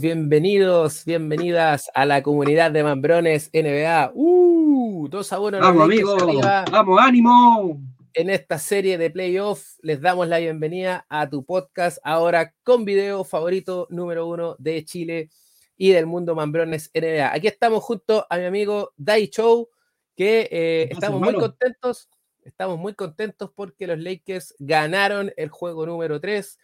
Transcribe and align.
bienvenidos, 0.00 1.04
bienvenidas 1.04 1.90
a 1.94 2.06
la 2.06 2.22
comunidad 2.22 2.70
de 2.70 2.82
Mambrones 2.82 3.50
NBA. 3.52 4.12
¡Uh! 4.14 5.08
Dos 5.10 5.30
a 5.32 5.40
uno. 5.40 5.58
Vamos, 5.58 5.84
amigos. 5.84 6.22
Vamos, 6.70 7.00
ánimo. 7.00 7.80
En 8.14 8.30
esta 8.30 8.58
serie 8.58 8.96
de 8.96 9.10
playoffs 9.10 9.78
les 9.82 10.00
damos 10.00 10.26
la 10.26 10.38
bienvenida 10.38 11.04
a 11.10 11.28
tu 11.28 11.44
podcast 11.44 11.98
ahora 12.02 12.54
con 12.62 12.84
video 12.84 13.24
favorito 13.24 13.86
número 13.90 14.26
uno 14.26 14.56
de 14.58 14.84
Chile 14.84 15.28
y 15.76 15.90
del 15.90 16.06
mundo 16.06 16.34
Mambrones 16.34 16.90
NBA. 16.94 17.32
Aquí 17.32 17.46
estamos 17.46 17.84
junto 17.84 18.26
a 18.30 18.38
mi 18.38 18.44
amigo 18.44 18.92
Dai 18.96 19.28
Chow, 19.28 19.68
que 20.16 20.48
eh, 20.50 20.88
estamos 20.90 21.20
muy 21.20 21.34
contentos. 21.34 22.08
Estamos 22.42 22.78
muy 22.78 22.94
contentos 22.94 23.50
porque 23.54 23.86
los 23.86 23.98
Lakers 23.98 24.54
ganaron 24.58 25.30
el 25.36 25.50
juego 25.50 25.84
número 25.84 26.20
3 26.20 26.58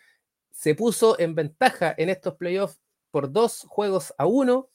se 0.57 0.75
puso 0.75 1.19
en 1.21 1.35
ventaja 1.35 1.95
en 1.99 2.09
estos 2.09 2.35
playoffs 2.37 2.81
por 3.17 3.33
dos 3.33 3.65
juegos 3.71 4.13
a 4.19 4.27
uno. 4.27 4.69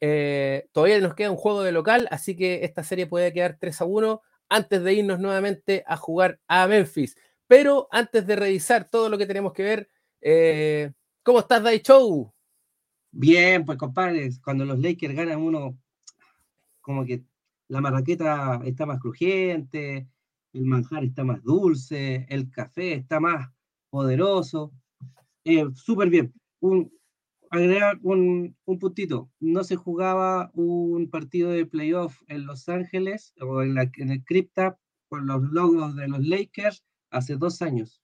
Eh, 0.00 0.66
todavía 0.72 0.98
nos 0.98 1.14
queda 1.14 1.30
un 1.30 1.36
juego 1.36 1.62
de 1.62 1.72
local, 1.72 2.08
así 2.10 2.34
que 2.34 2.64
esta 2.64 2.82
serie 2.82 3.06
puede 3.06 3.34
quedar 3.34 3.58
3 3.60 3.82
a 3.82 3.84
1 3.84 4.22
antes 4.48 4.82
de 4.82 4.94
irnos 4.94 5.20
nuevamente 5.20 5.84
a 5.86 5.98
jugar 5.98 6.40
a 6.48 6.66
Memphis. 6.66 7.14
Pero 7.46 7.88
antes 7.90 8.26
de 8.26 8.34
revisar 8.34 8.88
todo 8.88 9.10
lo 9.10 9.18
que 9.18 9.26
tenemos 9.26 9.52
que 9.52 9.62
ver, 9.62 9.90
eh, 10.22 10.90
¿cómo 11.22 11.40
estás, 11.40 11.62
Dai 11.62 11.80
Show? 11.80 12.32
Bien, 13.10 13.62
pues 13.62 13.76
compadres, 13.76 14.40
cuando 14.40 14.64
los 14.64 14.78
Lakers 14.78 15.14
ganan 15.14 15.42
uno, 15.42 15.76
como 16.80 17.04
que 17.04 17.24
la 17.68 17.82
marraqueta 17.82 18.62
está 18.64 18.86
más 18.86 19.00
crujiente, 19.00 20.08
el 20.54 20.64
manjar 20.64 21.04
está 21.04 21.24
más 21.24 21.42
dulce, 21.42 22.24
el 22.30 22.50
café 22.50 22.94
está 22.94 23.20
más 23.20 23.50
poderoso. 23.90 24.72
Eh, 25.44 25.66
súper 25.74 26.08
bien. 26.08 26.32
Un, 26.60 26.90
agregar 27.52 27.98
un, 28.02 28.56
un, 28.64 28.78
puntito. 28.78 29.30
No 29.38 29.62
se 29.62 29.76
jugaba 29.76 30.50
un 30.54 31.10
partido 31.10 31.50
de 31.50 31.66
playoff 31.66 32.22
en 32.28 32.46
Los 32.46 32.68
Ángeles 32.68 33.34
o 33.40 33.62
en 33.62 33.78
el 33.78 34.24
Crypta 34.24 34.78
con 35.08 35.26
los 35.26 35.42
logos 35.42 35.94
de 35.94 36.08
los 36.08 36.26
Lakers 36.26 36.82
hace 37.10 37.36
dos 37.36 37.60
años. 37.60 38.02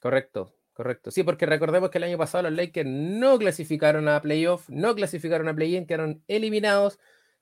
Correcto, 0.00 0.56
correcto. 0.72 1.10
Sí, 1.10 1.22
porque 1.22 1.44
recordemos 1.44 1.90
que 1.90 1.98
el 1.98 2.04
año 2.04 2.16
pasado 2.16 2.44
los 2.44 2.54
Lakers 2.54 2.88
no 2.88 3.38
clasificaron 3.38 4.08
a 4.08 4.22
playoff, 4.22 4.68
no 4.70 4.94
clasificaron 4.94 5.48
a 5.48 5.54
play-in, 5.54 5.86
quedaron 5.86 6.24
eliminados 6.26 6.98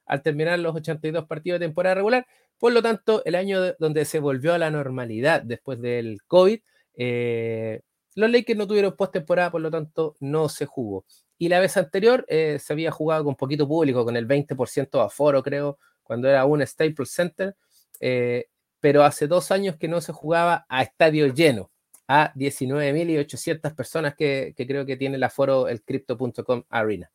al 0.07 0.23
terminar 0.23 0.59
los 0.59 0.75
82 0.75 1.27
partidos 1.27 1.61
de 1.61 1.67
temporada 1.67 1.95
regular. 1.95 2.27
Por 2.59 2.73
lo 2.73 2.83
tanto, 2.83 3.23
el 3.25 3.37
año 3.37 3.75
donde 3.79 4.05
se 4.05 4.19
volvió 4.19 4.55
a 4.55 4.59
la 4.59 4.73
normalidad 4.73 5.43
después 5.43 5.81
del 5.81 6.19
COVID, 6.27 6.61
eh, 6.95 7.83
los 8.15 8.31
Lakers 8.31 8.59
no 8.59 8.67
tuvieron 8.67 8.97
postemporada, 8.97 9.51
por 9.51 9.61
lo 9.61 9.71
tanto 9.71 10.17
no 10.21 10.49
se 10.49 10.67
jugó. 10.67 11.05
Y 11.39 11.49
la 11.49 11.61
vez 11.61 11.77
anterior 11.77 12.25
eh, 12.29 12.59
se 12.61 12.73
había 12.73 12.91
jugado 12.91 13.25
con 13.25 13.37
poquito 13.37 13.67
público, 13.67 14.05
con 14.05 14.17
el 14.17 14.29
20% 14.29 14.91
de 14.91 15.01
aforo, 15.01 15.43
creo, 15.43 15.79
cuando 16.03 16.29
era 16.29 16.45
un 16.45 16.65
Staples 16.67 17.11
Center, 17.11 17.57
eh, 18.01 18.47
pero 18.81 19.05
hace 19.05 19.27
dos 19.27 19.51
años 19.51 19.77
que 19.77 19.89
no 19.89 20.01
se 20.01 20.13
jugaba 20.13 20.67
a 20.69 20.83
estadio 20.83 21.33
lleno, 21.33 21.71
a 22.07 22.33
19.800 22.35 23.75
personas 23.75 24.15
que, 24.15 24.55
creo 24.57 24.85
que 24.85 24.97
tiene 24.97 25.17
el 25.17 25.23
aforo 25.23 25.69
el 25.69 25.83
Crypto.com 25.83 26.65
Arena. 26.69 27.11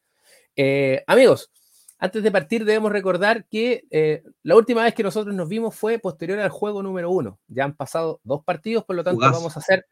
Eh, 0.55 1.03
amigos, 1.05 1.51
antes 1.99 2.23
de 2.23 2.31
partir 2.31 2.65
debemos 2.65 2.91
recordar 2.91 3.45
que 3.47 4.23
la 4.43 4.55
última 4.55 4.83
vez 4.83 4.93
que 4.93 5.03
nosotros 5.03 5.35
nos 5.35 5.47
vimos 5.47 5.75
fue 5.75 5.99
posterior 5.99 6.39
al 6.39 6.49
juego 6.49 6.81
número 6.81 7.11
uno. 7.11 7.39
Ya 7.47 7.63
han 7.63 7.75
pasado 7.75 8.19
dos 8.23 8.43
partidos, 8.43 8.83
por 8.85 8.95
lo 8.95 9.03
tanto 9.03 9.21
vamos 9.21 9.55
a 9.55 9.59
hacer 9.59 9.85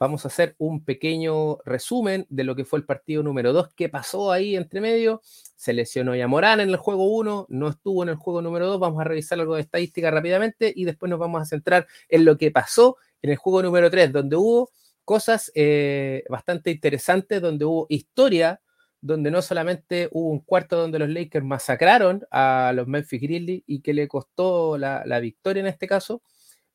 vamos 0.00 0.24
a 0.24 0.28
hacer 0.28 0.56
un 0.56 0.82
pequeño 0.82 1.58
resumen 1.66 2.26
de 2.30 2.42
lo 2.44 2.56
que 2.56 2.64
fue 2.64 2.78
el 2.78 2.86
partido 2.86 3.22
número 3.22 3.52
2, 3.52 3.74
qué 3.76 3.90
pasó 3.90 4.32
ahí 4.32 4.56
entre 4.56 4.80
medio. 4.80 5.20
Se 5.56 5.74
lesionó 5.74 6.16
ya 6.16 6.26
Morán 6.26 6.60
en 6.60 6.70
el 6.70 6.78
juego 6.78 7.04
1, 7.18 7.46
no 7.50 7.68
estuvo 7.68 8.02
en 8.02 8.08
el 8.08 8.14
juego 8.14 8.40
número 8.40 8.66
2. 8.66 8.80
Vamos 8.80 8.98
a 8.98 9.04
revisar 9.04 9.38
algo 9.38 9.56
de 9.56 9.60
estadística 9.60 10.10
rápidamente 10.10 10.72
y 10.74 10.86
después 10.86 11.10
nos 11.10 11.18
vamos 11.18 11.42
a 11.42 11.44
centrar 11.44 11.86
en 12.08 12.24
lo 12.24 12.38
que 12.38 12.50
pasó 12.50 12.96
en 13.20 13.30
el 13.30 13.36
juego 13.36 13.62
número 13.62 13.90
3, 13.90 14.10
donde 14.10 14.36
hubo 14.36 14.70
cosas 15.04 15.52
eh, 15.54 16.24
bastante 16.30 16.70
interesantes, 16.70 17.42
donde 17.42 17.66
hubo 17.66 17.86
historia, 17.90 18.62
donde 19.02 19.30
no 19.30 19.42
solamente 19.42 20.08
hubo 20.12 20.30
un 20.30 20.40
cuarto 20.40 20.78
donde 20.78 20.98
los 20.98 21.10
Lakers 21.10 21.44
masacraron 21.44 22.24
a 22.30 22.72
los 22.74 22.88
Memphis 22.88 23.20
Grizzlies 23.20 23.64
y 23.66 23.82
que 23.82 23.92
le 23.92 24.08
costó 24.08 24.78
la, 24.78 25.02
la 25.04 25.20
victoria 25.20 25.60
en 25.60 25.66
este 25.66 25.86
caso, 25.86 26.22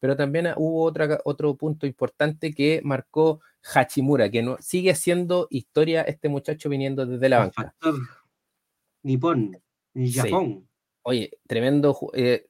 pero 0.06 0.16
también 0.16 0.54
hubo 0.58 0.84
otra, 0.84 1.20
otro 1.26 1.56
punto 1.56 1.88
importante 1.88 2.54
que 2.54 2.80
marcó 2.84 3.42
Hachimura, 3.74 4.30
que 4.30 4.44
no, 4.44 4.56
sigue 4.60 4.94
siendo 4.94 5.48
historia 5.50 6.04
este 6.04 6.30
muchacho 6.30 6.70
viniendo 6.70 7.08
desde 7.08 7.28
la 7.28 7.40
banca. 7.40 7.74
Nippon, 9.02 9.60
ni 9.96 10.14
Japón. 10.14 10.70
Oye, 11.02 11.40
tremendo. 11.48 11.98
Eh, 12.14 12.46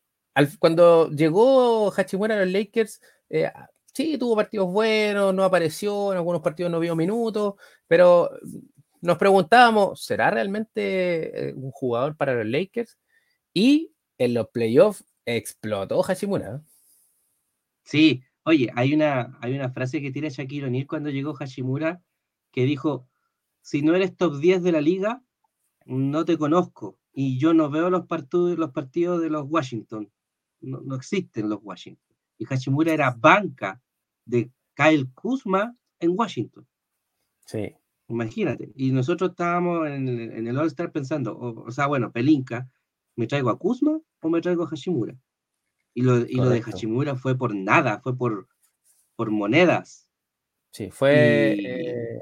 cuando 0.59 1.09
llegó 1.11 1.93
Hachimura 1.95 2.35
a 2.35 2.39
los 2.43 2.51
Lakers, 2.51 2.99
eh, 3.29 3.49
sí, 3.93 4.17
tuvo 4.17 4.35
partidos 4.35 4.69
buenos, 4.69 5.33
no 5.33 5.45
apareció, 5.45 6.11
en 6.11 6.17
algunos 6.17 6.41
partidos 6.41 6.73
no 6.73 6.81
vio 6.81 6.93
minutos, 6.93 7.53
pero 7.87 8.31
nos 8.99 9.17
preguntábamos, 9.17 10.03
¿será 10.03 10.29
realmente 10.29 11.51
eh, 11.51 11.53
un 11.53 11.71
jugador 11.71 12.17
para 12.17 12.33
los 12.33 12.47
Lakers? 12.47 12.97
Y 13.53 13.93
en 14.17 14.33
los 14.33 14.49
playoffs 14.49 15.05
explotó 15.25 16.03
Hachimura. 16.03 16.61
Sí, 17.85 18.23
oye, 18.43 18.69
hay 18.75 18.93
una, 18.93 19.37
hay 19.41 19.55
una 19.55 19.69
frase 19.69 20.01
que 20.01 20.11
tiene 20.11 20.29
Shaquille 20.29 20.65
O'Neal 20.65 20.87
cuando 20.87 21.09
llegó 21.09 21.33
Hashimura 21.33 22.01
que 22.51 22.65
dijo, 22.65 23.07
si 23.61 23.81
no 23.81 23.95
eres 23.95 24.15
top 24.15 24.39
10 24.39 24.63
de 24.63 24.71
la 24.71 24.81
liga, 24.81 25.23
no 25.85 26.25
te 26.25 26.37
conozco 26.37 26.97
y 27.13 27.37
yo 27.37 27.53
no 27.53 27.69
veo 27.69 27.89
los 27.89 28.07
partidos, 28.07 28.57
los 28.57 28.71
partidos 28.71 29.21
de 29.21 29.29
los 29.29 29.45
Washington. 29.47 30.11
No, 30.61 30.95
existen 30.95 31.47
los 31.49 31.59
Washington. 31.61 32.15
Y 32.37 32.45
Hashimura 32.45 32.91
era 32.93 33.11
banca 33.11 33.81
de 34.25 34.51
Kyle 34.73 35.09
Kuzma 35.13 35.75
en 35.99 36.11
Washington. 36.17 36.67
Sí. 37.45 37.73
Imagínate. 38.07 38.71
Y 38.75 38.91
nosotros 38.91 39.31
estábamos 39.31 39.87
en 39.87 40.07
el, 40.07 40.31
en 40.31 40.47
el 40.47 40.57
All-Star 40.57 40.91
pensando, 40.91 41.37
o, 41.37 41.71
sea, 41.71 41.87
bueno, 41.87 42.11
Pelinka, 42.11 42.69
¿me 43.15 43.27
traigo 43.27 43.49
a 43.49 43.57
Kuzma 43.57 43.99
o 44.21 44.29
me 44.29 44.41
traigo 44.41 44.63
a 44.63 44.67
Hashimura? 44.67 45.15
Y 45.95 46.01
lo, 46.01 46.19
de 46.19 46.61
Hachimura 46.61 47.15
fue 47.15 47.37
por 47.37 47.55
nada, 47.55 48.01
fue 48.01 48.17
por, 48.17 48.49
por 49.15 49.31
monedas. 49.31 50.09
Sí, 50.71 50.91
fue 50.91 51.53
eh, 51.57 52.21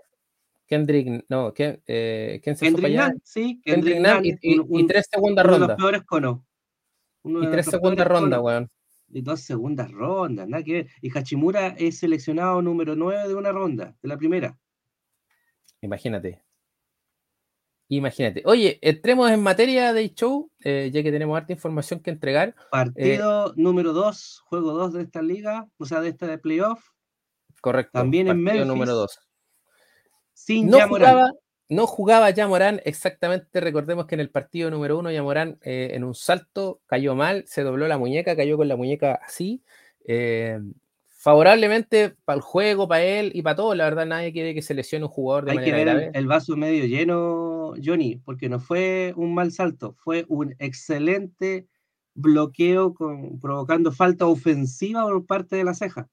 Kendrick, 0.68 1.26
no, 1.28 1.52
eh, 1.58 2.40
¿quién 2.44 2.56
se 2.56 2.66
Kendrick 2.66 2.98
fue 2.98 3.14
sí, 3.24 3.62
Kendrick, 3.66 4.04
Kendrick 4.04 4.40
y, 4.44 4.88
tres 4.88 5.08
segundas 5.12 5.44
rondas. 5.44 5.62
de 5.62 5.68
los 5.74 5.78
peores 5.78 6.04
cono. 6.04 6.46
y 7.24 7.48
tres 7.50 7.66
segundas 7.66 8.08
rondas, 8.08 8.40
weón. 8.42 8.70
Y 9.10 9.22
dos 9.22 9.42
segundas 9.42 9.92
rondas, 9.92 10.48
nada 10.48 10.64
que 10.64 10.74
ver. 10.74 10.88
Y 11.02 11.10
Hachimura 11.18 11.70
es 11.70 11.98
seleccionado 11.98 12.62
número 12.62 12.96
nueve 12.96 13.28
de 13.28 13.34
una 13.34 13.52
ronda, 13.52 13.98
de 14.04 14.08
la 14.08 14.18
primera. 14.18 14.56
Imagínate. 15.82 16.44
Imagínate. 17.90 18.42
Oye, 18.46 18.80
entremos 18.82 19.30
en 19.30 19.42
materia 19.44 19.94
de 19.94 20.14
show, 20.14 20.50
eh, 20.64 20.90
ya 20.94 21.04
que 21.04 21.12
tenemos 21.12 21.38
harta 21.38 21.54
información 21.54 22.00
que 22.00 22.12
entregar. 22.12 22.56
Partido 22.72 23.50
eh, 23.50 23.54
número 23.56 23.94
2, 23.94 24.44
juego 24.46 24.74
2 24.74 24.94
de 24.94 25.02
esta 25.04 25.22
liga, 25.22 25.68
o 25.78 25.86
sea, 25.86 26.02
de 26.02 26.10
esta 26.10 26.28
de 26.28 26.38
playoff. 26.38 26.82
Correcto. 27.62 27.92
También 27.94 28.28
en 28.28 28.42
Memphis. 28.42 28.66
número 28.66 28.94
2. 28.94 29.20
Sin 30.34 30.70
no 30.70 30.88
jugaba, 30.88 31.32
no 31.70 31.88
jugaba 31.88 32.30
Yamorán 32.30 32.82
exactamente. 32.84 33.60
Recordemos 33.60 34.06
que 34.06 34.16
en 34.16 34.22
el 34.22 34.30
partido 34.30 34.72
número 34.72 34.98
1, 34.98 35.12
Yamorán 35.12 35.60
eh, 35.62 35.92
en 35.94 36.04
un 36.04 36.16
salto 36.16 36.82
cayó 36.88 37.16
mal, 37.16 37.44
se 37.48 37.64
dobló 37.64 37.88
la 37.88 37.98
muñeca, 37.98 38.36
cayó 38.36 38.58
con 38.58 38.68
la 38.68 38.76
muñeca 38.76 39.20
así. 39.24 39.64
Favorablemente 41.24 42.18
para 42.26 42.36
el 42.36 42.42
juego, 42.42 42.86
para 42.90 43.02
él 43.02 43.32
y 43.34 43.44
para 43.44 43.56
todo. 43.56 43.74
La 43.76 43.86
verdad, 43.86 44.06
nadie 44.06 44.34
quiere 44.34 44.54
que 44.54 44.62
se 44.62 44.74
lesione 44.74 45.06
un 45.06 45.12
jugador 45.12 45.46
de 45.46 45.52
Hay 45.52 45.64
que 45.64 45.72
ver 45.72 46.12
El, 46.14 46.28
vaso 46.28 46.58
medio 46.58 46.84
lleno, 46.84 47.76
Johnny, 47.82 48.18
porque 48.18 48.50
no 48.50 48.60
fue 48.60 49.14
un 49.16 49.34
mal 49.34 49.54
salto, 49.54 49.96
fue 50.00 50.26
un 50.28 50.54
excelente 50.60 51.70
bloqueo 52.14 52.94
con, 52.94 53.40
provocando 53.40 53.94
falta 53.94 54.28
ofensiva 54.28 55.04
por 55.04 55.26
parte 55.26 55.56
de 55.56 55.64
la 55.64 55.74
ceja. 55.74 56.10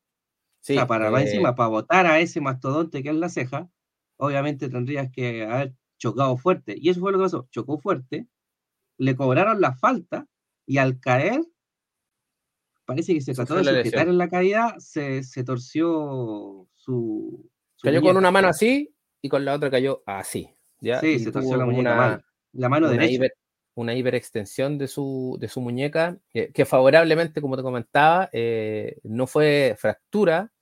Sí, 0.61 0.75
o 0.75 0.77
sea, 0.77 0.87
para 0.87 1.11
eh... 1.11 1.23
encima, 1.23 1.57
para 1.57 1.71
votar 1.71 2.07
a 2.07 2.21
ese 2.21 2.41
mastodonte 2.41 3.03
que 3.03 3.09
es 3.09 3.17
la 3.17 3.31
ceja, 3.31 3.69
obviamente 4.17 4.69
tendrías 4.69 5.11
que 5.11 5.45
haber 5.45 5.75
chocado 5.99 6.37
fuerte. 6.37 6.77
Y 6.79 6.89
eso 6.89 7.01
fue 7.01 7.11
lo 7.11 7.19
que 7.19 7.25
pasó, 7.25 7.49
chocó 7.51 7.81
fuerte, 7.81 8.29
le 8.97 9.17
cobraron 9.17 9.61
la 9.61 9.75
falta 9.75 10.29
y 10.67 10.79
al 10.79 11.01
caer 11.01 11.43
parece 12.91 13.15
que 13.15 13.21
se 13.21 13.35
trató 13.35 13.55
de 13.57 13.65
sujetar 13.65 14.09
en 14.09 14.19
la 14.19 14.29
caída, 14.29 14.75
se, 14.79 15.23
se 15.23 15.45
torció 15.45 16.67
su, 16.75 17.49
Cayó 17.83 18.03
con 18.03 18.17
una 18.17 18.31
mano 18.31 18.49
así 18.49 18.93
y 19.23 19.29
con 19.29 19.45
la 19.45 19.55
otra 19.55 19.71
cayó 19.71 20.03
así. 20.07 20.51
¿ya? 20.81 21.01
Sí, 21.01 21.19
se 21.19 21.33
torció 21.33 21.57
la 21.57 21.67
muñeca 21.67 22.25
La 22.53 22.69
mano 22.69 22.89
una 22.89 22.97
derecha. 22.97 23.33
una 23.75 23.95
hiperextensión 23.95 24.77
de 24.77 24.89
su, 24.89 25.37
de 25.41 25.49
su 25.49 25.61
muñeca, 25.61 26.19
que, 26.33 26.65
favorablemente, 26.65 27.41
como 27.41 27.57
te 27.57 27.63
comentaba, 27.63 28.29
eh, 28.33 28.99
no 29.05 29.27
fue 29.27 29.77
fractura, 29.79 30.53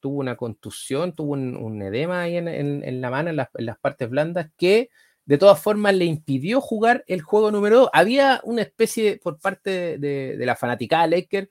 tuvo 0.00 0.20
una 0.20 0.36
contusión, 0.36 1.14
tuvo 1.14 1.32
un, 1.32 1.82
edema 1.82 2.22
ahí 2.22 2.36
en, 2.36 3.00
la 3.00 3.10
mano, 3.10 3.30
en 3.30 3.36
las, 3.36 3.78
partes 3.78 4.08
blandas, 4.08 4.50
que 4.56 4.90
de 5.26 5.38
todas 5.38 5.60
formas 5.60 5.94
le 5.94 6.04
impidió 6.04 6.60
jugar 6.60 7.04
el 7.06 7.22
juego 7.22 7.50
número 7.50 7.80
2. 7.80 7.90
Había 7.92 8.40
una 8.44 8.62
especie 8.62 9.18
por 9.22 9.38
parte 9.40 9.98
de, 9.98 10.36
la 10.38 10.56
fanaticada 10.56 11.06
Laker 11.06 11.48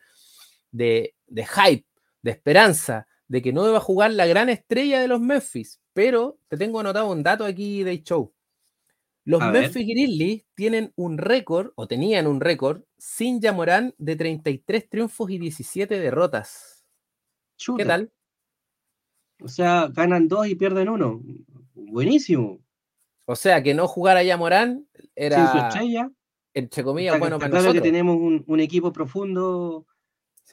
de, 0.73 1.15
de 1.27 1.45
hype, 1.45 1.87
de 2.21 2.31
esperanza, 2.31 3.07
de 3.29 3.41
que 3.41 3.53
no 3.53 3.65
iba 3.65 3.77
a 3.77 3.81
jugar 3.81 4.11
la 4.11 4.25
gran 4.25 4.49
estrella 4.49 4.99
de 4.99 5.07
los 5.07 5.21
Memphis, 5.21 5.79
pero 5.93 6.37
te 6.49 6.57
tengo 6.57 6.81
anotado 6.81 7.09
un 7.09 7.23
dato 7.23 7.45
aquí 7.45 7.83
de 7.83 8.03
show. 8.03 8.33
Los 9.25 9.39
Memphis 9.39 9.87
Grizzlies 9.87 10.43
tienen 10.53 10.91
un 10.97 11.17
récord, 11.17 11.71
o 11.75 11.87
tenían 11.87 12.27
un 12.27 12.41
récord, 12.41 12.81
sin 12.97 13.39
Yamorán 13.39 13.95
de 13.97 14.17
33 14.17 14.89
triunfos 14.89 15.29
y 15.29 15.37
17 15.37 15.97
derrotas. 15.97 16.85
¿Qué 17.77 17.85
tal? 17.85 18.11
O 19.41 19.47
sea, 19.47 19.89
ganan 19.93 20.27
dos 20.27 20.47
y 20.47 20.55
pierden 20.55 20.89
uno. 20.89 21.21
Buenísimo. 21.73 22.59
O 23.25 23.35
sea, 23.35 23.63
que 23.63 23.73
no 23.73 23.87
jugar 23.87 24.17
a 24.17 24.23
Yamorán 24.23 24.87
era. 25.15 25.37
Sin 25.37 25.47
su 25.47 25.65
estrella. 25.65 26.11
Entre 26.53 26.83
comillas, 26.83 27.17
bueno 27.17 27.39
para 27.39 27.49
nosotros. 27.49 27.73
que 27.75 27.81
tenemos 27.81 28.17
un, 28.17 28.59
equipo 28.59 28.91
profundo. 28.91 29.85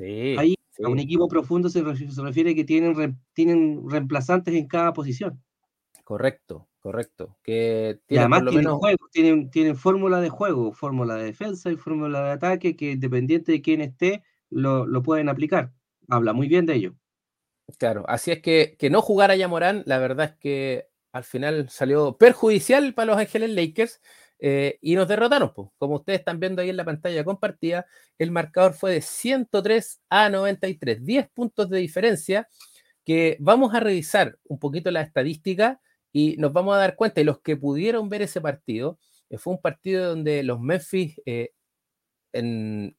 Sí. 0.01 0.35
Ahí, 0.39 0.55
a 0.83 0.89
un 0.89 0.99
equipo 0.99 1.29
profundo 1.29 1.69
se, 1.69 1.83
refiere 1.83 2.55
que 2.55 2.65
tienen, 2.65 3.21
tienen 3.35 3.89
reemplazantes 3.89 4.55
en 4.55 4.67
cada 4.67 4.95
posición. 4.95 5.43
Correcto, 6.05 6.69
correcto. 6.81 7.37
Que 7.43 8.01
y 8.09 8.17
además 8.17 8.45
tienen, 9.13 9.51
tienen, 9.51 9.77
fórmula 9.77 10.23
de 10.23 10.31
juego, 10.31 10.73
fórmula 10.73 11.17
de 11.17 11.25
defensa 11.25 11.71
y 11.71 11.77
fórmula 11.77 12.25
de 12.25 12.31
ataque 12.31 12.77
que 12.77 12.93
independiente 12.93 13.53
de 13.53 13.61
quién 13.61 13.83
esté, 13.83 14.23
lo, 14.49 14.87
pueden 15.03 15.29
aplicar. 15.29 15.73
Habla 16.09 16.33
muy 16.33 16.49
bien 16.49 16.65
de 16.65 16.77
ello. 16.77 16.95
Claro, 17.79 18.05
así 18.09 18.33
es 18.33 18.41
que 18.41 18.75
que 18.79 18.91
no 18.91 19.03
jugara 19.03 19.37
ya 19.37 19.47
Morán, 19.47 19.85
la 19.87 19.99
verdad 19.99 20.31
es 20.31 20.37
que 20.41 20.89
al 21.13 21.25
final 21.25 21.69
salió 21.69 22.17
perjudicial 22.17 22.95
para 22.95 23.13
los 23.13 23.19
Ángeles 23.19 23.51
Lakers 23.51 24.01
eh, 24.41 24.79
y 24.81 24.95
nos 24.95 25.07
derrotaron. 25.07 25.53
Pues. 25.55 25.69
Como 25.79 25.97
ustedes 25.97 26.21
están 26.21 26.41
viendo 26.41 26.63
ahí 26.63 26.71
en 26.71 26.77
la 26.77 26.85
pantalla 26.85 27.25
compartida, 27.25 27.87
el 28.19 28.31
marcador 28.31 28.73
fue 28.75 28.93
de 28.93 29.03
103 29.03 30.01
a 30.09 30.31
93, 30.31 31.05
10 31.05 31.31
puntos 31.31 31.69
de 31.69 31.79
diferencia 31.79 32.49
que 33.05 33.37
vamos 33.41 33.75
a 33.75 33.81
revisar 33.81 34.39
un 34.45 34.59
poquito 34.59 34.91
la 34.91 35.03
estadística 35.03 35.81
y 36.13 36.37
nos 36.39 36.53
vamos 36.53 36.75
a 36.75 36.79
dar 36.79 36.97
cuenta, 36.97 37.21
y 37.21 37.25
los 37.25 37.41
que 37.41 37.57
pudieron 37.57 38.09
ver 38.09 38.23
ese 38.23 38.41
partido, 38.41 38.99
eh, 39.31 39.39
fue 39.39 39.55
un 39.55 39.61
partido 39.61 40.09
donde 40.09 40.43
los 40.43 40.61
Memphis, 40.61 41.21
eh, 41.27 41.51
en 42.33 42.97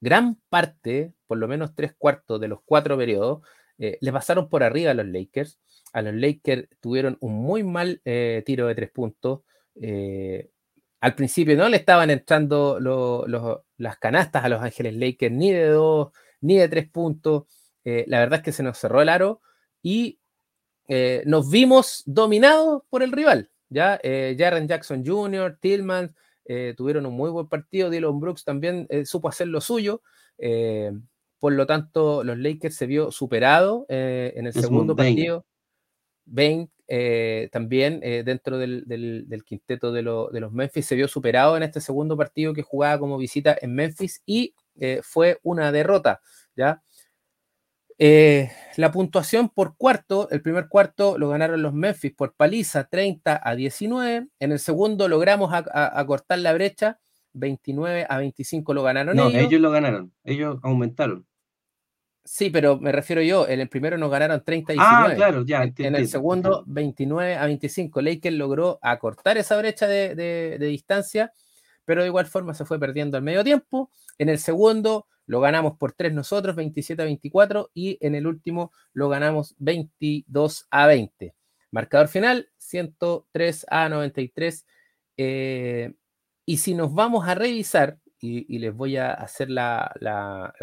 gran 0.00 0.40
parte, 0.48 1.14
por 1.26 1.38
lo 1.38 1.48
menos 1.48 1.74
tres 1.74 1.94
cuartos 1.96 2.40
de 2.40 2.48
los 2.48 2.60
cuatro 2.64 2.96
periodos, 2.98 3.42
le 3.78 4.12
pasaron 4.12 4.48
por 4.48 4.62
arriba 4.62 4.92
a 4.92 4.94
los 4.94 5.06
Lakers. 5.06 5.58
A 5.92 6.02
los 6.02 6.14
Lakers 6.14 6.68
tuvieron 6.80 7.16
un 7.20 7.34
muy 7.34 7.64
mal 7.64 8.00
tiro 8.44 8.68
de 8.68 8.74
tres 8.76 8.90
puntos. 8.92 9.40
Al 11.02 11.16
principio 11.16 11.56
no 11.56 11.68
le 11.68 11.78
estaban 11.78 12.10
entrando 12.10 12.78
las 13.76 13.98
canastas 13.98 14.44
a 14.44 14.48
los 14.48 14.62
Ángeles 14.62 14.94
Lakers, 14.94 15.34
ni 15.34 15.50
de 15.50 15.66
dos, 15.66 16.12
ni 16.40 16.56
de 16.56 16.68
tres 16.68 16.88
puntos. 16.88 17.46
la 17.84 18.20
verdad 18.20 18.38
es 18.38 18.44
que 18.44 18.52
se 18.52 18.62
nos 18.62 18.78
cerró 18.78 19.02
el 19.02 19.08
aro 19.08 19.40
y 19.82 20.20
eh, 20.86 21.24
nos 21.26 21.50
vimos 21.50 22.04
dominados 22.06 22.84
por 22.88 23.02
el 23.02 23.10
rival. 23.10 23.50
Ya, 23.68 23.98
eh, 24.04 24.36
Jaren 24.38 24.68
Jackson 24.68 25.04
Jr., 25.04 25.58
Tillman 25.60 26.14
eh, 26.44 26.74
tuvieron 26.76 27.04
un 27.06 27.14
muy 27.14 27.30
buen 27.30 27.48
partido. 27.48 27.90
Dylan 27.90 28.20
Brooks 28.20 28.44
también 28.44 28.86
supo 29.04 29.28
hacer 29.28 29.48
lo 29.48 29.60
suyo. 29.60 30.02
por 31.40 31.52
lo 31.52 31.66
tanto, 31.66 32.22
los 32.22 32.38
Lakers 32.38 32.76
se 32.76 32.86
vio 32.86 33.10
superado 33.10 33.86
en 33.88 34.46
el 34.46 34.52
segundo 34.52 34.94
partido. 34.94 35.46
Bain 36.92 37.50
también 37.50 38.00
dentro 38.00 38.58
del, 38.58 39.42
quinteto 39.46 39.92
de, 39.92 40.02
de, 40.02 40.40
los 40.40 40.52
Memphis 40.52 40.86
se 40.86 40.94
vio 40.94 41.08
superado 41.08 41.56
en 41.56 41.62
este 41.62 41.80
segundo 41.80 42.16
partido 42.16 42.52
que 42.52 42.62
jugaba 42.62 42.98
como 42.98 43.16
visita 43.16 43.56
en 43.60 43.74
Memphis 43.74 44.22
y 44.26 44.54
fue 45.02 45.38
una 45.42 45.72
derrota. 45.72 46.20
¿ya? 46.56 46.82
Eh, 48.04 48.50
la 48.78 48.90
puntuación 48.90 49.48
por 49.48 49.76
cuarto, 49.76 50.28
el 50.30 50.42
primer 50.42 50.68
cuarto 50.68 51.18
lo 51.18 51.28
ganaron 51.28 51.62
los 51.62 51.72
Memphis 51.72 52.12
por 52.12 52.34
paliza 52.34 52.84
30 52.84 53.40
a 53.42 53.54
19. 53.54 54.28
En 54.40 54.52
el 54.52 54.58
segundo 54.58 55.08
logramos 55.08 55.52
acortar 55.52 56.40
la 56.40 56.52
brecha, 56.52 56.98
29 57.34 58.06
a 58.08 58.18
25 58.18 58.74
lo 58.74 58.82
ganaron 58.82 59.16
no, 59.16 59.28
ellos. 59.28 59.60
lo 59.60 59.70
ganaron, 59.70 60.12
ellos 60.24 60.58
aumentaron. 60.62 61.26
Sí, 62.24 62.50
pero 62.50 62.78
me 62.78 62.92
refiero 62.92 63.20
yo, 63.20 63.48
en 63.48 63.60
el 63.60 63.68
primero 63.68 63.98
nos 63.98 64.10
ganaron 64.10 64.44
30 64.44 64.72
a 64.72 64.74
19. 64.74 65.12
Ah, 65.12 65.16
claro, 65.16 65.44
ya. 65.44 65.64
En, 65.64 65.96
el 65.96 66.08
segundo, 66.08 66.62
29 66.66 67.34
a 67.34 67.46
25. 67.46 68.00
Lakers 68.00 68.36
logró 68.36 68.78
acortar 68.80 69.38
esa 69.38 69.56
brecha 69.56 69.88
de, 69.88 70.14
de 70.14 70.66
distancia, 70.66 71.32
pero 71.84 72.02
de 72.02 72.08
igual 72.08 72.26
forma 72.26 72.54
se 72.54 72.64
fue 72.64 72.78
perdiendo 72.78 73.16
al 73.16 73.24
medio 73.24 73.42
tiempo. 73.42 73.90
En 74.18 74.28
el 74.28 74.38
segundo, 74.38 75.06
lo 75.26 75.40
ganamos 75.40 75.76
por 75.78 75.92
3 75.92 76.12
nosotros, 76.12 76.56
27 76.56 77.02
a 77.02 77.04
24, 77.06 77.70
y 77.74 77.98
en 78.00 78.14
el 78.14 78.26
último 78.26 78.72
lo 78.92 79.08
ganamos 79.08 79.54
22 79.58 80.66
a 80.70 80.86
20. 80.86 81.34
Marcador 81.70 82.08
final, 82.08 82.50
103 82.58 83.66
a 83.68 83.88
93. 83.88 84.66
Eh, 85.16 85.92
y 86.44 86.58
si 86.58 86.74
nos 86.74 86.92
vamos 86.92 87.26
a 87.26 87.34
revisar, 87.34 87.98
y, 88.22 88.58
les 88.58 88.74
voy 88.74 88.96
a 88.96 89.12
hacer 89.12 89.50
la, 89.50 89.92
la, 89.98 90.54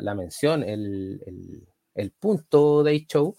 la, 0.00 0.14
mención, 0.14 0.62
el, 0.62 2.12
punto 2.18 2.82
de 2.82 3.06
show, 3.06 3.36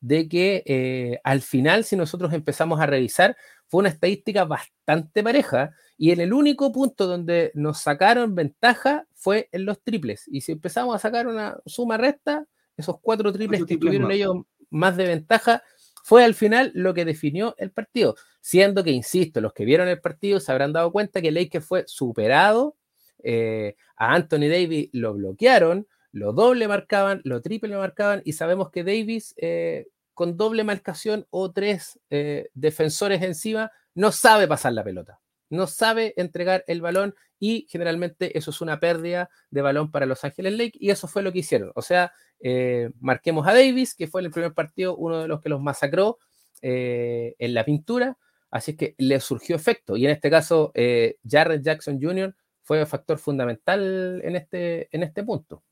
de 0.00 0.28
que 0.28 0.64
eh, 0.66 1.20
al 1.22 1.40
final, 1.40 1.84
si 1.84 1.94
nosotros 1.94 2.32
empezamos 2.32 2.80
a 2.80 2.86
revisar, 2.86 3.36
fue 3.68 3.78
una 3.78 3.90
estadística 3.90 4.44
bastante 4.44 5.22
pareja 5.22 5.70
y 5.96 6.10
en 6.10 6.20
el 6.20 6.32
único 6.32 6.72
punto 6.72 7.06
donde 7.06 7.52
nos 7.54 7.78
sacaron 7.78 8.34
ventaja 8.34 9.06
fue 9.14 9.48
en 9.52 9.66
los 9.66 9.80
triples. 9.80 10.24
Y 10.26 10.40
si 10.40 10.52
empezamos 10.52 10.96
a 10.96 10.98
sacar 10.98 11.28
una 11.28 11.56
suma 11.66 11.96
recta, 11.96 12.44
esos 12.76 12.98
cuatro 13.00 13.32
triples 13.32 13.64
que 13.64 13.78
tuvieron 13.78 14.10
ellos 14.10 14.34
más 14.68 14.96
de 14.96 15.06
ventaja, 15.06 15.62
fue 16.04 16.22
al 16.22 16.34
final 16.34 16.70
lo 16.74 16.92
que 16.92 17.06
definió 17.06 17.54
el 17.56 17.70
partido. 17.70 18.14
Siendo 18.42 18.84
que, 18.84 18.90
insisto, 18.90 19.40
los 19.40 19.54
que 19.54 19.64
vieron 19.64 19.88
el 19.88 20.02
partido 20.02 20.38
se 20.38 20.52
habrán 20.52 20.74
dado 20.74 20.92
cuenta 20.92 21.22
que 21.22 21.32
Lakers 21.32 21.64
fue 21.64 21.84
superado. 21.86 22.76
Eh, 23.22 23.74
a 23.96 24.14
Anthony 24.14 24.50
Davis 24.50 24.90
lo 24.92 25.14
bloquearon, 25.14 25.88
lo 26.12 26.34
doble 26.34 26.68
marcaban, 26.68 27.22
lo 27.24 27.40
triple 27.40 27.74
marcaban, 27.74 28.20
y 28.26 28.34
sabemos 28.34 28.70
que 28.70 28.84
Davis, 28.84 29.34
eh, 29.38 29.88
con 30.12 30.36
doble 30.36 30.62
marcación 30.62 31.26
o 31.30 31.52
tres 31.52 31.98
eh, 32.10 32.50
defensores 32.52 33.22
encima, 33.22 33.72
no 33.94 34.12
sabe 34.12 34.46
pasar 34.46 34.74
la 34.74 34.84
pelota 34.84 35.20
no 35.54 35.66
sabe 35.66 36.14
entregar 36.16 36.64
el 36.66 36.80
balón 36.80 37.14
y 37.38 37.66
generalmente 37.68 38.36
eso 38.36 38.50
es 38.50 38.60
una 38.60 38.80
pérdida 38.80 39.30
de 39.50 39.62
balón 39.62 39.90
para 39.90 40.06
Los 40.06 40.24
Ángeles 40.24 40.54
Lake 40.54 40.72
y 40.74 40.90
eso 40.90 41.08
fue 41.08 41.22
lo 41.22 41.32
que 41.32 41.40
hicieron. 41.40 41.72
O 41.74 41.82
sea, 41.82 42.12
eh, 42.40 42.90
marquemos 43.00 43.46
a 43.46 43.54
Davis, 43.54 43.94
que 43.94 44.06
fue 44.06 44.20
en 44.20 44.26
el 44.26 44.32
primer 44.32 44.54
partido 44.54 44.96
uno 44.96 45.20
de 45.20 45.28
los 45.28 45.40
que 45.40 45.48
los 45.48 45.60
masacró 45.60 46.18
eh, 46.62 47.34
en 47.38 47.54
la 47.54 47.64
pintura, 47.64 48.18
así 48.50 48.72
es 48.72 48.76
que 48.76 48.94
le 48.98 49.20
surgió 49.20 49.56
efecto 49.56 49.96
y 49.96 50.04
en 50.06 50.12
este 50.12 50.30
caso 50.30 50.70
eh, 50.74 51.18
Jared 51.28 51.60
Jackson 51.62 52.00
Jr. 52.00 52.34
fue 52.62 52.80
un 52.80 52.86
factor 52.86 53.18
fundamental 53.18 54.20
en 54.24 54.36
este, 54.36 54.88
en 54.94 55.02
este 55.02 55.24
punto. 55.24 55.62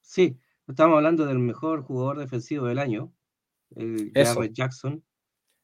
Sí, 0.00 0.38
estamos 0.66 0.96
hablando 0.96 1.24
del 1.26 1.38
mejor 1.38 1.82
jugador 1.82 2.18
defensivo 2.18 2.66
del 2.66 2.78
año, 2.80 3.12
Jared 3.76 4.52
Jackson 4.52 5.04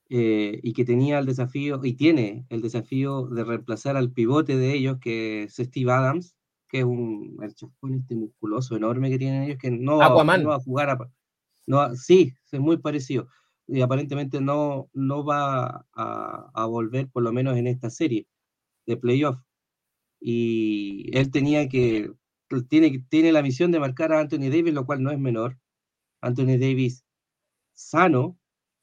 eh, 0.09 0.61
y 0.63 0.73
que 0.73 0.85
tenía 0.85 1.19
el 1.19 1.27
desafío, 1.27 1.81
y 1.85 1.95
tiene 1.95 2.47
el 2.49 2.63
desafío 2.63 3.27
de 3.27 3.45
reemplazar 3.45 3.97
al 3.97 4.13
pivote 4.13 4.57
de 4.57 4.75
ellos, 4.75 4.99
que 5.01 5.45
es 5.45 5.57
Steve 5.57 5.93
Adams, 5.93 6.37
que 6.69 6.81
es 6.81 6.85
un 6.85 7.39
el 7.43 7.51
este 7.95 8.15
musculoso 8.15 8.77
enorme 8.77 9.11
que 9.11 9.19
tienen 9.19 9.45
ellos, 9.45 9.59
que 9.61 9.71
no, 9.71 9.99
va, 9.99 10.07
a 10.07 10.61
jugar 10.61 10.91
a, 10.91 10.99
no, 11.67 11.95
sí, 11.97 12.35
es 12.51 12.61
muy 12.61 12.79
parecido, 12.79 13.29
y 13.67 13.81
aparentemente 13.81 14.41
no, 14.41 14.89
no 14.93 15.25
va 15.25 15.87
a, 15.95 16.51
a 16.55 16.67
volver, 16.67 17.09
por 17.11 17.23
lo 17.23 17.33
menos 17.33 17.57
en 17.57 17.67
esta 17.67 17.91
serie 17.91 18.27
de 18.87 18.97
playoff. 18.97 19.39
Y 20.21 21.11
él 21.17 21.31
tenía 21.31 21.69
que, 21.69 22.13
tiene, 22.69 23.05
tiene 23.09 23.33
la 23.33 23.43
misión 23.43 23.71
de 23.73 23.81
marcar 23.81 24.13
a 24.13 24.21
Anthony 24.21 24.51
Davis, 24.51 24.75
lo 24.75 24.87
cual 24.87 25.03
no 25.03 25.11
es 25.11 25.19
menor. 25.19 25.59
Anthony 26.21 26.59
Davis 26.59 27.05
sano, 27.75 28.39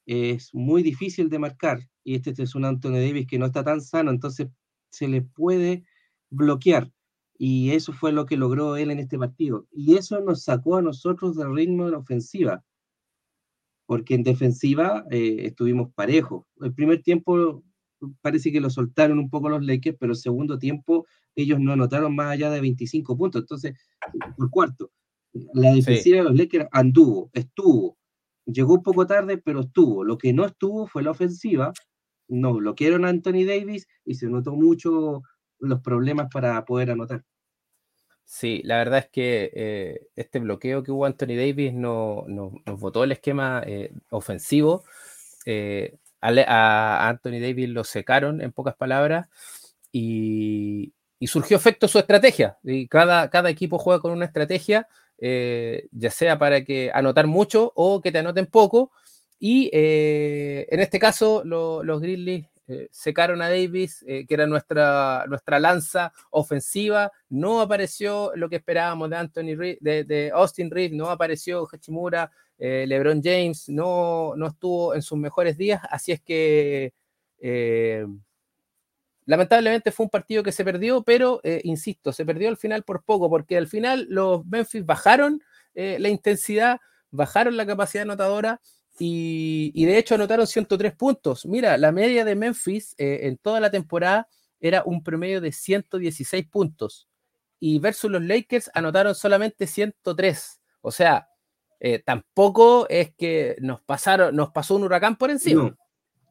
es 0.06 0.54
muy 0.54 0.84
difícil 0.84 1.30
de 1.30 1.40
marcar 1.40 1.80
y 2.04 2.16
este, 2.16 2.34
es 2.42 2.56
un 2.56 2.66
Anthony 2.66 2.94
Davis 2.94 3.28
que 3.28 3.40
no 3.40 3.46
está 3.46 3.64
tan 3.64 3.82
sano, 3.82 4.12
entonces 4.12 4.50
se 4.90 5.08
le 5.08 5.22
puede 5.22 5.86
bloquear. 6.30 6.92
Y 7.38 7.72
eso 7.72 7.94
fue 7.94 8.12
lo 8.12 8.26
que 8.26 8.38
logró 8.38 8.78
él 8.78 8.92
en 8.92 9.00
este 9.00 9.18
partido. 9.18 9.68
Y 9.72 9.96
eso 9.96 10.20
nos 10.22 10.44
sacó 10.44 10.78
a 10.78 10.82
nosotros 10.82 11.36
del 11.36 11.54
ritmo 11.54 11.86
de 11.86 11.92
la 11.92 11.98
ofensiva, 11.98 12.64
porque 13.86 14.16
en 14.16 14.24
defensiva 14.24 15.06
eh, 15.10 15.46
estuvimos 15.46 15.92
parejos. 15.94 16.46
El 16.62 16.74
primer 16.74 17.02
tiempo 17.02 17.64
parece 18.22 18.52
que 18.52 18.62
lo 18.62 18.70
soltaron 18.70 19.20
un 19.20 19.30
poco 19.30 19.50
los 19.50 19.66
Lakers, 19.66 19.98
pero 20.00 20.12
el 20.12 20.18
segundo 20.18 20.60
tiempo 20.60 21.06
ellos 21.36 21.60
no 21.60 21.74
anotaron 21.74 22.16
más 22.16 22.32
allá 22.32 22.50
de 22.50 22.62
25 22.62 23.18
puntos, 23.18 23.42
entonces, 23.42 23.74
por 24.38 24.50
cuarto. 24.50 24.92
La 25.54 25.74
defensiva 25.74 26.18
de 26.18 26.24
los 26.24 26.36
Lakers 26.36 26.68
anduvo, 26.72 27.32
estuvo. 27.34 27.98
Llegó 28.46 28.74
un 28.76 28.84
poco 28.84 29.08
tarde, 29.08 29.38
pero 29.38 29.62
estuvo. 29.62 30.04
Lo 30.04 30.18
que 30.18 30.34
no 30.34 30.46
estuvo 30.46 30.88
fue 30.88 31.04
la 31.04 31.12
ofensiva. 31.12 31.74
No 32.28 32.54
bloquearon 32.54 33.06
a 33.06 33.10
Anthony 33.10 33.46
Davis 33.46 33.88
y 34.06 34.16
se 34.16 34.28
notó 34.28 34.54
mucho 34.54 35.22
los 35.60 35.82
problemas 35.82 36.28
para 36.32 36.64
poder 36.66 36.92
anotar. 36.92 37.24
Sí, 38.26 38.62
la 38.64 38.78
verdad 38.78 39.00
es 39.00 39.10
que 39.10 39.52
eh, 39.54 40.08
este 40.16 40.40
bloqueo 40.40 40.82
que 40.84 40.92
hubo 40.92 41.06
Anthony 41.06 41.36
Davis 41.36 41.74
no, 41.74 42.26
nos 42.28 42.80
votó 42.80 43.04
el 43.04 43.12
esquema 43.12 43.62
eh, 43.66 43.92
ofensivo. 44.10 44.84
Eh, 45.46 45.98
a, 46.22 47.10
Anthony 47.10 47.40
Davis 47.42 47.70
lo 47.70 47.84
secaron, 47.84 48.42
en 48.42 48.52
pocas 48.52 48.76
palabras, 48.76 49.28
y, 49.92 50.94
surgió 51.28 51.56
efecto 51.58 51.88
su 51.88 52.00
estrategia. 52.00 52.58
Y 52.64 52.88
cada, 52.88 53.30
cada 53.30 53.50
equipo 53.50 53.78
juega 53.78 54.02
con 54.02 54.12
una 54.12 54.26
estrategia, 54.26 54.88
ya 55.20 56.12
sea 56.12 56.38
para 56.38 56.64
que 56.64 56.92
anotar 56.94 57.28
mucho 57.28 57.72
o 57.76 58.02
que 58.02 58.12
te 58.12 58.20
anoten 58.20 58.46
poco. 58.46 58.92
Y 59.40 59.70
en 59.74 60.80
este 60.80 61.00
caso, 61.00 61.44
los 61.46 62.02
Grizzlies 62.02 62.46
eh, 62.66 62.88
secaron 62.92 63.42
a 63.42 63.50
Davis, 63.50 64.06
eh, 64.08 64.26
que 64.26 64.34
era 64.34 64.48
nuestra, 64.48 65.26
nuestra 65.28 65.60
lanza 65.60 66.14
ofensiva. 66.32 67.12
No 67.30 67.60
apareció 67.60 68.32
lo 68.36 68.50
que 68.50 68.56
esperábamos 68.58 69.10
de 69.10 69.18
Anthony 69.18 69.56
de, 69.82 70.32
Austin 70.34 70.72
Reed, 70.72 70.94
no 70.94 71.10
apareció 71.10 71.68
Hachimura, 71.70 72.32
eh, 72.58 72.86
LeBron 72.88 73.22
James, 73.22 73.68
no, 73.68 74.34
no 74.38 74.48
estuvo 74.48 74.96
en 74.96 75.02
sus 75.02 75.18
mejores 75.18 75.58
días. 75.58 75.82
Así 75.90 76.14
es 76.14 76.22
que 76.22 76.94
lamentablemente 79.26 79.92
fue 79.92 80.06
un 80.06 80.10
partido 80.10 80.44
que 80.44 80.52
se 80.52 80.64
perdió, 80.64 81.04
pero 81.04 81.42
insisto, 81.64 82.12
se 82.12 82.26
perdió 82.26 82.50
al 82.50 82.58
final 82.58 82.84
por 82.84 83.04
poco, 83.04 83.30
porque 83.30 83.58
al 83.58 83.68
final 83.68 84.06
los 84.10 84.46
Memphis 84.46 84.86
bajaron 84.86 85.42
la 85.74 86.10
intensidad, 86.10 86.80
bajaron 87.12 87.58
la 87.58 87.66
capacidad 87.66 88.04
anotadora 88.04 88.60
y, 89.00 89.86
de 89.86 89.98
hecho 89.98 90.16
anotaron 90.16 90.46
103 90.46 90.96
puntos. 90.96 91.46
Mira, 91.46 91.78
la 91.78 91.92
media 91.92 92.26
de 92.26 92.36
Memphis 92.36 92.96
eh, 92.98 93.22
en 93.24 93.38
toda 93.38 93.60
la 93.60 93.72
temporada 93.72 94.28
era 94.60 94.84
un 94.86 95.04
promedio 95.04 95.42
de 95.42 95.52
116 95.52 96.48
puntos. 96.48 97.08
Y 97.60 97.80
versus 97.80 98.12
los 98.12 98.22
Lakers 98.22 98.70
anotaron 98.74 99.16
solamente 99.16 99.68
103. 99.68 100.62
O 100.82 100.92
sea, 100.92 101.28
eh, 101.80 102.00
tampoco 102.00 102.88
es 102.90 103.14
que 103.16 103.56
nos 103.62 103.82
pasaron, 103.82 104.36
nos 104.36 104.52
pasó 104.52 104.76
un 104.76 104.84
huracán 104.84 105.18
por 105.18 105.32
encima. 105.32 105.76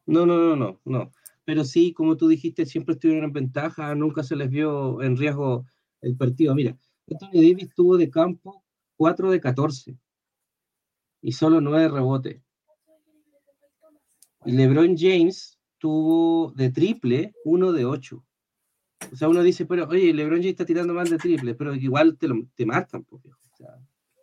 No, 0.06 0.26
no, 0.26 0.36
no, 0.36 0.56
no, 0.56 0.80
no. 0.84 1.12
Pero 1.52 1.64
sí, 1.64 1.92
como 1.92 2.16
tú 2.16 2.28
dijiste, 2.28 2.64
siempre 2.64 2.94
estuvieron 2.94 3.24
en 3.24 3.32
ventaja, 3.34 3.94
nunca 3.94 4.22
se 4.22 4.36
les 4.36 4.48
vio 4.48 5.02
en 5.02 5.18
riesgo 5.18 5.66
el 6.00 6.16
partido. 6.16 6.54
Mira, 6.54 6.78
Anthony 7.10 7.42
Davis 7.42 7.74
tuvo 7.74 7.98
de 7.98 8.08
campo 8.08 8.64
4 8.96 9.30
de 9.30 9.38
14 9.38 9.94
y 11.20 11.32
solo 11.32 11.60
9 11.60 11.88
rebotes. 11.88 12.40
Y 14.46 14.52
LeBron 14.52 14.96
James 14.96 15.58
tuvo 15.76 16.52
de 16.52 16.70
triple 16.70 17.34
uno 17.44 17.70
de 17.70 17.84
ocho. 17.84 18.24
O 19.12 19.14
sea, 19.14 19.28
uno 19.28 19.42
dice, 19.42 19.66
pero 19.66 19.86
oye, 19.88 20.14
LeBron 20.14 20.38
James 20.38 20.52
está 20.52 20.64
tirando 20.64 20.94
más 20.94 21.10
de 21.10 21.18
triple, 21.18 21.54
pero 21.54 21.74
igual 21.74 22.16
te, 22.16 22.28
lo, 22.28 22.46
te 22.54 22.64
matan. 22.64 23.04
Pues, 23.04 23.24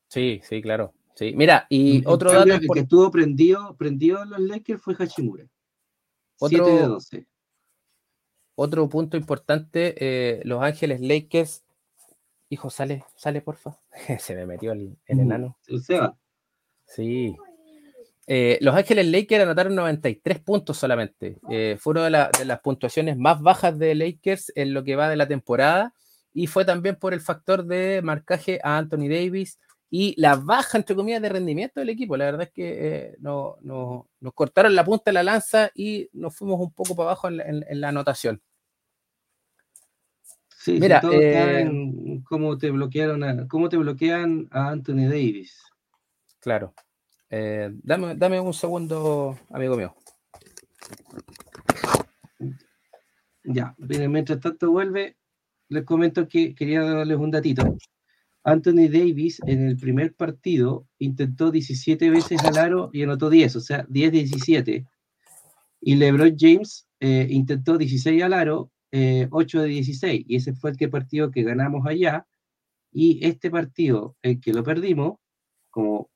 sí, 0.08 0.42
sí, 0.42 0.64
claro. 0.64 0.96
Sí. 1.14 1.32
Mira, 1.36 1.68
y 1.70 2.02
otro 2.08 2.32
dato. 2.32 2.56
El 2.56 2.68
que 2.74 2.80
estuvo 2.80 3.12
prendido, 3.12 3.76
prendido 3.78 4.24
en 4.24 4.32
los 4.32 4.40
Lakers 4.40 4.82
fue 4.82 4.96
Hachimura. 4.98 5.48
Otro, 6.40 6.66
7 6.66 6.72
de 6.72 6.88
12. 6.88 7.28
Otro 8.56 8.90
punto 8.90 9.18
importante, 9.18 9.96
eh, 9.98 10.42
Los 10.44 10.62
Ángeles 10.64 11.02
Lakers. 11.02 11.64
Hijo, 12.50 12.70
sale, 12.70 13.04
sale, 13.16 13.42
porfa. 13.42 13.78
Se 14.20 14.36
me 14.36 14.46
metió 14.46 14.72
el, 14.72 14.98
el 15.06 15.20
enano. 15.20 15.58
Sí, 16.86 17.36
eh, 18.32 18.60
los 18.62 18.76
Ángeles 18.76 19.08
Lakers 19.08 19.42
anotaron 19.42 19.74
93 19.74 20.40
puntos 20.42 20.78
solamente. 20.78 21.40
Eh, 21.50 21.78
fue 21.80 21.92
una 21.92 22.30
de, 22.30 22.46
las 22.46 22.60
puntuaciones 22.62 23.18
más 23.18 23.42
bajas 23.42 23.80
de 23.80 23.96
Lakers 23.96 24.52
en 24.56 24.76
lo 24.76 24.84
que 24.84 24.96
va 24.96 25.10
de 25.10 25.16
la 25.16 25.28
temporada. 25.28 25.96
Y 26.32 26.46
fue 26.46 26.64
también 26.64 26.96
por 26.96 27.16
el 27.16 27.22
factor 27.22 27.66
de 27.66 28.02
marcaje 28.04 28.60
a 28.64 28.78
Anthony 28.78 29.10
Davis 29.10 29.58
y 29.90 30.20
la 30.22 30.36
baja, 30.36 30.78
entre 30.78 30.96
comillas, 30.96 31.22
de 31.22 31.30
rendimiento 31.30 31.80
del 31.80 31.90
equipo. 31.90 32.16
La 32.16 32.26
verdad 32.26 32.44
es 32.44 32.52
que 32.52 32.78
eh, 32.80 33.16
no, 33.20 33.58
nos 33.62 34.34
cortaron 34.34 34.76
la 34.76 34.86
punta 34.86 35.06
de 35.08 35.14
la 35.14 35.24
lanza 35.24 35.72
y 35.74 36.08
nos 36.14 36.36
fuimos 36.36 36.60
un 36.60 36.72
poco 36.72 36.96
para 36.96 37.10
abajo 37.10 37.28
en, 37.28 37.82
la 37.82 37.90
anotación. 37.90 38.42
Sí, 40.48 40.80
Mira, 40.80 41.02
todo 41.02 41.14
en 41.14 42.22
cómo 42.24 42.58
te 42.58 42.70
bloquearon 42.70 43.48
cómo 43.48 43.70
te 43.70 43.78
bloquean 43.78 44.48
a 44.52 44.70
Anthony 44.70 45.08
Davis. 45.08 45.64
Claro. 46.40 46.74
Eh, 47.30 47.70
dame, 47.84 48.16
dame 48.16 48.40
un 48.40 48.54
segundo, 48.54 49.38
amigo 49.50 49.78
mío. 49.78 49.96
Ya, 53.44 53.74
mientras 53.78 54.40
tanto 54.40 54.70
vuelve, 54.70 55.18
les 55.70 55.84
comento 55.84 56.28
que 56.28 56.54
quería 56.54 56.84
darles 56.84 57.18
un 57.18 57.32
datito. 57.32 57.78
Anthony 58.44 58.88
Davis 58.90 59.40
en 59.46 59.68
el 59.68 59.78
primer 59.78 60.14
partido 60.16 60.88
intentó 60.98 61.52
17 61.52 62.10
veces 62.10 62.44
al 62.44 62.58
aro 62.58 62.90
y 62.94 63.04
anotó 63.04 63.30
10, 63.30 63.56
o 63.56 63.60
sea, 63.60 63.86
10-17. 63.88 64.88
Y 65.82 65.96
LeBron 65.96 66.36
James 66.38 66.88
eh, 67.00 67.28
intentó 67.30 67.78
16 67.78 68.24
al 68.24 68.34
aro, 68.34 68.72
8 68.92 69.60
eh, 69.60 69.62
de 69.62 69.68
16. 69.68 70.26
Y 70.28 70.36
ese 70.36 70.54
fue 70.54 70.72
el 70.72 70.78
que 70.78 70.88
partido 70.90 71.32
que 71.32 71.44
ganamos 71.44 71.86
allá. 71.86 72.26
Y 72.92 73.26
este 73.26 73.52
partido, 73.52 74.16
el 74.22 74.40
que 74.40 74.54
lo 74.54 74.64
perdimos, 74.64 75.20
como 75.70 76.10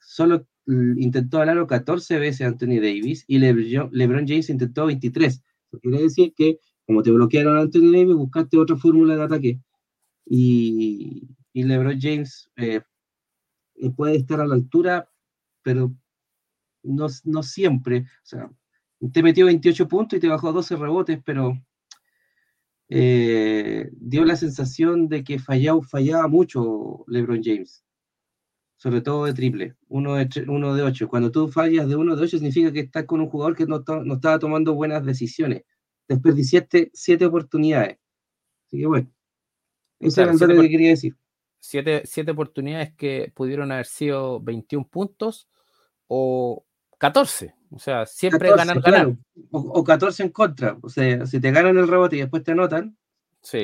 solo 0.00 0.46
intentó 0.66 1.40
al 1.40 1.48
aro 1.48 1.66
14 1.66 2.18
veces 2.18 2.46
Anthony 2.46 2.80
Davis 2.80 3.24
y 3.26 3.38
LeBron 3.38 4.26
James 4.26 4.50
intentó 4.50 4.86
23. 4.86 5.34
Eso 5.34 5.80
quiere 5.80 6.02
decir 6.02 6.32
que, 6.36 6.58
como 6.86 7.02
te 7.02 7.10
bloquearon 7.10 7.56
Anthony 7.56 7.92
Davis, 7.92 8.14
buscaste 8.14 8.58
otra 8.58 8.76
fórmula 8.76 9.16
de 9.16 9.22
ataque. 9.22 9.60
Y, 10.26 11.28
LeBron 11.54 12.00
James 12.00 12.50
eh, 12.56 12.80
puede 13.96 14.16
estar 14.16 14.40
a 14.40 14.46
la 14.46 14.54
altura, 14.54 15.10
pero 15.62 15.92
no, 16.82 17.06
no 17.24 17.42
siempre. 17.42 18.06
O 18.22 18.26
sea, 18.26 18.50
te 19.12 19.22
metió 19.22 19.46
28 19.46 19.88
puntos 19.88 20.16
y 20.16 20.20
te 20.20 20.28
bajó 20.28 20.52
12 20.52 20.76
rebotes, 20.76 21.20
pero 21.24 21.60
eh, 22.88 23.88
dio 23.92 24.24
la 24.24 24.36
sensación 24.36 25.08
de 25.08 25.24
que 25.24 25.38
fallaba, 25.38 25.82
fallaba 25.82 26.28
mucho 26.28 27.04
LeBron 27.08 27.42
James 27.42 27.84
sobre 28.80 29.02
todo 29.02 29.26
de 29.26 29.34
triple, 29.34 29.76
uno 29.88 30.14
de, 30.14 30.26
uno 30.48 30.74
de 30.74 30.82
ocho. 30.82 31.06
Cuando 31.06 31.30
tú 31.30 31.48
fallas 31.48 31.86
de 31.86 31.96
uno 31.96 32.16
de 32.16 32.22
ocho 32.22 32.38
significa 32.38 32.72
que 32.72 32.80
estás 32.80 33.04
con 33.04 33.20
un 33.20 33.28
jugador 33.28 33.54
que 33.54 33.66
no, 33.66 33.84
no 33.86 34.14
estaba 34.14 34.38
tomando 34.38 34.72
buenas 34.72 35.04
decisiones. 35.04 35.64
Desperdiciaste 36.08 36.90
siete 36.94 37.26
oportunidades. 37.26 37.98
Así 38.66 38.78
que 38.78 38.86
bueno, 38.86 39.12
eso 39.98 40.22
es 40.22 40.40
lo 40.40 40.62
que 40.62 40.70
quería 40.70 40.88
decir. 40.88 41.14
Siete, 41.60 42.02
siete, 42.06 42.30
oportunidades 42.32 42.92
que 42.94 43.30
pudieron 43.34 43.70
haber 43.70 43.86
sido 43.86 44.40
21 44.40 44.88
puntos 44.88 45.48
o 46.08 46.64
14. 46.98 47.54
O 47.70 47.78
sea, 47.78 48.06
siempre 48.06 48.50
ganar, 48.50 48.80
ganar. 48.80 49.14
O, 49.50 49.84
14 49.84 50.24
en 50.24 50.28
contra. 50.30 50.76
O 50.82 50.88
sea, 50.88 51.26
si 51.26 51.40
te 51.40 51.52
ganan 51.52 51.78
el 51.78 51.86
rebote 51.86 52.16
y 52.16 52.20
después 52.20 52.42
te 52.42 52.52
anotan, 52.52 52.96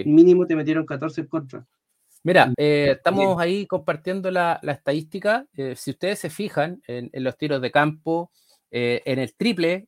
mínimo 0.05 0.47
te 0.47 0.57
metieron 0.57 0.87
14 0.87 1.23
en 1.23 1.27
contra. 1.27 1.67
Mira, 2.23 2.53
eh, 2.57 2.95
estamos 2.97 3.41
ahí 3.41 3.67
compartiendo 3.67 4.31
la, 4.31 4.61
estadística. 4.63 5.47
Eh, 5.55 5.75
si 5.77 5.93
ustedes 5.93 6.19
se 6.19 6.29
fijan 6.29 6.83
en, 6.89 7.11
los 7.23 7.37
tiros 7.37 7.61
de 7.61 7.71
campo, 7.71 8.33
eh, 8.71 9.01
en 9.05 9.21
el 9.21 9.35
triple, 9.37 9.87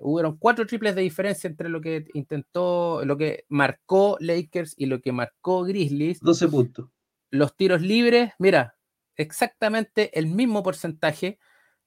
hubo 0.00 0.38
cuatro 0.38 0.66
triples 0.66 0.94
de 0.94 1.02
diferencia 1.02 1.48
entre 1.48 1.68
lo 1.68 1.80
que 1.80 2.04
intentó, 2.14 3.04
lo 3.04 3.16
que 3.16 3.44
marcó 3.48 4.16
Lakers 4.20 4.74
y 4.76 4.86
lo 4.86 5.00
que 5.00 5.10
marcó 5.10 5.64
Grizzlies. 5.64 6.20
12 6.20 6.48
puntos. 6.48 6.93
Los 7.34 7.56
tiros 7.56 7.82
libres, 7.82 8.32
mira, 8.38 8.76
exactamente 9.16 10.16
el 10.16 10.28
mismo 10.28 10.62
porcentaje. 10.62 11.40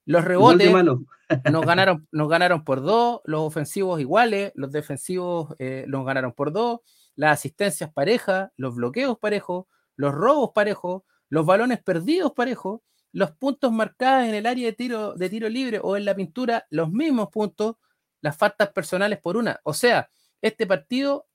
Los 0.03 0.25
rebotes 0.25 0.69
nos, 1.51 1.65
ganaron, 1.65 2.05
nos 2.11 2.27
ganaron 2.27 2.65
por 2.65 2.81
dos, 2.81 3.21
los 3.23 3.41
ofensivos 3.41 4.01
iguales, 4.01 4.51
los 4.55 4.73
defensivos 4.73 5.55
nos 5.87 6.05
ganaron 6.05 6.33
por 6.33 6.51
dos, 6.51 6.81
las 7.15 7.39
asistencias 7.39 7.93
parejas, 7.93 8.51
los 8.57 8.75
bloqueos 8.75 9.17
parejos, 9.19 9.67
los 9.95 10.13
robos 10.13 10.51
parejos, 10.53 11.03
los 11.29 11.45
balones 11.45 11.81
perdidos 11.81 12.33
parejos, 12.33 12.81
los 13.13 13.31
puntos 13.31 13.71
marcados 13.71 14.27
en 14.27 14.35
el 14.35 14.45
área 14.47 14.65
de 14.65 14.73
tiro, 14.73 15.13
de 15.13 15.29
tiro 15.29 15.47
libre 15.47 15.79
o 15.81 15.95
en 15.95 16.03
la 16.03 16.13
pintura, 16.13 16.67
los 16.69 16.91
mismos 16.91 17.29
puntos, 17.29 17.77
las 18.19 18.35
faltas 18.35 18.73
personales 18.73 19.19
por 19.19 19.37
una. 19.37 19.61
O 19.63 19.73
sea, 19.73 20.09
este 20.41 20.67
partido, 20.67 21.25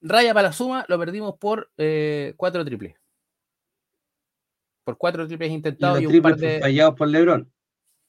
raya 0.00 0.32
para 0.32 0.48
la 0.48 0.52
suma, 0.52 0.84
lo 0.88 0.98
perdimos 1.00 1.36
por 1.36 1.72
eh, 1.78 2.34
cuatro 2.36 2.64
triples. 2.64 2.96
Por 4.86 4.96
cuatro 4.96 5.26
triples 5.26 5.50
intentados 5.50 6.00
y, 6.00 6.06
un 6.06 6.22
par 6.22 6.36
de. 6.36 6.60
fallados 6.60 6.94
por 6.94 7.08
Lebron. 7.08 7.52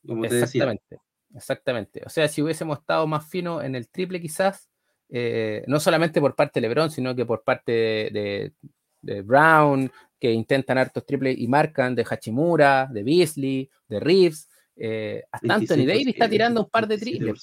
Como 0.05 0.23
exactamente, 0.23 0.99
exactamente. 1.35 2.01
O 2.05 2.09
sea, 2.09 2.27
si 2.27 2.41
hubiésemos 2.41 2.79
estado 2.79 3.05
más 3.07 3.27
fino 3.27 3.61
en 3.61 3.75
el 3.75 3.89
triple, 3.89 4.21
quizás, 4.21 4.69
eh, 5.09 5.63
no 5.67 5.79
solamente 5.79 6.21
por 6.21 6.35
parte 6.35 6.61
de 6.61 6.67
Lebron, 6.67 6.91
sino 6.91 7.15
que 7.15 7.25
por 7.25 7.43
parte 7.43 7.71
de 7.71 8.53
de 9.01 9.21
Brown, 9.21 9.91
que 10.19 10.31
intentan 10.31 10.77
hartos 10.77 11.05
triples 11.05 11.37
y 11.37 11.47
marcan, 11.47 11.95
de 11.95 12.05
Hachimura, 12.07 12.87
de 12.91 13.03
Beasley, 13.03 13.69
de 13.87 13.99
Reeves. 13.99 14.49
Eh, 14.75 15.23
hasta 15.31 15.55
Anthony 15.55 15.85
Davis 15.85 16.07
está 16.07 16.29
tirando 16.29 16.61
un 16.61 16.69
par 16.69 16.87
de 16.87 16.97
triples. 16.97 17.41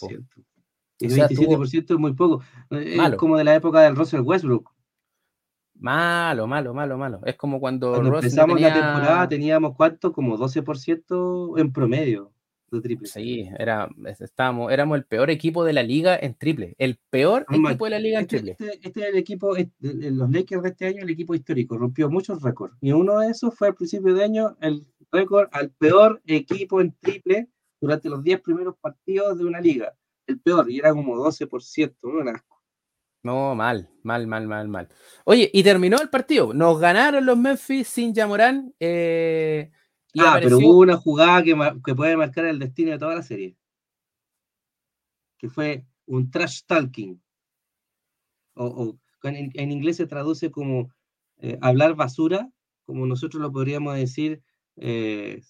El 1.01 1.11
27% 1.11 1.95
es 1.95 1.99
muy 1.99 2.13
poco. 2.13 2.43
Es 2.71 3.15
como 3.17 3.37
de 3.37 3.45
la 3.45 3.55
época 3.55 3.81
del 3.83 3.97
Russell 3.97 4.21
Westbrook. 4.21 4.73
Malo, 5.75 6.47
malo, 6.47 6.73
malo, 6.73 6.97
malo. 6.97 7.21
Es 7.25 7.37
como 7.37 7.61
cuando, 7.61 7.93
cuando 7.93 8.17
empezamos 8.17 8.61
la 8.61 8.73
temporada 8.73 9.29
teníamos 9.29 9.75
cuánto, 9.77 10.13
como 10.13 10.39
12% 10.39 11.61
en 11.61 11.73
promedio 11.73 12.33
de 12.71 12.81
triple. 12.81 13.09
Sí, 13.09 13.49
era, 13.59 13.89
estábamos, 14.21 14.73
éramos 14.73 14.97
el 14.97 15.05
peor 15.05 15.31
equipo 15.31 15.65
de 15.65 15.73
la 15.73 15.83
liga 15.83 16.17
en 16.17 16.35
triple. 16.35 16.75
El 16.79 16.99
peor 17.11 17.47
equipo 17.51 17.85
de 17.85 17.91
la 17.91 17.99
liga 17.99 18.19
en 18.19 18.23
este, 18.23 18.37
triple. 18.37 18.53
Este, 18.53 18.89
este, 18.89 19.01
es 19.01 19.07
el 19.09 19.17
equipo, 19.17 19.55
los 19.81 20.31
Lakers 20.31 20.63
de 20.63 20.69
este 20.69 20.87
año, 20.87 21.03
el 21.03 21.11
equipo 21.11 21.35
histórico, 21.35 21.77
rompió 21.77 22.11
muchos 22.11 22.43
récords. 22.43 22.77
Y 22.81 22.93
uno 22.93 23.19
de 23.19 23.29
esos 23.29 23.55
fue 23.55 23.69
al 23.69 23.75
principio 23.75 24.15
de 24.15 24.25
año 24.25 24.57
el 24.61 24.87
récord 25.11 25.49
al 25.53 25.71
peor 25.71 26.23
equipo 26.27 26.81
en 26.81 26.93
triple 27.01 27.49
durante 27.81 28.09
los 28.09 28.23
10 28.23 28.41
primeros 28.41 28.77
partidos 28.81 29.39
de 29.39 29.45
una 29.45 29.61
liga. 29.61 29.95
El 30.27 30.41
peor, 30.41 30.71
y 30.71 30.79
era 30.79 30.93
como 30.93 31.17
12%, 31.17 31.95
¿no? 32.03 32.33
No, 33.25 33.55
mal, 33.55 33.89
mal, 34.03 34.27
mal, 34.27 34.47
mal, 34.47 34.69
mal. 34.69 34.89
Oye, 35.25 35.51
y 35.51 35.63
terminó 35.63 35.97
el 36.01 36.11
partido. 36.11 36.53
Nos 36.53 36.79
ganaron 36.79 37.25
los 37.25 37.39
Memphis 37.39 37.89
sin 37.89 38.13
Yamorán. 38.13 38.75
Eh, 38.79 39.71
ah, 40.19 40.39
pero 40.43 40.59
hubo 40.59 40.81
una 40.81 40.99
jugada 40.99 41.43
que, 41.43 41.57
que, 41.83 41.95
puede 41.95 42.19
marcar 42.19 42.45
el 42.45 42.59
destino 42.59 42.91
de 42.91 42.99
toda 42.99 43.15
la 43.15 43.23
serie. 43.23 43.57
Que 45.39 45.49
fue 45.49 45.87
un 46.05 46.31
trash 46.31 46.65
talking. 46.67 47.19
O, 48.57 48.99
en, 49.23 49.73
inglés 49.73 49.97
se 49.97 50.07
traduce 50.07 50.51
como 50.51 50.93
eh, 51.39 51.57
hablar 51.63 51.95
basura, 51.95 52.51
como 52.85 53.07
nosotros 53.07 53.41
lo 53.41 53.51
podríamos 53.51 53.97
decir, 53.97 54.43
eh, 54.77 55.41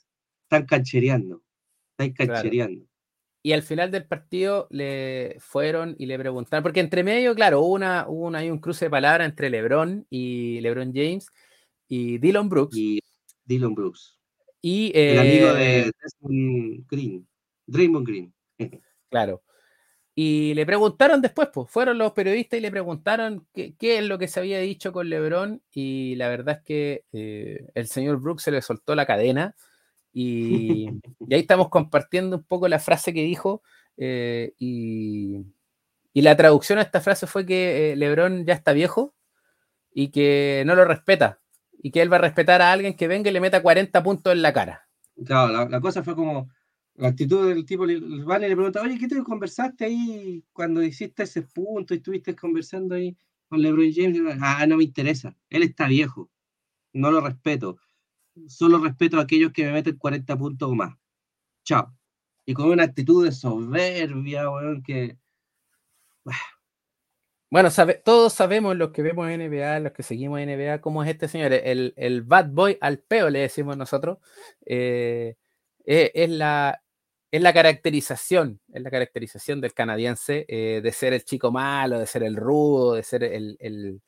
están 0.44 0.64
canchereando. 0.66 1.42
Están 1.98 2.12
canchereando 2.12 2.86
y 3.46 3.52
al 3.52 3.62
final 3.62 3.90
del 3.90 4.06
partido 4.06 4.66
le 4.70 5.36
fueron 5.38 5.94
y 5.98 6.06
le 6.06 6.18
preguntaron, 6.18 6.62
porque 6.62 6.80
entre 6.80 7.04
medio, 7.04 7.34
claro, 7.34 7.60
hubo, 7.60 7.74
una, 7.74 8.08
una, 8.08 8.38
hay 8.38 8.50
un 8.50 8.58
cruce 8.58 8.86
de 8.86 8.90
palabras 8.90 9.28
entre 9.28 9.50
LeBron 9.50 10.06
y 10.08 10.62
LeBron 10.62 10.94
James 10.94 11.26
y 11.86 12.16
Dylan 12.16 12.48
Brooks. 12.48 12.74
Y 12.74 13.00
Dylan 13.44 13.74
Brooks. 13.74 14.18
Y, 14.62 14.92
el 14.94 15.18
amigo 15.18 15.52
de 15.52 15.80
eh, 15.80 15.92
Desmond 16.02 16.86
Green, 16.88 17.28
Draymond 17.66 18.08
Green. 18.08 18.34
claro. 19.10 19.42
Y 20.14 20.54
le 20.54 20.64
preguntaron 20.64 21.20
después, 21.20 21.50
pues, 21.52 21.70
fueron 21.70 21.98
los 21.98 22.12
periodistas 22.12 22.58
y 22.58 22.62
le 22.62 22.70
preguntaron 22.70 23.46
qué, 23.52 23.74
qué 23.76 23.98
es 23.98 24.04
lo 24.04 24.18
que 24.18 24.28
se 24.28 24.40
había 24.40 24.58
dicho 24.60 24.90
con 24.90 25.10
LeBron. 25.10 25.62
Y 25.70 26.14
la 26.14 26.30
verdad 26.30 26.60
es 26.60 26.64
que 26.64 27.04
eh, 27.12 27.66
el 27.74 27.88
señor 27.88 28.22
Brooks 28.22 28.44
se 28.44 28.52
le 28.52 28.62
soltó 28.62 28.94
la 28.94 29.04
cadena 29.04 29.54
y, 30.14 30.86
ahí 31.30 31.40
estamos 31.40 31.68
compartiendo 31.68 32.36
un 32.36 32.44
poco 32.44 32.68
la 32.68 32.78
frase 32.78 33.12
que 33.12 33.22
dijo. 33.22 33.62
Eh, 33.96 34.54
y, 34.58 35.44
la 36.14 36.36
traducción 36.36 36.78
a 36.78 36.82
esta 36.82 37.00
frase 37.00 37.26
fue 37.26 37.44
que 37.44 37.92
eh, 37.92 37.96
Lebron 37.96 38.46
ya 38.46 38.54
está 38.54 38.72
viejo 38.72 39.12
y 39.92 40.08
que 40.10 40.62
no 40.64 40.76
lo 40.76 40.84
respeta. 40.84 41.40
Y 41.82 41.90
que 41.90 42.00
él 42.00 42.10
va 42.10 42.16
a 42.16 42.20
respetar 42.20 42.62
a 42.62 42.72
alguien 42.72 42.94
que 42.94 43.08
venga 43.08 43.28
y 43.28 43.32
le 43.32 43.40
meta 43.40 43.60
40 43.60 44.02
puntos 44.02 44.32
en 44.32 44.40
la 44.40 44.52
cara. 44.52 44.88
Claro, 45.26 45.68
la, 45.68 45.80
cosa 45.80 46.02
fue 46.02 46.14
como 46.14 46.48
la 46.94 47.08
actitud 47.08 47.48
del 47.48 47.66
tipo. 47.66 47.84
Vale 48.24 48.48
le 48.48 48.54
pregunta, 48.54 48.80
oye, 48.80 48.96
¿qué 48.98 49.08
te 49.08 49.22
conversaste 49.22 49.84
ahí 49.84 50.44
cuando 50.52 50.82
hiciste 50.82 51.24
ese 51.24 51.42
punto 51.42 51.92
y 51.92 51.98
estuviste 51.98 52.34
conversando 52.36 52.94
ahí 52.94 53.16
con 53.48 53.60
LeBron 53.60 53.92
James? 53.92 54.20
Ah, 54.40 54.64
no 54.66 54.76
me 54.76 54.84
interesa. 54.84 55.36
Él 55.50 55.64
está 55.64 55.88
viejo. 55.88 56.30
No 56.92 57.10
lo 57.10 57.20
respeto 57.20 57.78
solo 58.48 58.78
respeto 58.78 59.18
a 59.18 59.22
aquellos 59.22 59.52
que 59.52 59.64
me 59.64 59.72
meten 59.72 59.96
40 59.96 60.36
puntos 60.36 60.70
o 60.70 60.74
más. 60.74 60.94
Chao. 61.64 61.94
Y 62.46 62.54
con 62.54 62.70
una 62.70 62.84
actitud 62.84 63.24
de 63.24 63.32
soberbia, 63.32 64.50
weón, 64.50 64.82
que. 64.82 65.16
Bueno, 67.50 67.68
todos 68.04 68.32
sabemos 68.32 68.76
los 68.76 68.90
que 68.90 69.02
vemos 69.02 69.28
NBA, 69.28 69.78
los 69.78 69.92
que 69.92 70.02
seguimos 70.02 70.40
NBA, 70.40 70.80
cómo 70.80 71.04
es 71.04 71.10
este 71.10 71.28
señor, 71.28 71.52
el, 71.52 71.94
el 71.96 72.22
bad 72.22 72.48
boy 72.50 72.76
al 72.80 72.98
peo, 72.98 73.30
le 73.30 73.40
decimos 73.40 73.76
nosotros. 73.76 74.18
Eh, 74.66 75.36
eh, 75.86 76.10
es, 76.14 76.30
la, 76.30 76.82
es 77.30 77.40
la 77.40 77.52
caracterización, 77.52 78.60
es 78.72 78.82
la 78.82 78.90
caracterización 78.90 79.60
del 79.60 79.72
canadiense 79.72 80.46
eh, 80.48 80.80
de 80.82 80.92
ser 80.92 81.12
el 81.12 81.24
chico 81.24 81.52
malo, 81.52 82.00
de 82.00 82.06
ser 82.06 82.24
el 82.24 82.34
rudo, 82.34 82.94
de 82.94 83.04
ser 83.04 83.22
el, 83.22 83.56
el, 83.60 84.02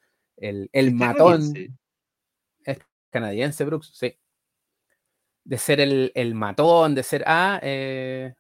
el 0.73 0.95
matón 0.95 1.43
canadiense, 1.43 1.86
Brooks, 3.21 3.93
sí. 3.95 4.19
De 5.45 5.59
ser 5.59 5.81
el, 5.81 6.35
matón, 6.35 6.95
de 6.95 7.03
ser 7.03 7.23
ah, 7.27 7.61
eh, 7.63 8.35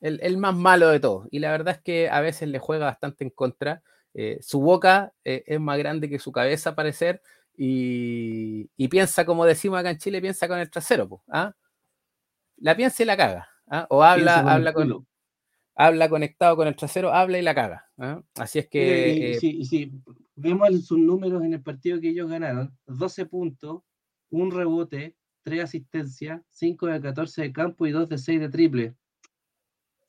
el, 0.00 0.38
más 0.38 0.54
malo 0.54 0.88
de 0.88 1.00
todos. 1.00 1.26
Y 1.30 1.40
la 1.40 1.50
verdad 1.50 1.76
es 1.76 1.82
que 1.82 2.08
a 2.08 2.20
veces 2.20 2.48
le 2.48 2.58
juega 2.58 2.86
bastante 2.86 3.24
en 3.24 3.30
contra. 3.30 3.82
Eh, 4.14 4.38
su 4.40 4.60
boca 4.60 5.12
eh, 5.24 5.42
es 5.46 5.58
más 5.58 5.76
grande 5.78 6.08
que 6.08 6.20
su 6.20 6.30
cabeza, 6.30 6.76
parecer, 6.76 7.20
y, 7.56 8.88
piensa, 8.88 9.24
como 9.24 9.44
decimos 9.44 9.78
acá 9.78 9.90
en 9.90 9.98
Chile, 9.98 10.20
piensa 10.20 10.48
con 10.48 10.58
el 10.58 10.70
trasero. 10.70 11.22
¿ah? 11.28 11.54
La 12.56 12.76
piensa 12.76 13.02
y 13.02 13.06
la 13.06 13.16
caga. 13.16 13.48
¿ah? 13.68 13.86
O 13.90 14.02
habla, 14.02 14.40
habla 14.40 14.72
con, 14.72 15.06
habla 15.74 16.08
conectado 16.08 16.56
con 16.56 16.68
el 16.68 16.76
trasero, 16.76 17.12
habla 17.12 17.38
y 17.38 17.42
la 17.42 17.54
caga. 17.54 17.88
Así 18.36 18.58
es 18.58 18.68
que. 18.68 19.38
si, 19.40 19.92
vemos 20.36 20.84
sus 20.84 20.98
números 20.98 21.42
en 21.44 21.54
el 21.54 21.62
partido 21.62 22.00
que 22.00 22.08
ellos 22.10 22.28
ganaron, 22.28 22.76
12 22.86 23.26
puntos, 23.26 23.82
un 24.42 24.50
rebote, 24.50 25.16
tres 25.42 25.64
asistencias, 25.64 26.42
5 26.50 26.86
de 26.86 27.00
14 27.00 27.42
de 27.42 27.52
campo 27.52 27.86
y 27.86 27.92
2 27.92 28.08
de 28.08 28.18
6 28.18 28.40
de 28.40 28.48
triple. 28.48 28.94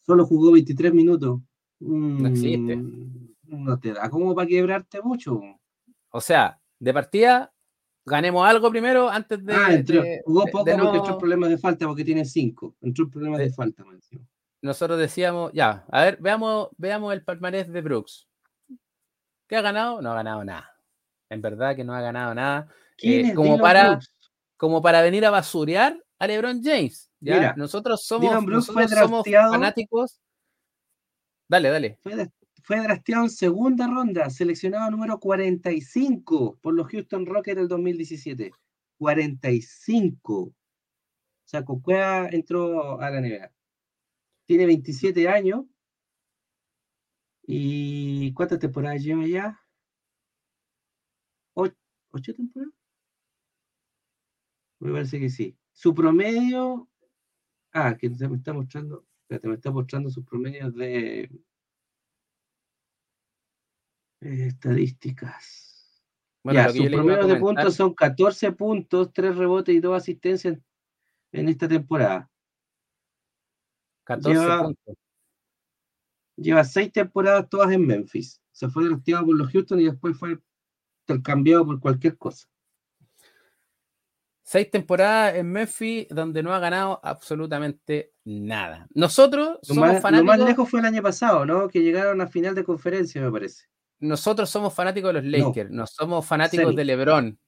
Solo 0.01 0.25
jugó 0.25 0.51
23 0.51 0.93
minutos. 0.93 1.41
no 1.79 2.29
mm, 2.29 3.27
No 3.43 3.79
te 3.79 3.93
da 3.93 4.09
como 4.09 4.33
para 4.35 4.47
quebrarte 4.47 5.01
mucho. 5.01 5.39
O 6.09 6.21
sea, 6.21 6.59
de 6.79 6.93
partida, 6.93 7.53
ganemos 8.05 8.47
algo 8.47 8.69
primero 8.69 9.09
antes 9.09 9.43
de. 9.43 9.53
Ah, 9.53 9.69
jugó 10.25 10.45
poco 10.51 10.65
porque 10.65 10.97
entró 10.97 11.17
problemas 11.17 11.49
de 11.49 11.57
falta 11.57 11.87
porque 11.87 12.05
tiene 12.05 12.25
5. 12.25 12.75
Entró 12.81 13.09
problemas 13.09 13.39
de 13.39 13.51
falta, 13.51 13.83
Nosotros 14.61 14.99
decíamos, 14.99 15.51
ya, 15.53 15.85
a 15.89 16.03
ver, 16.03 16.17
veamos, 16.21 16.69
veamos 16.77 17.13
el 17.13 17.23
palmarés 17.23 17.71
de 17.71 17.81
Brooks. 17.81 18.27
¿Qué 19.47 19.55
ha 19.55 19.61
ganado? 19.61 20.01
No 20.01 20.11
ha 20.11 20.15
ganado 20.15 20.43
nada. 20.43 20.71
En 21.29 21.41
verdad 21.41 21.75
que 21.75 21.83
no 21.83 21.93
ha 21.93 22.01
ganado 22.01 22.33
nada. 22.33 22.67
Eh, 23.01 23.33
como, 23.33 23.57
para, 23.57 23.99
como 24.57 24.81
para 24.81 25.01
venir 25.01 25.25
a 25.25 25.31
basurear 25.31 26.01
a 26.19 26.27
LeBron 26.27 26.63
James. 26.63 27.09
¿ya? 27.19 27.53
nosotros 27.55 28.05
somos, 28.05 28.67
fanáticos. 29.31 30.19
Dale, 31.47 31.69
dale. 31.69 31.99
Fue, 32.01 32.29
fue 32.63 32.79
drafteado 32.81 33.23
en 33.23 33.29
segunda 33.29 33.87
ronda, 33.87 34.29
seleccionado 34.29 34.89
número 34.89 35.19
45 35.19 36.57
por 36.61 36.73
los 36.73 36.87
Houston 36.87 37.25
Rockets 37.25 37.57
del 37.57 37.67
2017. 37.67 38.51
45. 38.97 40.33
O 40.35 40.53
sea, 41.43 41.63
Cocuea 41.63 42.27
entró 42.31 42.99
a 42.99 43.09
la 43.09 43.21
NBA. 43.21 43.51
Tiene 44.45 44.65
27 44.65 45.27
años. 45.27 45.65
¿Y 47.47 48.33
cuántas 48.33 48.59
temporadas 48.59 49.03
lleva 49.03 49.27
ya? 49.27 49.59
¿Ocho 51.53 52.33
temporadas? 52.33 52.73
Me 54.79 54.91
parece 54.91 55.19
que 55.19 55.29
sí. 55.29 55.57
Su 55.71 55.93
promedio. 55.93 56.89
Ah, 57.73 57.95
que 57.97 58.09
me 58.09 58.37
está 58.37 58.53
mostrando. 58.53 59.05
Espérate, 59.21 59.47
me 59.47 59.55
está 59.55 59.71
mostrando 59.71 60.09
sus 60.09 60.25
promedios 60.25 60.73
de. 60.75 61.29
estadísticas. 64.21 66.01
Bueno, 66.43 66.59
ya, 66.61 66.69
sus 66.69 66.87
promedios 66.87 67.27
de 67.27 67.35
puntos 67.37 67.75
son 67.75 67.93
14 67.93 68.51
puntos, 68.51 69.11
3 69.13 69.35
rebotes 69.35 69.75
y 69.75 69.79
2 69.79 69.97
asistencias 69.97 70.59
en 71.31 71.49
esta 71.49 71.67
temporada. 71.67 72.29
14 74.03 74.39
lleva, 74.39 74.63
puntos. 74.63 74.95
Lleva 76.37 76.63
6 76.63 76.91
temporadas 76.91 77.49
todas 77.49 77.71
en 77.71 77.85
Memphis. 77.85 78.41
Se 78.51 78.69
fue 78.69 78.85
drafteado 78.85 79.25
por 79.25 79.35
los 79.35 79.51
Houston 79.51 79.79
y 79.79 79.85
después 79.85 80.17
fue 80.17 80.39
intercambiado 81.07 81.65
por 81.65 81.79
cualquier 81.79 82.17
cosa. 82.17 82.47
Seis 84.47 84.69
temporadas 84.69 85.35
en 85.37 85.51
Memphis 85.51 86.05
donde 86.07 86.43
no 86.43 86.53
ha 86.53 86.59
ganado 86.59 86.99
absolutamente 87.01 88.13
nada. 88.25 88.85
Nosotros 88.93 89.57
somos 89.63 89.87
más, 89.87 90.01
fanáticos. 90.03 90.37
Lo 90.37 90.43
más 90.43 90.49
lejos 90.49 90.69
fue 90.69 90.81
el 90.81 90.85
año 90.85 91.01
pasado, 91.01 91.47
¿no? 91.47 91.67
Que 91.67 91.81
llegaron 91.81 92.21
a 92.21 92.27
final 92.27 92.53
de 92.53 92.63
conferencia, 92.63 93.19
me 93.23 93.31
parece. 93.31 93.65
Nosotros 94.01 94.47
somos 94.47 94.71
fanáticos 94.71 95.13
de 95.15 95.21
los 95.21 95.25
Lakers, 95.25 95.71
no, 95.71 95.87
somos 95.87 96.23
fanáticos 96.27 96.75
de 96.75 96.85
LeBron. 96.85 97.39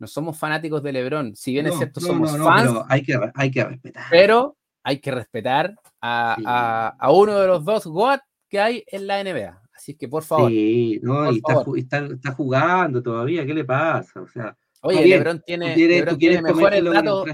No 0.00 0.06
somos 0.08 0.36
fanáticos 0.36 0.82
de 0.82 0.92
LeBron. 0.92 1.36
Si 1.36 1.52
bien 1.52 1.68
es 1.68 1.76
cierto, 1.76 2.00
somos 2.00 2.36
fans. 2.36 2.62
Pero 2.68 2.86
hay, 2.88 3.02
que, 3.04 3.20
hay 3.32 3.50
que 3.52 3.64
respetar. 3.64 4.04
Pero 4.10 4.56
hay 4.82 4.98
que 4.98 5.10
respetar 5.12 5.74
a, 6.00 7.10
uno 7.12 7.38
de 7.38 7.46
los 7.46 7.64
dos 7.64 7.86
GOAT 7.86 8.22
que 8.48 8.58
hay 8.58 8.84
en 8.88 9.06
la 9.06 9.22
NBA. 9.22 9.62
Así 9.72 9.94
que 9.94 10.08
por 10.08 10.24
favor. 10.24 10.50
Sí, 10.50 10.98
no, 11.00 11.30
y 11.30 11.40
está, 11.76 12.06
está, 12.06 12.32
jugando 12.32 13.00
todavía, 13.00 13.46
¿qué 13.46 13.54
le 13.54 13.64
pasa? 13.64 14.20
O 14.20 14.26
sea, 14.26 14.56
Oye, 14.82 15.06
LeBron 15.06 15.42
tiene, 15.42 15.76
LeBron 15.76 16.18
tiene 16.18 16.42
mejores 16.42 16.84
datos. 16.84 17.28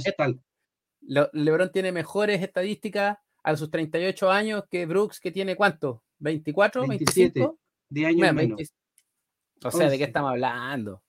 LeBron 1.32 1.70
tiene 1.70 1.92
mejores 1.92 2.42
estadísticas 2.42 3.18
a 3.42 3.56
sus 3.56 3.70
38 3.70 4.30
años 4.30 4.64
que 4.68 4.86
Brooks, 4.86 5.20
que 5.20 5.30
tiene 5.30 5.54
cuánto? 5.54 6.02
¿24? 6.20 6.88
27, 6.88 7.40
¿25? 7.40 7.58
De 7.88 8.06
años 8.06 8.34
menos. 8.34 8.74
O 9.62 9.70
sea, 9.70 9.88
¿de 9.88 9.98
qué 9.98 10.04
estamos 10.04 10.30
hablando? 10.32 11.02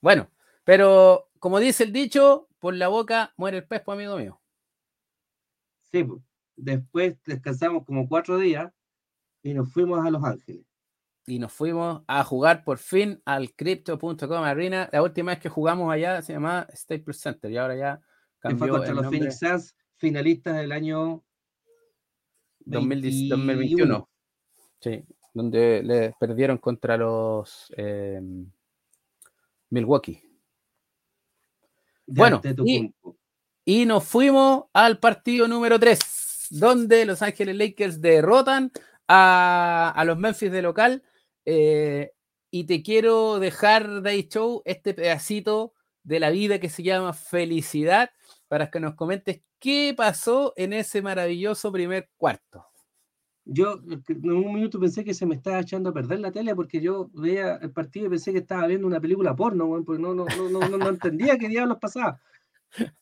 Bueno, 0.00 0.30
pero 0.64 1.30
como 1.38 1.60
dice 1.60 1.84
el 1.84 1.92
dicho, 1.92 2.48
por 2.58 2.74
la 2.74 2.88
boca 2.88 3.34
muere 3.36 3.58
el 3.58 3.66
pez, 3.66 3.82
pues, 3.84 3.96
amigo 3.96 4.16
mío. 4.16 4.40
Sí, 5.92 6.06
después 6.56 7.16
descansamos 7.24 7.84
como 7.84 8.08
cuatro 8.08 8.38
días 8.38 8.72
y 9.42 9.52
nos 9.54 9.72
fuimos 9.72 10.04
a 10.04 10.10
Los 10.10 10.24
Ángeles. 10.24 10.64
Y 11.26 11.38
nos 11.38 11.52
fuimos 11.52 12.02
a 12.06 12.22
jugar 12.22 12.62
por 12.62 12.78
fin 12.78 13.20
al 13.24 13.52
Crypto.com 13.54 14.44
Arena. 14.44 14.88
La 14.92 15.02
última 15.02 15.32
vez 15.32 15.40
que 15.40 15.48
jugamos 15.48 15.92
allá 15.92 16.22
se 16.22 16.32
llamaba 16.32 16.68
Staples 16.72 17.20
Center 17.20 17.50
y 17.50 17.56
ahora 17.56 17.76
ya 17.76 18.00
cambió. 18.38 18.58
fue 18.58 18.70
contra 18.70 18.94
los 18.94 19.06
Phoenix 19.06 19.38
Suns, 19.40 19.76
finalistas 19.96 20.56
del 20.56 20.70
año 20.70 21.24
2021. 22.60 24.08
Sí, 24.80 25.04
donde 25.32 25.82
le 25.82 26.14
perdieron 26.18 26.58
contra 26.58 26.96
los 26.96 27.72
eh, 27.76 28.20
Milwaukee. 29.70 30.22
bueno, 32.06 32.40
y, 33.64 33.84
nos 33.84 34.04
fuimos 34.04 34.64
al 34.72 34.98
partido 34.98 35.48
número 35.48 35.78
3, 35.78 36.48
donde 36.50 37.04
Los 37.04 37.20
Ángeles 37.22 37.56
Lakers 37.56 38.00
derrotan 38.00 38.70
a, 39.08 40.02
los 40.06 40.16
Memphis 40.16 40.52
de 40.52 40.62
local. 40.62 41.02
Eh, 41.46 42.10
y 42.50 42.64
te 42.64 42.82
quiero 42.82 43.38
dejar, 43.38 44.02
Day 44.02 44.28
Show, 44.28 44.62
este 44.64 44.92
pedacito 44.94 45.72
de 46.02 46.20
la 46.20 46.30
vida 46.30 46.60
que 46.60 46.68
se 46.68 46.82
llama 46.82 47.12
felicidad 47.12 48.10
para 48.48 48.70
que 48.70 48.80
nos 48.80 48.94
comentes 48.94 49.42
qué 49.58 49.94
pasó 49.96 50.52
en 50.56 50.72
ese 50.72 51.02
maravilloso 51.02 51.72
primer 51.72 52.10
cuarto. 52.16 52.66
Yo 53.44 53.80
en 53.86 54.30
un 54.30 54.54
minuto 54.54 54.80
pensé 54.80 55.04
que 55.04 55.14
se 55.14 55.24
me 55.24 55.36
estaba 55.36 55.60
echando 55.60 55.90
a 55.90 55.94
perder 55.94 56.18
la 56.18 56.32
tele 56.32 56.54
porque 56.56 56.80
yo 56.80 57.10
veía 57.14 57.56
el 57.56 57.70
partido 57.70 58.06
y 58.06 58.10
pensé 58.10 58.32
que 58.32 58.38
estaba 58.38 58.66
viendo 58.66 58.88
una 58.88 59.00
película 59.00 59.36
porno, 59.36 59.68
porque 59.84 60.02
no, 60.02 60.14
no, 60.14 60.26
no, 60.26 60.68
no, 60.68 60.78
no 60.78 60.88
entendía 60.88 61.38
qué 61.38 61.48
diablos 61.48 61.78
pasaba. 61.80 62.20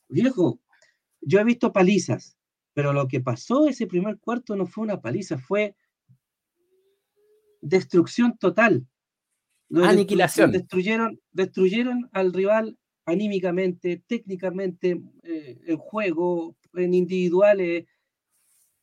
Viejo, 0.09 0.61
yo 1.23 1.41
he 1.41 1.45
visto 1.45 1.73
palizas, 1.73 2.37
pero 2.75 2.93
lo 2.93 3.09
que 3.09 3.21
pasó 3.21 3.67
ese 3.67 3.87
primer 3.87 4.19
cuarto 4.19 4.55
no 4.55 4.67
fue 4.67 4.85
una 4.85 5.01
paliza, 5.01 5.39
fue 5.39 5.77
destrucción 7.65 8.37
total. 8.39 8.87
Aniquilación. 9.75 10.53
Destruyeron, 10.53 11.21
destruyeron 11.33 12.09
al 12.13 12.33
rival 12.33 12.79
anímicamente, 13.07 14.03
técnicamente, 14.07 15.03
eh, 15.23 15.59
en 15.67 15.77
juego, 15.77 16.57
en 16.75 16.95
individuales. 16.95 17.87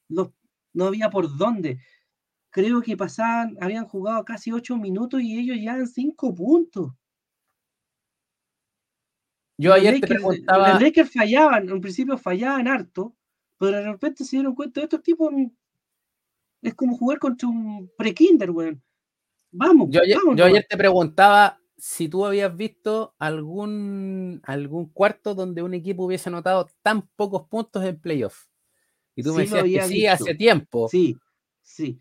Los 0.10 0.32
no 0.74 0.86
había 0.86 1.10
por 1.10 1.38
dónde. 1.38 1.80
Creo 2.50 2.82
que 2.82 2.98
pasaban, 2.98 3.58
habían 3.62 3.86
jugado 3.86 4.26
casi 4.26 4.52
ocho 4.52 4.78
minutos 4.78 5.22
y 5.22 5.40
ellos 5.40 5.58
ya 5.62 5.76
en 5.76 5.88
cinco 5.88 6.34
puntos. 6.34 6.92
Yo 9.58 9.74
ayer 9.74 10.00
te 10.02 10.08
preguntaba. 10.08 10.74
Los 10.74 10.82
Lakers 10.82 11.14
fallaban, 11.14 11.70
en 11.70 11.82
principio 11.82 12.18
fallaban 12.18 12.68
harto, 12.68 13.16
pero 13.58 13.78
de 13.78 13.92
repente 13.92 14.26
se 14.26 14.38
dieron 14.38 14.56
cuenta 14.56 14.82
de 14.82 14.86
estos 14.86 15.04
tipos. 15.04 15.32
Es 16.62 16.76
como 16.76 16.98
jugar 16.98 17.20
contra 17.20 17.48
un 17.48 17.92
pre-kinder, 17.98 18.52
weón. 18.52 18.84
Vamos. 19.52 19.90
Yo, 19.92 20.02
ayer, 20.02 20.66
te 20.68 20.78
preguntaba 20.78 21.60
si 21.78 22.08
tú 22.08 22.26
habías 22.26 22.56
visto 22.56 23.16
algún, 23.20 24.40
algún 24.44 24.90
cuarto 24.90 25.36
donde 25.36 25.64
un 25.64 25.74
equipo 25.74 26.06
hubiese 26.06 26.30
anotado 26.30 26.68
tan 26.82 27.08
pocos 27.16 27.48
puntos 27.48 27.84
en 27.84 28.00
playoff. 28.00 28.46
Y 29.16 29.24
tú 29.24 29.34
me 29.34 29.42
decías 29.42 29.64
que 29.64 29.94
sí 29.94 30.08
hace 30.08 30.36
tiempo. 30.36 30.88
Sí, 30.90 31.18
sí, 31.62 32.00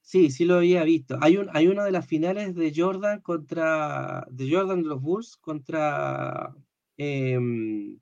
sí, 0.00 0.30
sí 0.30 0.44
lo 0.44 0.56
había 0.56 0.84
visto. 0.84 1.18
Hay, 1.20 1.38
un, 1.38 1.48
hay 1.52 1.66
una 1.66 1.84
de 1.84 1.92
las 1.92 2.06
finales 2.06 2.54
de 2.54 2.72
Jordan 2.74 3.20
contra, 3.20 4.26
de 4.30 4.50
Jordan 4.50 4.84
los 4.84 5.00
Bulls 5.00 5.36
contra 5.38 6.54
em, 6.96 7.98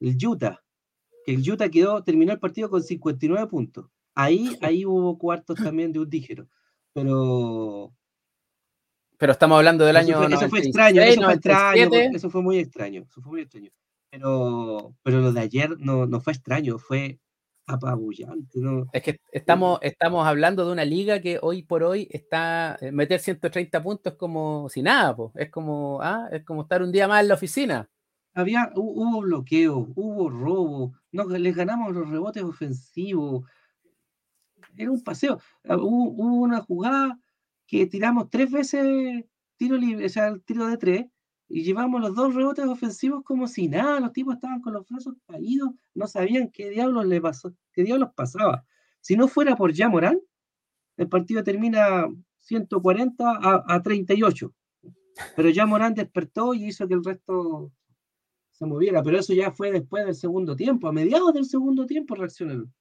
el 0.00 0.26
Utah, 0.26 0.62
que 1.24 1.34
el 1.34 1.50
Utah 1.50 1.70
quedó, 1.70 2.02
terminó 2.02 2.32
el 2.32 2.40
partido 2.40 2.68
con 2.68 2.82
59 2.82 3.46
puntos. 3.46 3.86
Ahí, 4.14 4.56
ahí 4.62 4.84
hubo 4.84 5.18
cuartos 5.18 5.58
también 5.58 5.92
de 5.92 6.00
un 6.00 6.10
dígero, 6.10 6.48
pero... 6.92 7.92
Pero 9.16 9.32
estamos 9.32 9.56
hablando 9.56 9.84
del 9.84 9.96
año... 9.96 10.22
eso 10.28 10.48
fue 10.48 10.58
extraño, 10.58 11.00
eso 11.00 11.22
fue 11.22 11.34
extraño, 11.34 11.90
eso 11.92 12.30
fue 12.30 12.42
muy 12.42 12.58
extraño, 12.58 13.02
eso 13.08 13.22
fue 13.22 13.32
muy 13.32 13.40
extraño. 13.42 13.70
Pero, 14.10 14.94
pero 15.02 15.20
lo 15.20 15.32
de 15.32 15.40
ayer 15.40 15.78
no, 15.78 16.06
no 16.06 16.20
fue 16.20 16.32
extraño, 16.32 16.78
fue 16.78 17.18
apabullante. 17.66 18.58
¿no? 18.60 18.86
Es 18.92 19.02
que 19.02 19.20
estamos, 19.32 19.78
estamos 19.82 20.26
hablando 20.26 20.66
de 20.66 20.72
una 20.72 20.84
liga 20.84 21.20
que 21.20 21.38
hoy 21.40 21.62
por 21.62 21.82
hoy 21.82 22.08
está, 22.10 22.76
eh, 22.80 22.92
meter 22.92 23.20
130 23.20 23.82
puntos 23.82 24.14
como 24.14 24.68
si 24.68 24.82
nada, 24.82 25.16
es 25.34 25.50
como, 25.50 26.00
ah, 26.02 26.28
es 26.30 26.44
como 26.44 26.62
estar 26.62 26.82
un 26.82 26.92
día 26.92 27.08
más 27.08 27.22
en 27.22 27.28
la 27.28 27.34
oficina. 27.34 27.88
Había, 28.34 28.70
hubo 28.74 29.20
bloqueo, 29.20 29.88
hubo 29.94 30.28
robo, 30.28 30.92
no, 31.12 31.24
les 31.24 31.54
ganamos 31.54 31.94
los 31.94 32.08
rebotes 32.08 32.42
ofensivos. 32.42 33.44
Era 34.76 34.90
un 34.90 35.02
paseo. 35.02 35.40
Ah, 35.64 35.76
hubo, 35.76 36.24
una 36.24 36.60
jugada 36.60 37.18
que 37.66 37.86
tiramos 37.86 38.30
tres 38.30 38.50
veces 38.50 39.24
tiro 39.56 39.76
libre, 39.76 40.06
o 40.06 40.08
sea, 40.08 40.28
el 40.28 40.42
tiro 40.42 40.66
de 40.66 40.76
tres, 40.76 41.06
y 41.48 41.62
llevamos 41.62 42.00
los 42.00 42.14
dos 42.14 42.34
rebotes 42.34 42.64
ofensivos 42.64 43.22
como 43.24 43.46
si 43.46 43.68
nada, 43.68 44.00
los 44.00 44.12
tipos 44.12 44.34
estaban 44.34 44.60
con 44.60 44.72
los 44.72 44.86
brazos 44.86 45.14
caídos, 45.26 45.70
no 45.94 46.06
sabían 46.06 46.50
qué 46.50 46.70
diablos 46.70 47.06
le 47.06 47.20
pasó, 47.20 47.54
qué 47.72 47.84
diablos 47.84 48.10
pasaba. 48.14 48.64
Si 49.00 49.16
no 49.16 49.28
fuera 49.28 49.56
por 49.56 49.72
Morán, 49.88 50.20
el 50.96 51.08
partido 51.08 51.44
termina 51.44 52.08
140 52.40 53.24
a, 53.24 53.64
a 53.66 53.82
38. 53.82 54.52
Pero 55.36 55.66
Morán 55.66 55.94
despertó 55.94 56.54
y 56.54 56.66
hizo 56.66 56.88
que 56.88 56.94
el 56.94 57.04
resto 57.04 57.70
se 58.52 58.66
moviera, 58.66 59.02
pero 59.02 59.18
eso 59.18 59.34
ya 59.34 59.50
fue 59.50 59.72
después 59.72 60.04
del 60.06 60.14
segundo 60.14 60.54
tiempo, 60.56 60.88
a 60.88 60.92
mediados 60.92 61.34
del 61.34 61.44
segundo 61.44 61.86
tiempo 61.86 62.14
reaccionaron. 62.14 62.72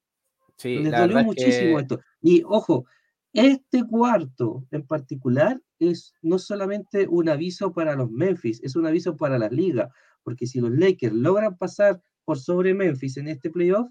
Sí, 0.58 0.80
Les 0.80 0.92
dolió 0.92 1.24
muchísimo 1.24 1.80
esto. 1.80 2.00
Y 2.22 2.44
ojo, 2.46 2.86
este 3.34 3.84
cuarto 3.86 4.66
en 4.72 4.86
particular 4.86 5.60
es 5.80 6.14
no 6.22 6.38
solamente 6.38 7.08
un 7.08 7.30
aviso 7.30 7.74
para 7.74 7.96
los 7.96 8.12
Memphis, 8.12 8.62
es 8.64 8.76
un 8.76 8.86
aviso 8.86 9.18
para 9.18 9.40
la 9.40 9.50
liga, 9.50 9.90
porque 10.24 10.46
si 10.46 10.60
los 10.60 10.72
Lakers 10.72 11.14
logran 11.14 11.58
pasar 11.58 12.02
por 12.26 12.40
sobre 12.40 12.74
Memphis 12.74 13.18
en 13.18 13.28
este 13.28 13.50
playoff, 13.50 13.90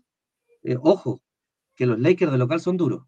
eh, 0.62 0.76
ojo, 0.80 1.22
que 1.74 1.86
los 1.86 1.98
Lakers 1.98 2.30
de 2.32 2.38
local 2.38 2.60
son 2.60 2.76
duros. 2.76 3.04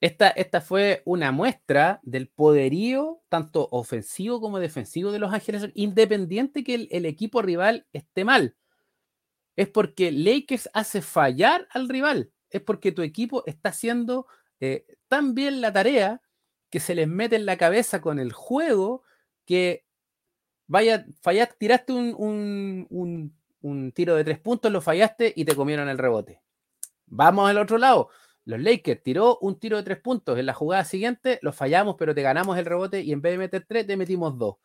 Esta, 0.00 0.28
esta, 0.28 0.60
fue 0.60 1.02
una 1.06 1.32
muestra 1.32 2.00
del 2.02 2.28
poderío, 2.28 3.22
tanto 3.28 3.68
ofensivo 3.70 4.40
como 4.40 4.58
defensivo 4.58 5.12
de 5.12 5.18
los 5.18 5.32
Ángeles, 5.32 5.70
independiente 5.74 6.62
que 6.62 6.74
el, 6.74 6.88
el 6.90 7.06
equipo 7.06 7.40
rival 7.40 7.86
esté 7.92 8.24
mal. 8.24 8.54
Es 9.56 9.68
porque 9.68 10.10
Lakers 10.12 10.68
hace 10.72 11.02
fallar 11.02 11.66
al 11.70 11.88
rival. 11.88 12.30
Es 12.50 12.60
porque 12.62 12.92
tu 12.92 13.02
equipo 13.02 13.44
está 13.46 13.70
haciendo 13.70 14.26
eh, 14.60 14.86
tan 15.08 15.34
bien 15.34 15.60
la 15.60 15.72
tarea 15.72 16.22
que 16.70 16.80
se 16.80 16.94
les 16.94 17.08
mete 17.08 17.36
en 17.36 17.46
la 17.46 17.56
cabeza 17.56 18.00
con 18.00 18.18
el 18.18 18.32
juego 18.32 19.02
que 19.44 19.84
vaya, 20.66 21.06
fallaste, 21.22 21.56
tiraste 21.58 21.92
un, 21.92 22.86
un, 23.60 23.92
tiro 23.92 24.16
de 24.16 24.24
tres 24.24 24.38
puntos, 24.40 24.72
lo 24.72 24.80
fallaste 24.80 25.32
y 25.36 25.44
te 25.44 25.54
comieron 25.54 25.88
el 25.88 25.98
rebote. 25.98 26.42
Vamos 27.06 27.48
al 27.48 27.58
otro 27.58 27.78
lado. 27.78 28.10
Los 28.44 28.60
Lakers 28.60 29.02
tiró 29.02 29.38
un 29.40 29.58
tiro 29.58 29.76
de 29.76 29.82
tres 29.82 30.00
puntos. 30.00 30.38
En 30.38 30.46
la 30.46 30.52
jugada 30.52 30.84
siguiente 30.84 31.38
lo 31.42 31.52
fallamos, 31.52 31.96
pero 31.98 32.14
te 32.14 32.22
ganamos 32.22 32.58
el 32.58 32.66
rebote 32.66 33.02
y 33.02 33.12
en 33.12 33.22
vez 33.22 33.32
de 33.32 33.38
meter 33.38 33.64
tres, 33.66 33.86
te 33.86 33.96
metimos 33.96 34.36
dos. 34.36 34.56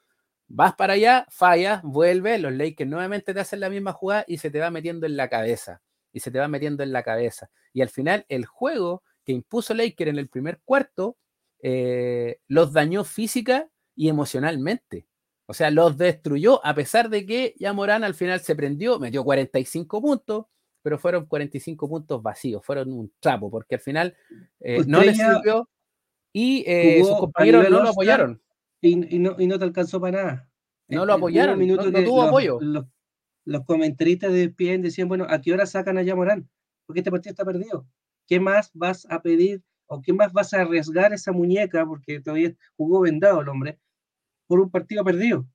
Vas 0.51 0.75
para 0.75 0.93
allá, 0.93 1.27
fallas, 1.29 1.81
vuelve, 1.83 2.39
los 2.39 2.51
Lakers 2.51 2.89
nuevamente 2.89 3.33
te 3.35 3.39
hacen 3.39 3.59
la 3.59 3.69
misma 3.69 3.93
jugada 3.93 4.25
y 4.27 4.39
se 4.39 4.49
te 4.49 4.59
va 4.59 4.71
metiendo 4.71 5.05
en 5.05 5.15
la 5.15 5.29
cabeza. 5.29 5.81
Y 6.11 6.21
se 6.21 6.31
te 6.31 6.39
va 6.39 6.47
metiendo 6.47 6.81
en 6.81 6.91
la 6.91 7.03
cabeza. 7.03 7.51
Y 7.71 7.81
al 7.81 7.89
final 7.89 8.25
el 8.29 8.45
juego 8.45 9.03
que 9.23 9.31
impuso 9.31 9.75
Laker 9.75 10.07
en 10.07 10.17
el 10.17 10.27
primer 10.27 10.59
cuarto 10.65 11.17
eh, 11.61 12.39
los 12.47 12.73
dañó 12.73 13.03
física 13.03 13.69
y 13.95 14.09
emocionalmente. 14.09 15.07
O 15.45 15.53
sea, 15.53 15.69
los 15.69 15.97
destruyó, 15.97 16.65
a 16.65 16.73
pesar 16.73 17.09
de 17.09 17.25
que 17.25 17.55
ya 17.59 17.73
Morán 17.73 18.03
al 18.03 18.15
final 18.15 18.39
se 18.39 18.55
prendió, 18.55 18.99
metió 18.99 19.23
45 19.23 20.01
puntos, 20.01 20.45
pero 20.81 20.97
fueron 20.97 21.25
45 21.25 21.89
puntos 21.89 22.23
vacíos, 22.23 22.65
fueron 22.65 22.91
un 22.91 23.11
trapo, 23.19 23.51
porque 23.51 23.75
al 23.75 23.81
final 23.81 24.15
eh, 24.59 24.83
no 24.87 25.01
les 25.01 25.17
sirvió 25.17 25.69
y 26.33 26.63
eh, 26.67 27.03
sus 27.03 27.17
compañeros 27.17 27.69
no 27.69 27.83
lo 27.83 27.89
apoyaron. 27.89 28.41
Y, 28.81 29.19
no, 29.19 29.35
te 29.35 29.63
alcanzó 29.63 29.99
para 29.99 30.23
nada. 30.23 30.49
No 30.87 31.05
lo 31.05 31.13
apoyaron, 31.13 31.65
no, 31.67 31.77
tuvo 31.77 32.23
apoyo. 32.23 32.57
Los, 32.61 32.85
los, 33.45 33.65
comentaristas 33.65 34.31
de 34.31 34.43
ESPN 34.43 34.81
decían, 34.81 35.07
bueno, 35.07 35.25
¿a 35.29 35.39
qué 35.41 35.53
hora 35.53 35.65
sacan 35.65 35.97
a 35.97 36.03
Yamorán? 36.03 36.49
Porque 36.85 37.01
este 37.01 37.11
partido 37.11 37.31
está 37.31 37.45
perdido. 37.45 37.85
¿qué 38.29 38.39
más 38.39 38.69
vas 38.73 39.07
a 39.09 39.21
pedir 39.21 39.61
o 39.87 40.01
qué 40.01 40.13
más 40.13 40.31
vas 40.31 40.53
a 40.53 40.61
arriesgar 40.61 41.11
esa 41.11 41.31
muñeca, 41.31 41.85
porque 41.85 42.21
todavía 42.21 42.53
jugó 42.77 43.01
vendado 43.01 43.41
el 43.41 43.49
hombre, 43.49 43.79
por 44.47 44.59
un 44.59 44.69
partido 44.69 45.03
perdido? 45.03 45.45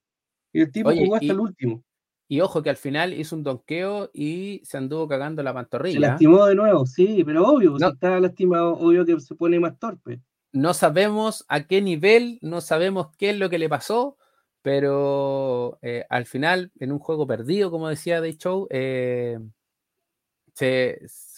Y 0.53 0.61
el 0.61 0.73
tipo 0.73 0.93
jugó 0.93 1.15
hasta 1.15 1.33
el 1.33 1.41
último. 1.41 1.85
Y 2.27 2.41
ojo 2.41 2.63
que 2.63 2.71
al 2.71 2.77
final 2.77 3.15
hizo 3.15 3.37
un 3.37 3.45
donqueo 3.45 4.11
y 4.13 4.61
se 4.65 4.77
anduvo 4.77 5.07
cagando 5.07 5.43
la 5.43 5.55
pantorrilla. 5.55 5.95
Se 5.95 6.01
lastimó 6.01 6.47
de 6.47 6.55
nuevo, 6.57 6.85
sí, 6.85 7.23
pero 7.25 7.47
obvio, 7.47 7.79
si 7.79 7.85
estaba 7.85 8.19
lastimado, 8.19 8.75
obvio 8.75 9.07
que 9.07 9.21
se 9.21 9.35
pone 9.37 9.61
más 9.61 9.79
torpe. 9.79 10.21
No 10.55 10.73
sabemos 10.73 11.45
a 11.49 11.67
qué 11.67 11.83
nivel, 11.83 12.39
no 12.41 12.61
sabemos 12.61 13.09
qué 13.19 13.31
es 13.31 13.37
lo 13.37 13.51
que 13.51 13.59
le 13.59 13.69
pasó, 13.69 14.17
pero 14.63 15.81
eh, 15.83 16.07
al 16.09 16.27
final, 16.27 16.71
en 16.79 16.93
un 16.93 17.01
juego 17.01 17.27
perdido, 17.27 17.73
como 17.73 17.89
decía 17.89 18.21
Day 18.21 18.37
Show, 18.37 18.69
eh, 18.71 19.41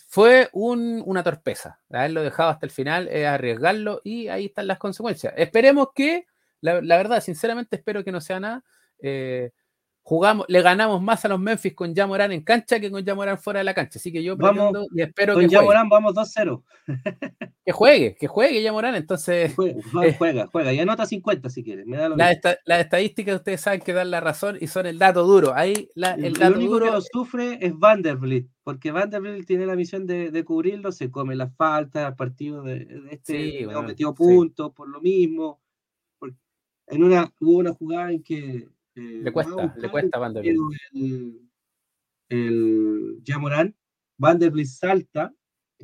fue 0.07 0.51
una 0.53 1.23
torpeza. 1.25 1.81
Haberlo 1.89 2.23
dejado 2.23 2.51
hasta 2.51 2.67
el 2.67 2.73
final 2.73 3.09
es 3.09 3.27
arriesgarlo 3.27 4.03
y 4.05 4.29
ahí 4.29 4.45
están 4.45 4.67
las 4.67 4.79
consecuencias. 4.79 5.33
Esperemos 5.39 5.89
que, 5.95 6.27
la, 6.61 6.75
verdad, 6.83 7.23
sinceramente 7.23 7.77
espero 7.77 8.05
que 8.05 8.13
no 8.13 8.21
sea 8.21 8.39
nada. 8.39 8.65
Jugamos, 10.09 10.47
le 10.49 10.63
ganamos 10.63 11.03
más 11.03 11.25
a 11.25 11.29
los 11.29 11.41
Memphis 11.41 11.75
con 11.75 11.93
Jamoran 11.93 12.31
en 12.31 12.43
cancha 12.43 12.79
que 12.79 12.93
con 12.93 13.05
Jamoran 13.05 13.39
fuera 13.39 13.59
de 13.59 13.65
la 13.65 13.75
cancha. 13.75 13.99
Así 13.99 14.13
que 14.13 14.23
yo 14.23 14.37
vamos, 14.37 14.87
y 14.95 15.03
espero 15.03 15.35
con 15.35 15.49
que 15.49 15.57
Jamoran 15.57 15.89
vamos 15.89 16.15
2-0. 16.15 16.63
que 17.67 17.73
juegue, 17.73 18.15
que 18.15 18.29
juegue 18.29 18.65
Jamoran. 18.65 18.95
Entonces. 18.95 19.53
Eh, 19.59 20.15
juega, 20.17 20.47
juega, 20.47 20.73
Y 20.73 20.79
anota 20.79 21.07
50 21.07 21.51
si 21.51 21.65
quieres. 21.65 21.87
Las 21.89 22.39
la 22.65 22.79
estadísticas 22.79 23.35
ustedes 23.35 23.61
saben 23.61 23.81
que 23.81 23.93
dan 23.93 24.13
la 24.13 24.21
razón 24.21 24.59
y 24.61 24.69
son 24.69 24.87
el 24.87 24.97
dato 24.97 25.25
duro. 25.25 25.55
Ahí 25.57 25.89
el, 25.97 26.35
dato 26.35 26.55
único 26.55 26.75
duro... 26.75 26.87
que 26.87 26.93
lo 26.93 27.01
sufre 27.01 27.59
es 27.61 27.77
Vanderbilt, 27.77 28.49
porque 28.63 28.93
Vanderbilt 28.93 29.45
tiene 29.45 29.67
la 29.67 29.75
misión 29.75 30.07
de, 30.07 30.45
cubrirlo, 30.45 30.93
se 30.93 31.11
come 31.11 31.35
la 31.35 31.51
falta, 31.51 32.15
partido 32.15 32.63
de, 32.63 32.85
de 32.85 33.09
este 33.11 33.59
sí, 33.59 33.67
metido 33.85 34.15
puntos 34.15 34.71
por 34.73 34.89
lo 34.89 35.01
mismo. 35.01 35.61
En 36.87 37.03
una, 37.03 37.29
hubo 37.41 37.59
una 37.59 37.73
jugada 37.73 38.13
en 38.13 38.23
que 38.23 38.69
eh, 38.97 39.21
le 39.23 39.33
cuesta, 39.33 39.75
le 39.77 39.91
cuesta 39.91 40.19
Vanderbilt. 40.19 40.59
El, 40.93 41.41
el 42.29 43.23
Jamoran, 43.25 43.75
Vanderbilt 44.19 44.69
salta, 44.69 45.35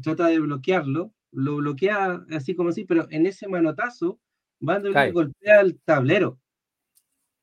trata 0.02 0.26
de 0.26 0.40
bloquearlo, 0.40 1.12
lo 1.32 1.56
bloquea 1.56 2.24
así 2.30 2.54
como 2.54 2.70
así, 2.70 2.84
pero 2.84 3.06
en 3.10 3.26
ese 3.26 3.48
manotazo, 3.48 4.20
Vanderbilt 4.60 5.12
golpea 5.12 5.60
el 5.60 5.80
tablero 5.80 6.40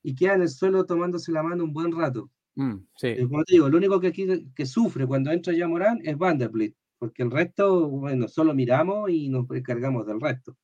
y 0.04 0.16
queda 0.16 0.36
en 0.36 0.42
el 0.44 0.50
suelo 0.50 0.86
tomándose 0.86 1.32
la 1.32 1.44
mano 1.44 1.64
un 1.64 1.74
buen 1.74 1.92
rato. 1.92 2.32
Mm, 2.56 2.76
sí. 2.96 3.08
Eh, 3.08 3.28
como 3.28 3.44
te 3.44 3.54
digo, 3.54 3.70
lo 3.70 3.78
único 3.78 4.00
que 4.00 4.08
aquí 4.08 4.52
que 4.56 4.66
sufre 4.66 5.06
cuando 5.06 5.32
entra 5.32 5.54
Jamoran 5.56 6.00
es 6.04 6.18
Vanderbilt, 6.18 6.76
porque 6.98 7.24
el 7.24 7.32
resto, 7.32 7.90
bueno, 7.90 8.28
solo 8.28 8.54
miramos 8.54 9.10
y 9.10 9.30
nos 9.30 9.46
encargamos 9.52 10.06
del 10.08 10.20
resto. 10.20 10.58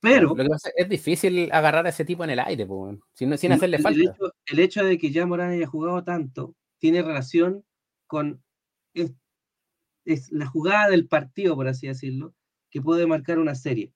Pero. 0.00 0.34
es 0.76 0.88
difícil 0.88 1.50
agarrar 1.52 1.86
a 1.86 1.90
ese 1.90 2.04
tipo 2.04 2.24
en 2.24 2.30
el 2.30 2.38
aire, 2.38 2.66
sin, 3.14 3.32
hacerle 3.32 3.78
falta. 3.78 4.16
El 4.46 4.58
hecho, 4.58 4.84
de 4.84 4.98
que 4.98 5.10
ya 5.10 5.26
Morán 5.26 5.50
haya 5.50 5.66
jugado 5.66 6.04
tanto 6.04 6.54
tiene 6.78 7.02
relación 7.02 7.64
con. 8.06 8.42
Es, 8.94 10.30
la 10.30 10.46
jugada 10.46 10.88
del 10.88 11.08
partido, 11.08 11.56
por 11.56 11.66
así 11.66 11.88
decirlo, 11.88 12.32
que 12.70 12.80
puede 12.80 13.06
marcar 13.06 13.38
una 13.38 13.54
serie. 13.54 13.92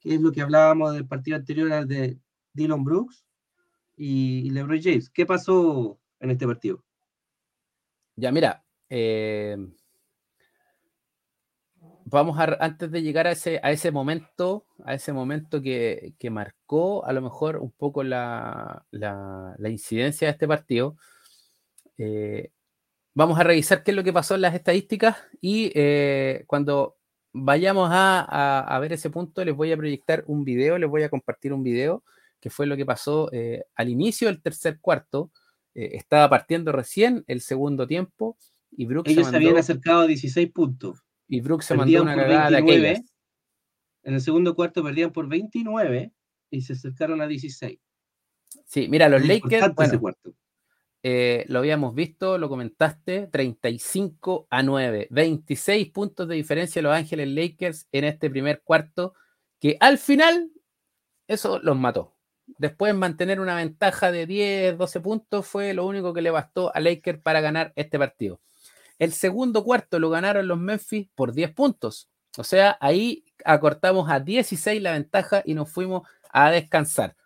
Que 0.00 0.14
es 0.14 0.20
lo 0.20 0.30
que 0.30 0.42
hablábamos 0.42 0.92
del 0.92 1.06
partido 1.06 1.36
anterior 1.36 1.72
al 1.72 1.88
de 1.88 2.18
Dylan 2.52 2.84
Brooks 2.84 3.24
y, 3.96 4.50
LeBron 4.50 4.82
James. 4.82 5.08
¿Qué 5.08 5.24
pasó 5.24 5.98
en 6.20 6.30
este 6.30 6.46
partido? 6.46 6.84
Ya, 8.16 8.30
mira. 8.30 8.62
Eh, 8.90 9.56
vamos 12.06 12.38
a, 12.38 12.56
antes 12.60 12.90
de 12.90 13.02
llegar 13.02 13.26
a 13.26 13.32
ese, 13.32 13.60
a 13.62 13.72
ese 13.72 13.90
momento, 13.90 14.64
a 14.84 14.94
ese 14.94 15.12
momento 15.12 15.60
que, 15.60 16.14
marcó 16.30 17.04
a 17.04 17.12
lo 17.12 17.20
mejor 17.20 17.58
un 17.58 17.72
poco 17.72 18.02
la, 18.02 18.84
incidencia 19.64 20.28
de 20.28 20.32
este 20.32 20.48
partido, 20.48 20.96
eh, 21.98 22.50
vamos 23.14 23.38
a 23.38 23.42
revisar 23.42 23.82
qué 23.82 23.90
es 23.90 23.96
lo 23.96 24.04
que 24.04 24.12
pasó 24.12 24.36
en 24.36 24.42
las 24.42 24.54
estadísticas 24.54 25.16
y 25.40 25.72
eh, 25.74 26.44
cuando 26.46 26.96
vayamos 27.32 27.88
a, 27.92 28.78
ver 28.80 28.92
ese 28.92 29.10
punto 29.10 29.44
les 29.44 29.54
voy 29.54 29.72
a 29.72 29.76
proyectar 29.76 30.22
un 30.26 30.44
video, 30.44 30.78
les 30.78 30.88
voy 30.88 31.02
a 31.02 31.10
compartir 31.10 31.52
un 31.52 31.62
video 31.62 32.04
que 32.40 32.50
fue 32.50 32.66
lo 32.66 32.76
que 32.76 32.86
pasó 32.86 33.30
eh, 33.32 33.64
al 33.74 33.88
inicio 33.88 34.28
del 34.28 34.40
tercer 34.40 34.78
cuarto. 34.80 35.32
estaba 35.74 36.30
partiendo 36.30 36.70
recién 36.72 37.24
el 37.26 37.40
segundo 37.40 37.86
tiempo 37.86 38.38
y 38.70 38.86
Brooks 38.86 39.10
Ellos 39.10 39.28
se, 39.28 39.36
habían 39.36 39.56
acercado 39.56 40.02
a 40.02 40.06
16 40.06 40.52
puntos. 40.52 41.05
Y 41.28 41.40
Brooks 41.40 41.66
se 41.66 41.74
mandó 41.74 42.02
una 42.02 42.14
cagada 42.14 42.50
de 42.50 43.02
En 44.02 44.14
el 44.14 44.20
segundo 44.20 44.54
cuarto 44.54 44.82
perdían 44.82 45.12
por 45.12 45.28
29 45.28 46.12
y 46.50 46.62
se 46.62 46.74
acercaron 46.74 47.20
a 47.20 47.26
16. 47.26 47.78
Sí, 48.64 48.88
mira, 48.88 49.08
los 49.08 49.26
Lakers. 49.26 49.74
Eh, 51.08 51.44
lo 51.48 51.60
habíamos 51.60 51.94
visto, 51.94 52.36
lo 52.36 52.48
comentaste, 52.48 53.28
35 53.28 54.48
a 54.50 54.62
9, 54.64 55.06
26 55.10 55.90
puntos 55.92 56.26
de 56.26 56.34
diferencia 56.34 56.82
Los 56.82 56.94
Ángeles 56.94 57.28
Lakers 57.28 57.86
en 57.92 58.04
este 58.04 58.28
primer 58.28 58.62
cuarto, 58.62 59.14
que 59.60 59.76
al 59.78 59.98
final 59.98 60.50
eso 61.28 61.60
los 61.60 61.76
mató. 61.76 62.16
Después 62.58 62.92
mantener 62.94 63.38
una 63.38 63.54
ventaja 63.54 64.10
de 64.10 64.26
10, 64.26 64.78
12 64.78 65.00
puntos 65.00 65.46
fue 65.46 65.74
lo 65.74 65.86
único 65.86 66.12
que 66.12 66.22
le 66.22 66.30
bastó 66.30 66.74
a 66.74 66.80
Lakers 66.80 67.20
para 67.20 67.40
ganar 67.40 67.72
este 67.76 67.98
partido. 67.98 68.40
El 68.98 69.12
segundo 69.12 69.64
cuarto 69.64 69.98
lo 69.98 70.10
ganaron 70.10 70.48
los 70.48 70.58
Memphis 70.58 71.08
por 71.14 71.32
10 71.32 71.52
puntos. 71.52 72.08
O 72.38 72.44
sea, 72.44 72.76
ahí 72.80 73.24
acortamos 73.44 74.10
a 74.10 74.20
16 74.20 74.80
la 74.82 74.92
ventaja 74.92 75.42
y 75.44 75.54
nos 75.54 75.70
fuimos 75.70 76.08
a 76.30 76.50
descansar. 76.50 77.16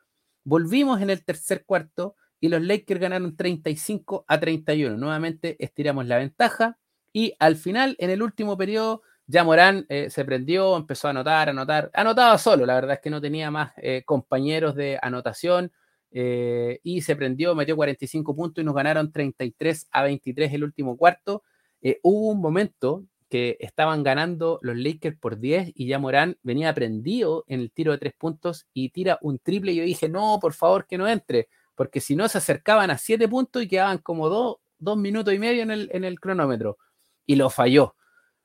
Volvimos 0.44 1.00
en 1.00 1.10
el 1.10 1.24
tercer 1.24 1.64
cuarto 1.64 2.16
y 2.40 2.48
los 2.48 2.62
Lakers 2.62 3.00
ganaron 3.00 3.36
35 3.36 4.24
a 4.26 4.40
31. 4.40 4.96
Nuevamente 4.96 5.56
estiramos 5.58 6.06
la 6.06 6.18
ventaja 6.18 6.78
y 7.12 7.34
al 7.38 7.56
final, 7.56 7.96
en 7.98 8.10
el 8.10 8.22
último 8.22 8.56
periodo, 8.56 9.02
ya 9.26 9.44
Morán 9.44 9.86
eh, 9.88 10.10
se 10.10 10.24
prendió, 10.24 10.76
empezó 10.76 11.08
a 11.08 11.10
anotar, 11.10 11.48
anotar. 11.48 11.90
Anotaba 11.94 12.38
solo, 12.38 12.66
la 12.66 12.74
verdad 12.74 12.94
es 12.94 13.00
que 13.00 13.10
no 13.10 13.20
tenía 13.20 13.50
más 13.50 13.72
eh, 13.76 14.02
compañeros 14.04 14.74
de 14.74 14.98
anotación. 15.00 15.72
Eh, 16.12 16.80
y 16.82 17.02
se 17.02 17.14
prendió, 17.14 17.54
metió 17.54 17.76
45 17.76 18.34
puntos 18.34 18.60
y 18.60 18.64
nos 18.64 18.74
ganaron 18.74 19.12
33 19.12 19.86
a 19.92 20.02
23 20.02 20.52
el 20.52 20.64
último 20.64 20.96
cuarto. 20.96 21.44
Eh, 21.82 21.98
hubo 22.02 22.30
un 22.30 22.40
momento 22.40 23.04
que 23.28 23.56
estaban 23.60 24.02
ganando 24.02 24.58
los 24.62 24.76
Lakers 24.76 25.16
por 25.16 25.38
10 25.38 25.72
y 25.74 25.86
ya 25.86 25.98
Morán 25.98 26.36
venía 26.42 26.74
prendido 26.74 27.44
en 27.46 27.60
el 27.60 27.70
tiro 27.70 27.92
de 27.92 27.98
tres 27.98 28.12
puntos 28.18 28.66
y 28.74 28.90
tira 28.90 29.18
un 29.22 29.38
triple. 29.38 29.72
Y 29.72 29.76
yo 29.76 29.84
dije, 29.84 30.08
no, 30.08 30.38
por 30.40 30.52
favor, 30.52 30.86
que 30.86 30.98
no 30.98 31.06
entre, 31.08 31.48
porque 31.76 32.00
si 32.00 32.16
no 32.16 32.28
se 32.28 32.38
acercaban 32.38 32.90
a 32.90 32.98
siete 32.98 33.28
puntos 33.28 33.62
y 33.62 33.68
quedaban 33.68 33.98
como 33.98 34.28
dos, 34.28 34.56
dos 34.78 34.98
minutos 34.98 35.32
y 35.32 35.38
medio 35.38 35.62
en 35.62 35.70
el, 35.70 35.90
en 35.92 36.04
el 36.04 36.18
cronómetro. 36.18 36.76
Y 37.24 37.36
lo 37.36 37.50
falló. 37.50 37.94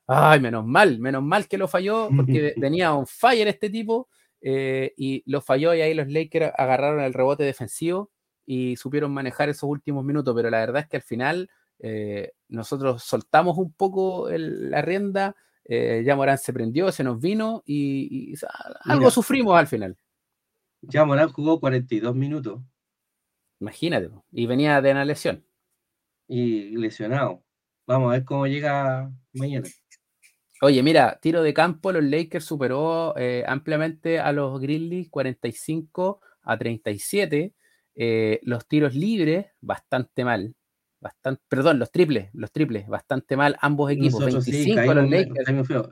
Ay, 0.06 0.38
menos 0.38 0.64
mal, 0.64 1.00
menos 1.00 1.22
mal 1.22 1.48
que 1.48 1.58
lo 1.58 1.66
falló, 1.66 2.08
porque 2.14 2.54
venía 2.56 2.94
un 2.94 3.08
fire 3.08 3.48
este 3.48 3.70
tipo 3.70 4.08
eh, 4.40 4.92
y 4.96 5.24
lo 5.26 5.40
falló 5.40 5.74
y 5.74 5.80
ahí 5.80 5.94
los 5.94 6.06
Lakers 6.08 6.52
agarraron 6.56 7.00
el 7.00 7.12
rebote 7.12 7.42
defensivo 7.42 8.12
y 8.44 8.76
supieron 8.76 9.12
manejar 9.12 9.48
esos 9.48 9.68
últimos 9.68 10.04
minutos, 10.04 10.32
pero 10.36 10.48
la 10.48 10.60
verdad 10.60 10.82
es 10.82 10.88
que 10.88 10.96
al 10.98 11.02
final 11.02 11.50
eh, 11.80 12.30
nosotros 12.48 13.02
soltamos 13.02 13.58
un 13.58 13.72
poco 13.72 14.28
la 14.30 14.82
rienda, 14.82 15.36
eh, 15.64 16.02
ya 16.04 16.14
Morán 16.14 16.38
se 16.38 16.52
prendió, 16.52 16.92
se 16.92 17.04
nos 17.04 17.20
vino 17.20 17.62
y, 17.66 18.34
algo 18.84 19.10
sufrimos 19.10 19.56
al 19.56 19.66
final. 19.66 19.96
Ya 20.82 21.04
Morán 21.04 21.30
jugó 21.30 21.58
42 21.58 22.14
minutos. 22.14 22.60
Imagínate, 23.60 24.10
y 24.30 24.46
venía 24.46 24.80
de 24.80 24.92
una 24.92 25.04
lesión. 25.04 25.44
Y 26.28 26.76
lesionado. 26.76 27.42
Vamos 27.86 28.10
a 28.10 28.12
ver 28.16 28.24
cómo 28.24 28.46
llega 28.46 29.10
mañana. 29.32 29.68
Oye, 30.62 30.82
mira, 30.82 31.18
tiro 31.20 31.42
de 31.42 31.52
campo, 31.52 31.92
los 31.92 32.02
Lakers 32.02 32.44
superó 32.44 33.16
eh, 33.16 33.44
ampliamente 33.46 34.18
a 34.18 34.32
los 34.32 34.60
Grizzlies 34.60 35.08
45 35.10 36.20
a 36.42 36.58
37. 36.58 37.54
los 38.42 38.66
tiros 38.66 38.94
libres, 38.94 39.46
bastante 39.60 40.24
mal 40.24 40.54
bastante, 41.00 41.42
perdón, 41.48 41.78
los 41.78 41.90
triples, 41.90 42.30
los 42.32 42.50
triples, 42.52 42.86
bastante 42.88 43.36
mal 43.36 43.56
ambos 43.60 43.90
equipos. 43.90 44.24
25 44.24 44.94
los 44.94 45.10
Lakers. 45.10 45.48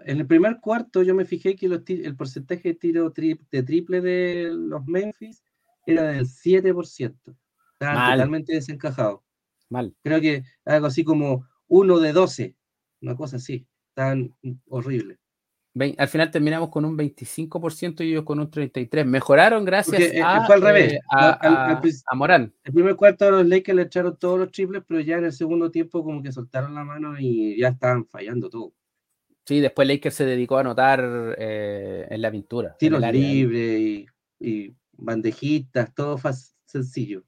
En 0.06 0.20
el 0.20 0.26
primer 0.26 0.60
cuarto 0.60 1.02
yo 1.02 1.14
me 1.14 1.24
fijé 1.24 1.56
que 1.56 1.66
el 1.66 2.16
porcentaje 2.16 2.70
de 2.70 2.74
tiro 2.74 3.10
de 3.10 3.62
triple 3.62 4.00
de 4.00 4.50
los 4.52 4.84
Memphis 4.86 5.42
era 5.86 6.04
del 6.04 6.26
7%. 6.26 7.14
Estaba 7.72 8.12
totalmente 8.12 8.54
desencajado. 8.54 9.22
Mal. 9.68 9.94
Creo 10.02 10.20
que 10.20 10.44
algo 10.64 10.86
así 10.86 11.04
como 11.04 11.46
uno 11.68 11.98
de 11.98 12.12
12, 12.12 12.56
una 13.00 13.16
cosa 13.16 13.36
así, 13.36 13.66
tan 13.94 14.34
horrible 14.68 15.18
al 15.98 16.08
final 16.08 16.30
terminamos 16.30 16.70
con 16.70 16.84
un 16.84 16.96
25% 16.96 18.04
y 18.04 18.10
ellos 18.10 18.24
con 18.24 18.38
un 18.38 18.50
33%. 18.50 19.04
Mejoraron 19.04 19.64
gracias 19.64 20.00
eh, 20.00 20.22
a, 20.22 20.46
fue 20.46 20.54
al 20.54 20.62
revés. 20.62 20.92
Eh, 20.94 21.00
a, 21.10 22.14
Morán. 22.14 22.52
El 22.62 22.72
primer 22.72 22.96
cuarto 22.96 23.30
los 23.30 23.46
Lakers 23.46 23.76
le 23.76 23.82
echaron 23.82 24.16
todos 24.16 24.38
los 24.38 24.52
triples, 24.52 24.82
pero 24.86 25.00
ya 25.00 25.16
en 25.16 25.24
el 25.24 25.32
segundo 25.32 25.70
tiempo 25.70 26.04
como 26.04 26.22
que 26.22 26.32
soltaron 26.32 26.74
la 26.74 26.84
mano 26.84 27.18
y 27.18 27.58
ya 27.58 27.68
estaban 27.68 28.06
fallando 28.06 28.48
todo. 28.48 28.72
Sí, 29.44 29.60
después 29.60 29.86
Lakers 29.86 30.14
se 30.14 30.24
dedicó 30.24 30.56
a 30.56 30.60
anotar 30.60 31.34
eh, 31.38 32.06
en 32.08 32.22
la 32.22 32.30
pintura. 32.30 32.76
Tiros 32.78 33.00
libres 33.12 33.80
y, 33.80 34.06
y, 34.40 34.74
bandejitas, 34.96 35.94
todo 35.94 36.18
sencillo. 36.64 37.24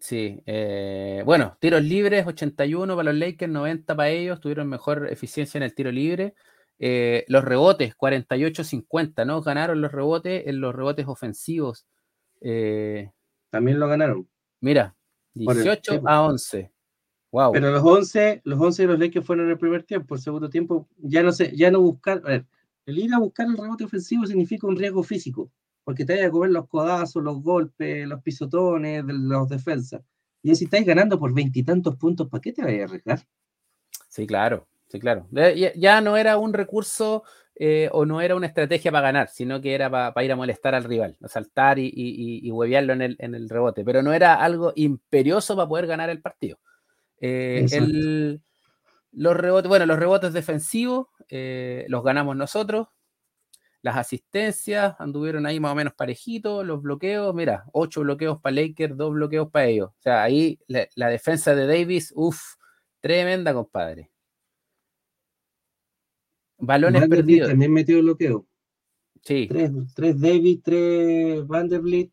Sí, 0.00 0.42
eh, 0.46 1.22
bueno, 1.24 1.56
tiros 1.60 1.82
libres, 1.82 2.26
81 2.26 2.94
para 2.94 3.12
los 3.12 3.18
Lakers, 3.18 3.50
90 3.50 3.96
para 3.96 4.08
ellos, 4.10 4.40
tuvieron 4.40 4.68
mejor 4.68 5.08
eficiencia 5.10 5.58
en 5.58 5.64
el 5.64 5.74
tiro 5.74 5.90
libre. 5.90 6.34
Eh, 6.78 7.24
los 7.28 7.44
rebotes, 7.44 7.96
48-50, 7.96 9.24
¿no? 9.26 9.42
Ganaron 9.42 9.80
los 9.80 9.90
rebotes 9.90 10.46
en 10.46 10.60
los 10.60 10.74
rebotes 10.74 11.06
ofensivos. 11.08 11.86
Eh, 12.40 13.10
También 13.50 13.80
lo 13.80 13.88
ganaron. 13.88 14.28
Mira, 14.60 14.94
18 15.34 16.02
a 16.04 16.22
11. 16.22 16.72
Wow. 17.30 17.52
Pero 17.52 17.70
los 17.70 17.82
11, 17.82 18.42
los 18.44 18.60
11 18.60 18.82
de 18.82 18.88
los 18.88 18.98
Lakers 18.98 19.26
fueron 19.26 19.46
en 19.46 19.52
el 19.52 19.58
primer 19.58 19.82
tiempo, 19.82 20.14
el 20.14 20.20
segundo 20.20 20.48
tiempo 20.48 20.88
ya 20.96 21.22
no 21.22 21.30
sé, 21.30 21.54
ya 21.54 21.70
no 21.70 21.80
buscar, 21.80 22.22
a 22.24 22.28
ver, 22.28 22.46
el 22.86 22.98
ir 22.98 23.12
a 23.12 23.18
buscar 23.18 23.46
el 23.46 23.56
rebote 23.58 23.84
ofensivo 23.84 24.24
significa 24.26 24.66
un 24.66 24.76
riesgo 24.76 25.02
físico, 25.02 25.50
porque 25.84 26.06
te 26.06 26.14
vaya 26.14 26.28
a 26.28 26.30
comer 26.30 26.50
los 26.50 26.68
codazos, 26.68 27.22
los 27.22 27.42
golpes, 27.42 28.08
los 28.08 28.22
pisotones 28.22 29.06
de 29.06 29.12
los 29.12 29.48
defensas. 29.48 30.02
Y 30.42 30.54
si 30.54 30.64
estáis 30.64 30.86
ganando 30.86 31.18
por 31.18 31.34
veintitantos 31.34 31.96
puntos, 31.96 32.28
¿para 32.28 32.40
qué 32.40 32.52
te 32.52 32.62
vayas 32.62 32.82
a 32.82 32.84
arriesgar? 32.84 33.26
Sí, 34.08 34.26
claro, 34.26 34.67
sí, 34.88 34.98
claro. 34.98 35.26
Ya, 35.30 36.00
no 36.00 36.16
era 36.16 36.38
un 36.38 36.52
recurso 36.52 37.24
eh, 37.54 37.88
o 37.92 38.04
no 38.04 38.20
era 38.20 38.34
una 38.34 38.46
estrategia 38.46 38.90
para 38.90 39.08
ganar, 39.08 39.28
sino 39.28 39.60
que 39.60 39.74
era 39.74 39.90
para, 39.90 40.24
ir 40.24 40.32
a 40.32 40.36
molestar 40.36 40.74
al 40.74 40.84
rival, 40.84 41.16
a 41.22 41.28
saltar 41.28 41.78
y, 41.78 41.90
y, 41.94 42.50
huevearlo 42.50 42.92
en 42.92 43.02
el, 43.02 43.16
en 43.18 43.34
el, 43.34 43.48
rebote, 43.48 43.84
pero 43.84 44.02
no 44.02 44.12
era 44.12 44.34
algo 44.34 44.72
imperioso 44.76 45.56
para 45.56 45.68
poder 45.68 45.86
ganar 45.86 46.10
el 46.10 46.20
partido. 46.20 46.58
Eh, 47.20 47.66
los 49.12 49.36
rebotes, 49.36 49.68
bueno, 49.68 49.86
los 49.86 49.98
rebotes 49.98 50.32
defensivos 50.32 51.08
eh, 51.28 51.86
los 51.88 52.02
ganamos 52.02 52.36
nosotros. 52.36 52.88
Las 53.80 53.96
asistencias 53.96 54.96
anduvieron 54.98 55.46
ahí 55.46 55.60
más 55.60 55.72
o 55.72 55.74
menos 55.74 55.94
parejitos. 55.94 56.66
Los 56.66 56.82
bloqueos, 56.82 57.34
mira, 57.34 57.64
ocho 57.72 58.00
bloqueos 58.00 58.40
para 58.40 58.56
Lakers, 58.56 58.96
dos 58.96 59.12
bloqueos 59.12 59.50
para 59.50 59.66
ellos. 59.66 59.90
O 59.90 60.02
sea, 60.02 60.22
ahí 60.22 60.58
la, 60.66 61.08
defensa 61.08 61.54
de 61.54 61.66
Davis, 61.66 62.12
uff, 62.14 62.54
tremenda, 63.00 63.54
compadre. 63.54 64.10
Balones 66.58 67.08
perdidos. 67.08 67.48
También 67.48 67.72
metió 67.72 68.00
bloqueo. 68.00 68.46
Sí. 69.22 69.46
Tres, 69.48 69.70
tres 69.94 70.20
Davis, 70.20 70.62
tres 70.62 71.46
Vanderbilt. 71.46 72.12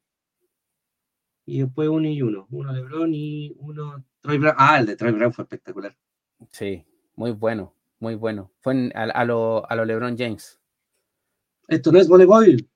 Y 1.46 1.60
después 1.60 1.90
uno 1.90 2.08
y 2.08 2.22
uno. 2.22 2.48
Uno 2.50 2.74
LeBron 2.74 3.14
y 3.14 3.54
uno 3.58 4.04
Troy 4.22 4.40
Brown. 4.40 4.56
Ah, 4.58 4.80
el 4.80 4.88
de 4.88 4.96
Troy 4.96 5.12
Brown 5.12 5.34
fue 5.34 5.44
espectacular. 5.44 5.96
Sí, 6.52 6.84
muy 7.16 7.32
bueno, 7.32 7.76
muy 8.00 8.16
bueno. 8.16 8.52
Fue 8.60 8.92
a, 8.94 9.26
lo, 9.26 9.70
a, 9.70 9.76
LeBron 9.76 10.18
James. 10.18 10.60
Esto 11.68 11.92
no 11.92 12.00
es 12.00 12.08
voleibol. 12.08 12.68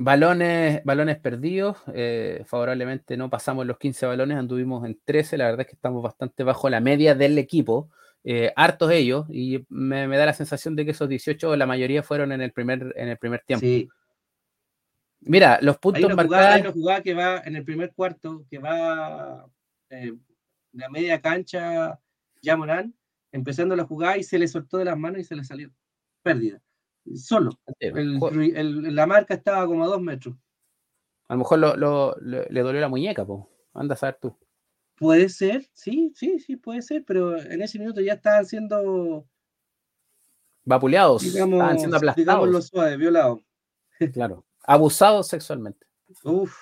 Balones, 0.00 0.82
balones 0.84 1.18
perdidos, 1.18 1.78
eh, 1.92 2.44
favorablemente 2.46 3.16
no 3.16 3.30
pasamos 3.30 3.66
los 3.66 3.78
15 3.78 4.06
balones, 4.06 4.38
anduvimos 4.38 4.86
en 4.86 5.00
13, 5.04 5.36
la 5.36 5.46
verdad 5.46 5.62
es 5.62 5.66
que 5.66 5.74
estamos 5.74 6.04
bastante 6.04 6.44
bajo 6.44 6.70
la 6.70 6.80
media 6.80 7.16
del 7.16 7.36
equipo, 7.36 7.90
eh, 8.30 8.52
hartos 8.56 8.90
ellos, 8.90 9.24
y 9.30 9.64
me, 9.70 10.06
da 10.06 10.26
la 10.26 10.34
sensación 10.34 10.76
de 10.76 10.84
que 10.84 10.90
esos 10.90 11.08
18, 11.08 11.56
la 11.56 11.64
mayoría 11.64 12.02
fueron 12.02 12.30
en 12.30 12.42
el 12.42 12.52
primer, 12.52 12.92
en 12.94 13.08
el 13.08 13.16
primer 13.16 13.40
tiempo. 13.40 13.64
Sí. 13.64 13.88
Mira, 15.20 15.58
los 15.62 15.78
puntos 15.78 16.14
marcados. 16.14 16.56
Hay 16.56 16.60
una 16.60 16.72
jugada 16.72 17.02
que 17.02 17.14
va 17.14 17.38
en 17.38 17.56
el 17.56 17.64
primer 17.64 17.94
cuarto, 17.94 18.44
que 18.50 18.58
va 18.58 19.46
eh, 19.88 20.12
la 20.72 20.90
media 20.90 21.22
cancha, 21.22 21.98
Morán, 22.54 22.94
empezando 23.32 23.74
la 23.74 23.84
jugada 23.84 24.18
y 24.18 24.22
se 24.22 24.38
le 24.38 24.46
soltó 24.46 24.76
de 24.76 24.84
las 24.84 24.98
manos 24.98 25.20
y 25.20 25.24
se 25.24 25.34
le 25.34 25.42
salió. 25.42 25.70
Pérdida. 26.22 26.60
Solo. 27.14 27.58
la 27.80 29.06
marca 29.06 29.32
estaba 29.32 29.64
como 29.64 29.84
a 29.84 29.86
dos 29.86 30.02
metros. 30.02 30.36
A 31.28 31.32
lo 31.32 31.38
mejor 31.38 31.60
le 32.20 32.60
dolió 32.60 32.78
la 32.78 32.88
muñeca, 32.90 33.24
po. 33.24 33.48
Anda 33.72 33.94
a 33.94 33.96
saber 33.96 34.18
tú. 34.20 34.36
Puede 34.98 35.28
ser, 35.28 35.68
sí, 35.74 36.12
sí, 36.14 36.40
sí, 36.40 36.56
puede 36.56 36.82
ser, 36.82 37.04
pero 37.04 37.40
en 37.40 37.62
ese 37.62 37.78
minuto 37.78 38.00
ya 38.00 38.14
estaban 38.14 38.44
siendo 38.44 39.26
vapuleados, 40.64 41.22
estaban 41.22 41.78
siendo 41.78 41.96
aplastados. 41.96 42.48
los 42.48 42.66
suaves, 42.66 42.98
violados. 42.98 43.40
Claro, 44.12 44.44
abusados 44.64 45.28
sexualmente. 45.28 45.86
Uf. 46.24 46.56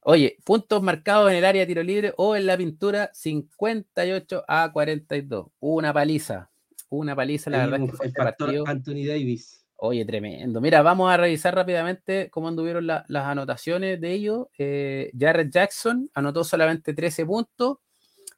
Oye, 0.00 0.36
puntos 0.44 0.80
marcados 0.82 1.30
en 1.30 1.36
el 1.36 1.44
área 1.44 1.62
de 1.62 1.66
tiro 1.66 1.82
libre 1.82 2.14
o 2.16 2.36
en 2.36 2.46
la 2.46 2.56
pintura, 2.56 3.10
58 3.12 4.44
a 4.46 4.70
42. 4.72 5.48
Una 5.58 5.92
paliza. 5.92 6.50
Una 6.88 7.16
paliza, 7.16 7.50
la 7.50 7.66
verdad. 7.66 7.86
Que 7.86 7.92
fue 7.92 8.06
el 8.06 8.62
Anthony 8.66 9.04
Davis. 9.04 9.65
Oye, 9.78 10.06
tremendo. 10.06 10.60
Mira, 10.60 10.80
vamos 10.80 11.10
a 11.10 11.18
revisar 11.18 11.54
rápidamente 11.54 12.30
cómo 12.30 12.48
anduvieron 12.48 12.86
las 12.86 13.04
anotaciones 13.10 14.00
de 14.00 14.12
ellos. 14.12 14.46
Eh, 14.56 15.10
Jared 15.18 15.50
Jackson 15.50 16.10
anotó 16.14 16.44
solamente 16.44 16.94
13 16.94 17.26
puntos 17.26 17.78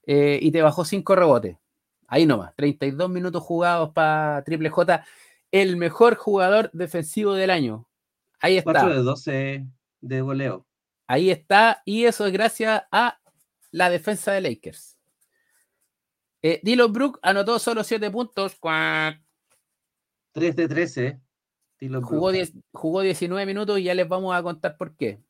eh, 0.05 0.38
y 0.42 0.51
te 0.51 0.62
bajó 0.62 0.85
5 0.85 1.14
rebotes. 1.14 1.57
Ahí 2.09 2.27
nomás, 2.27 2.55
32 2.57 3.09
minutos 3.09 3.42
jugados 3.42 3.90
para 3.90 4.42
Triple 4.42 4.70
J. 4.70 5.05
El 5.53 5.77
mejor 5.77 6.16
jugador 6.16 6.70
defensivo 6.72 7.35
del 7.35 7.51
año. 7.51 7.87
Ahí 8.40 8.57
está. 8.57 8.72
4 8.72 8.94
de 8.94 9.03
12 9.03 9.66
de 10.01 10.20
goleo. 10.20 10.66
Ahí 11.07 11.31
está, 11.31 11.83
y 11.85 12.05
eso 12.05 12.27
es 12.27 12.33
gracias 12.33 12.83
a 12.90 13.18
la 13.70 13.88
defensa 13.90 14.33
de 14.33 14.40
Lakers. 14.40 14.98
Eh, 16.42 16.61
Dylan 16.62 16.92
Brook 16.92 17.18
anotó 17.22 17.59
solo 17.59 17.85
7 17.85 18.11
puntos. 18.11 18.59
3 20.33 20.57
de 20.57 20.68
13. 20.68 21.20
Jugó, 21.80 22.32
jugó, 22.72 23.00
19 23.02 23.46
minutos 23.46 23.78
y 23.78 23.84
ya 23.84 23.94
les 23.94 24.08
vamos 24.08 24.34
a 24.34 24.42
contar 24.42 24.76
por 24.76 24.96
qué. 24.96 25.20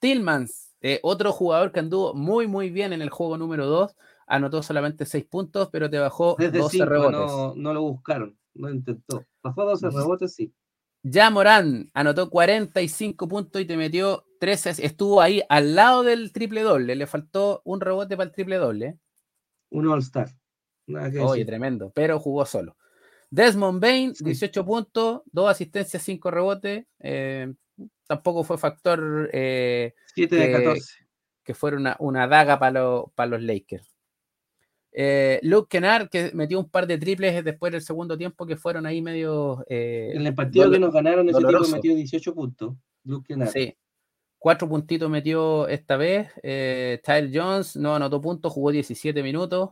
Tillmans, 0.00 0.74
eh, 0.80 1.00
otro 1.02 1.32
jugador 1.32 1.72
que 1.72 1.80
anduvo 1.80 2.14
muy, 2.14 2.46
muy 2.46 2.70
bien 2.70 2.92
en 2.92 3.02
el 3.02 3.10
juego 3.10 3.36
número 3.36 3.66
2, 3.66 3.96
anotó 4.26 4.62
solamente 4.62 5.06
6 5.06 5.24
puntos, 5.26 5.68
pero 5.70 5.88
te 5.88 5.98
bajó 5.98 6.36
12 6.38 6.84
rebotes. 6.84 7.12
No, 7.12 7.54
no, 7.54 7.74
lo 7.74 7.82
buscaron, 7.82 8.36
no 8.54 8.70
intentó. 8.70 9.24
Bajó 9.42 9.64
12 9.64 9.90
rebotes, 9.90 10.34
sí. 10.34 10.52
Ya 11.02 11.30
Morán 11.30 11.90
anotó 11.94 12.28
45 12.28 13.28
puntos 13.28 13.62
y 13.62 13.64
te 13.64 13.76
metió 13.76 14.24
13. 14.40 14.84
Estuvo 14.84 15.20
ahí 15.20 15.42
al 15.48 15.76
lado 15.76 16.02
del 16.02 16.32
triple 16.32 16.62
doble. 16.62 16.96
Le 16.96 17.06
faltó 17.06 17.62
un 17.64 17.80
rebote 17.80 18.16
para 18.16 18.28
el 18.28 18.34
triple 18.34 18.56
doble. 18.56 18.98
Un 19.70 19.88
All-Star. 19.88 20.28
Oye, 21.20 21.44
tremendo, 21.44 21.92
pero 21.94 22.18
jugó 22.18 22.44
solo. 22.46 22.76
Desmond 23.30 23.80
Bain, 23.80 24.12
18 24.18 24.64
puntos, 24.64 25.22
2 25.32 25.50
asistencias, 25.50 26.02
5 26.02 26.30
rebotes. 26.30 26.86
Eh, 27.00 27.52
tampoco 28.06 28.44
fue 28.44 28.58
factor. 28.58 29.28
7 29.30 29.34
eh, 29.34 29.94
de 30.14 30.52
14. 30.52 30.94
Que 31.44 31.54
fuera 31.54 31.96
una, 31.98 32.26
daga 32.26 32.58
para 32.58 33.26
los 33.26 33.42
Lakers. 33.42 33.94
Eh, 34.92 35.38
Luke 35.42 35.68
Kennard, 35.70 36.08
que 36.08 36.30
metió 36.34 36.58
un 36.58 36.70
par 36.70 36.86
de 36.86 36.98
triples 36.98 37.44
después 37.44 37.70
del 37.70 37.82
segundo 37.82 38.16
tiempo 38.16 38.46
que 38.46 38.56
fueron 38.56 38.86
ahí 38.86 39.00
medio. 39.02 39.64
En 39.68 40.26
el 40.26 40.34
partido 40.34 40.70
que 40.70 40.78
nos 40.78 40.92
ganaron, 40.92 41.28
ese 41.28 41.38
tipo 41.38 41.68
metió 41.68 41.94
18 41.94 42.34
puntos. 42.34 42.74
Luke 43.04 43.26
Kennard. 43.28 43.50
Sí. 43.50 43.76
Cuatro 44.40 44.68
puntitos 44.68 45.10
metió 45.10 45.68
esta 45.68 45.96
vez. 45.96 46.28
Tyler 46.42 47.30
Jones 47.32 47.76
no 47.76 47.94
anotó 47.94 48.20
puntos, 48.20 48.52
jugó 48.52 48.70
17 48.70 49.22
minutos. 49.22 49.70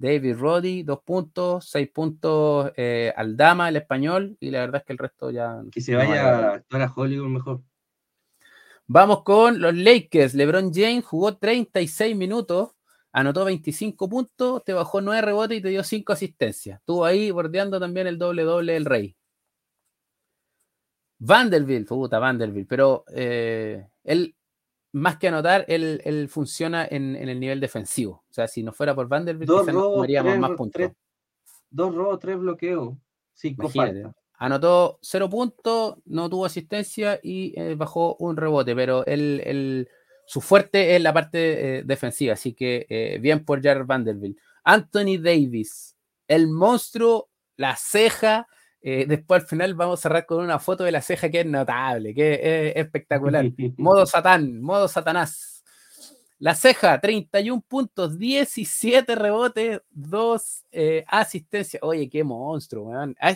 David 0.00 0.36
Roddy, 0.38 0.82
dos 0.82 1.00
puntos, 1.02 1.68
seis 1.68 1.90
puntos 1.90 2.72
eh, 2.74 3.12
al 3.14 3.36
Dama, 3.36 3.68
el 3.68 3.76
español, 3.76 4.34
y 4.40 4.50
la 4.50 4.60
verdad 4.60 4.80
es 4.80 4.86
que 4.86 4.92
el 4.94 4.98
resto 4.98 5.30
ya. 5.30 5.60
Que 5.70 5.82
se 5.82 5.94
vaya 5.94 6.22
a 6.24 6.54
actuar 6.54 6.82
a 6.82 6.92
Hollywood 6.96 7.28
mejor. 7.28 7.60
Vamos 8.86 9.22
con 9.22 9.60
los 9.60 9.74
Lakers. 9.74 10.32
LeBron 10.32 10.72
James 10.72 11.04
jugó 11.04 11.36
36 11.36 12.16
minutos, 12.16 12.70
anotó 13.12 13.44
25 13.44 14.08
puntos, 14.08 14.64
te 14.64 14.72
bajó 14.72 15.02
9 15.02 15.20
rebotes 15.20 15.58
y 15.58 15.60
te 15.60 15.68
dio 15.68 15.84
5 15.84 16.14
asistencias. 16.14 16.80
Estuvo 16.80 17.04
ahí 17.04 17.30
bordeando 17.30 17.78
también 17.78 18.06
el 18.06 18.16
doble 18.16 18.42
doble 18.44 18.72
del 18.72 18.86
Rey. 18.86 19.14
Vanderbilt, 21.18 21.86
puta, 21.86 22.18
Vanderbilt, 22.18 22.66
pero 22.66 23.04
eh, 23.12 23.86
él, 24.04 24.34
más 24.92 25.18
que 25.18 25.28
anotar, 25.28 25.64
él, 25.68 26.28
funciona 26.28 26.86
en, 26.90 27.16
el 27.16 27.38
nivel 27.38 27.60
defensivo. 27.60 28.24
O 28.28 28.32
sea, 28.32 28.48
si 28.48 28.62
no 28.62 28.72
fuera 28.72 28.94
por 28.94 29.08
Vanderbilt, 29.08 29.48
dos 29.48 29.66
robos, 29.66 30.06
tres, 30.06 30.38
más 30.38 30.50
puntos. 30.52 30.90
dos 31.70 31.94
robos, 31.94 32.18
tres 32.18 32.38
bloqueos, 32.38 32.94
cinco 33.34 33.70
Anotó 34.42 34.98
cero 35.02 35.28
puntos, 35.28 35.96
no 36.06 36.30
tuvo 36.30 36.46
asistencia 36.46 37.20
y 37.22 37.52
eh, 37.60 37.74
bajó 37.74 38.16
un 38.16 38.38
rebote, 38.38 38.74
pero 38.74 39.04
él 39.04 39.86
su 40.30 40.40
fuerte 40.40 40.94
es 40.94 41.02
la 41.02 41.12
parte 41.12 41.78
eh, 41.78 41.82
defensiva, 41.84 42.34
así 42.34 42.52
que 42.52 42.86
eh, 42.88 43.18
bien 43.20 43.44
por 43.44 43.60
Jared 43.60 43.84
Vanderbilt. 43.84 44.38
Anthony 44.62 45.18
Davis, 45.20 45.96
el 46.28 46.46
monstruo, 46.46 47.30
la 47.56 47.74
ceja. 47.74 48.46
Eh, 48.82 49.04
después 49.06 49.42
al 49.42 49.48
final 49.48 49.74
vamos 49.74 49.98
a 49.98 50.02
cerrar 50.02 50.24
con 50.26 50.42
una 50.42 50.58
foto 50.58 50.84
de 50.84 50.92
la 50.92 51.02
ceja 51.02 51.28
que 51.28 51.40
es 51.40 51.46
notable, 51.46 52.14
que 52.14 52.34
es 52.70 52.76
espectacular. 52.76 53.44
modo 53.76 54.06
Satán, 54.06 54.60
modo 54.60 54.88
Satanás. 54.88 55.62
La 56.38 56.54
ceja, 56.54 56.98
31 56.98 57.60
puntos, 57.68 58.18
17 58.18 59.14
rebotes, 59.14 59.82
2 59.90 60.64
asistencias. 61.06 61.82
Oye, 61.82 62.08
qué 62.08 62.24
monstruo, 62.24 62.92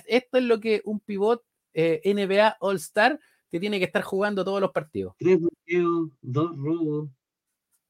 Esto 0.07 0.39
es 0.39 0.45
lo 0.45 0.59
que 0.59 0.81
un 0.87 1.01
pivot 1.01 1.43
NBA 1.75 2.57
All-Star 2.61 3.21
que 3.51 3.61
tiene 3.61 3.79
que 3.79 3.85
estar 3.85 4.03
jugando 4.03 4.45
todos 4.45 4.61
los 4.61 4.73
partidos. 4.73 5.15
Tres 5.19 5.39
bloqueos, 5.39 6.09
dos 6.23 6.57
robos. 6.57 7.09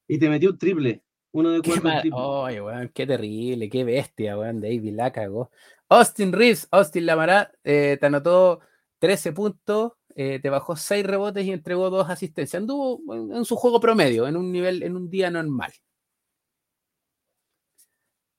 Y 0.09 0.19
te 0.19 0.29
metió 0.29 0.51
un 0.51 0.59
triple. 0.59 1.03
Uno 1.33 1.51
de 1.51 1.63
Qué, 1.63 1.71
cuatro 1.71 1.89
mal- 1.89 2.01
triple. 2.03 2.21
Ay, 2.21 2.61
weón, 2.61 2.91
qué 2.93 3.07
terrible, 3.07 3.69
qué 3.71 3.85
bestia, 3.85 4.37
weón. 4.37 4.61
David 4.61 4.95
la 4.95 5.13
cagó. 5.13 5.51
Austin 5.89 6.33
Reeves, 6.33 6.67
Austin 6.71 7.07
Lamara, 7.07 7.53
eh, 7.63 7.97
te 8.01 8.07
anotó 8.07 8.61
13 8.99 9.33
puntos, 9.33 9.93
eh, 10.17 10.39
te 10.41 10.51
bajó 10.51 10.77
6 10.77 11.05
rebotes 11.07 11.45
y 11.45 11.53
entregó 11.53 11.91
2 11.91 12.09
asistencias. 12.09 12.61
Anduvo 12.61 13.01
en, 13.15 13.33
en 13.37 13.45
su 13.45 13.57
juego 13.57 13.81
promedio, 13.81 14.27
en 14.27 14.37
un 14.37 14.51
nivel, 14.51 14.83
en 14.83 14.97
un 14.97 15.11
día 15.11 15.31
normal. 15.31 15.73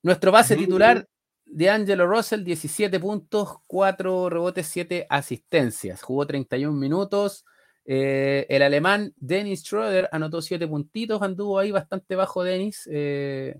Nuestro 0.04 0.32
base 0.32 0.56
titular, 0.56 1.08
de 1.46 1.70
Angelo 1.70 2.08
Russell, 2.08 2.43
17 2.43 3.00
puntos, 3.00 3.58
4 3.68 4.30
rebotes, 4.30 4.68
7 4.68 5.06
asistencias. 5.10 6.02
Jugó 6.02 6.26
31 6.26 6.78
minutos. 6.78 7.46
Eh, 7.86 8.48
el 8.50 8.64
alemán 8.64 9.14
Dennis 9.16 9.62
Schroeder 9.62 10.10
anotó 10.12 10.41
7 10.41 10.68
puntitos, 10.68 11.22
anduvo 11.22 11.60
ahí 11.60 11.72
bastante 11.72 12.16
bajo 12.16 12.43
Dennis. 12.43 12.88
eh, 12.91 13.56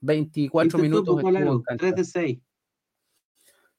24 0.00 0.66
Este 0.66 0.82
minutos. 0.82 1.06
poco 1.06 1.18
estuvo 1.20 1.28
en 1.28 1.34
largo, 1.44 1.62
cancha. 1.62 1.80
3 1.80 1.94
de 1.94 2.04
6. 2.04 2.38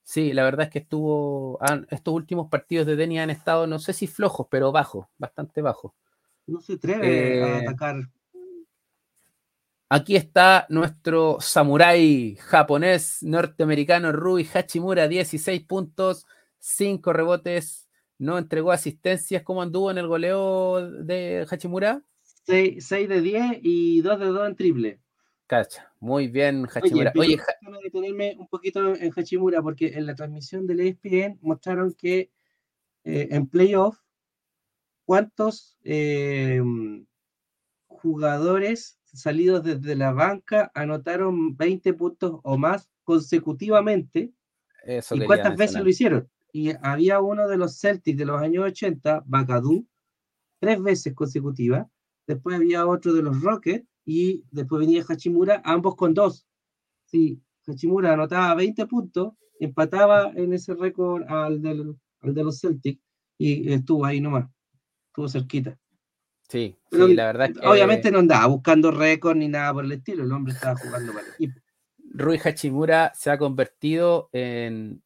Sí, 0.04 0.34
la 0.34 0.44
verdad 0.44 0.66
es 0.68 0.72
que 0.72 0.80
estuvo. 0.80 1.58
han- 1.62 1.88
estos 1.90 2.14
últimos 2.14 2.50
partidos 2.50 2.86
de 2.86 2.96
Denny 2.96 3.20
han 3.20 3.30
estado, 3.30 3.68
no 3.68 3.80
sé 3.80 3.94
si 3.94 4.08
flojos, 4.08 4.48
pero 4.50 4.72
bajos, 4.72 5.08
bastante 5.18 5.62
bajos. 5.62 5.94
No 6.46 6.60
se 6.60 6.74
atreve 6.74 7.42
a 7.42 7.58
Eh, 7.58 7.62
atacar. 7.62 7.96
Aquí 9.90 10.16
está 10.16 10.66
nuestro 10.70 11.38
samurái 11.40 12.36
japonés 12.42 13.22
norteamericano 13.22 14.12
Rui 14.12 14.48
Hachimura, 14.52 15.08
16 15.08 15.64
puntos, 15.64 16.26
5 16.58 17.14
rebotes, 17.14 17.88
no 18.18 18.38
entregó 18.40 18.72
asistencias. 18.72 19.44
¿Cómo 19.44 19.62
anduvo 19.62 19.92
en 19.92 20.00
el 20.00 20.08
goleo 20.08 20.82
de 20.90 21.46
Hachimura? 21.50 22.02
6, 22.46 23.08
de 23.08 23.22
10 23.22 23.60
y 23.62 24.02
2 24.02 24.20
de 24.20 24.26
2 24.26 24.48
en 24.48 24.56
triple. 24.56 25.00
Cacha, 25.48 25.94
muy 26.00 26.28
bien 26.28 26.64
Oye, 26.64 26.72
Hachimura. 26.74 27.14
Oye, 27.16 27.38
Ja- 27.38 27.54
déjame 27.62 27.80
detenerme 27.84 28.36
un 28.40 28.48
poquito 28.48 28.96
en 28.96 29.12
Hachimura, 29.16 29.62
porque 29.62 29.88
en 29.88 30.06
la 30.06 30.16
transmisión 30.16 30.66
del 30.66 30.80
ESPN 30.80 31.40
mostraron 31.42 31.94
que 31.94 32.32
eh, 33.04 33.28
en 33.32 33.48
playoff, 33.48 33.98
cuántos 35.06 35.78
eh, 35.84 36.62
jugadores 37.88 39.00
salidos 39.06 39.64
desde 39.64 39.96
la 39.96 40.12
banca 40.12 40.72
anotaron 40.74 41.56
20 41.56 41.94
puntos 41.94 42.40
o 42.44 42.58
más 42.58 42.90
consecutivamente 43.04 44.32
eso 44.86 45.16
y 45.16 45.26
cuántas 45.26 45.56
veces 45.58 45.82
lo 45.82 45.90
hicieron. 45.90 46.30
Y 46.52 46.72
había 46.82 47.20
uno 47.20 47.48
de 47.48 47.58
los 47.58 47.80
Celtics 47.80 48.18
de 48.18 48.26
los 48.26 48.42
años 48.42 48.66
80, 48.66 49.24
Bacadú, 49.26 49.88
tres 50.60 50.82
veces 50.82 51.14
consecutivas. 51.14 51.88
Después 52.28 52.56
había 52.56 52.86
otro 52.88 53.14
de 53.14 53.22
los 53.24 53.42
Rockets 53.42 53.86
y 54.06 54.44
después 54.52 54.80
venía 54.82 55.04
Hachimura, 55.08 55.62
ambos 55.66 55.96
con 55.96 56.14
dos. 56.14 56.46
Sí, 57.06 57.42
Hachimura 57.68 58.14
anotaba 58.14 58.54
20 58.56 58.86
puntos, 58.88 59.34
empataba 59.60 60.32
en 60.36 60.54
ese 60.54 60.74
récord 60.74 61.24
al, 61.28 61.62
del- 61.62 61.96
al 62.22 62.34
de 62.34 62.44
los 62.44 62.60
Celtics 62.60 63.02
y 63.38 63.72
estuvo 63.72 64.06
ahí 64.06 64.20
nomás, 64.22 64.50
estuvo 65.08 65.28
cerquita. 65.30 65.78
Sí, 66.50 66.76
Pero 66.90 67.08
sí, 67.08 67.16
la 67.16 67.26
verdad 67.28 67.48
es 67.50 67.58
que 67.60 67.68
Obviamente 67.68 68.12
no 68.12 68.20
andaba 68.20 68.46
buscando 68.48 68.92
récord 68.92 69.38
ni 69.38 69.48
nada 69.48 69.74
por 69.74 69.86
el 69.86 69.92
estilo, 69.94 70.24
el 70.24 70.32
hombre 70.32 70.54
estaba 70.54 70.76
jugando 70.80 71.14
para 71.14 71.26
el 71.28 71.34
equipo. 71.34 71.60
Rui 72.16 72.38
Hachimura 72.44 73.12
se 73.16 73.32
ha 73.32 73.38
convertido 73.40 74.30
en, 74.34 75.02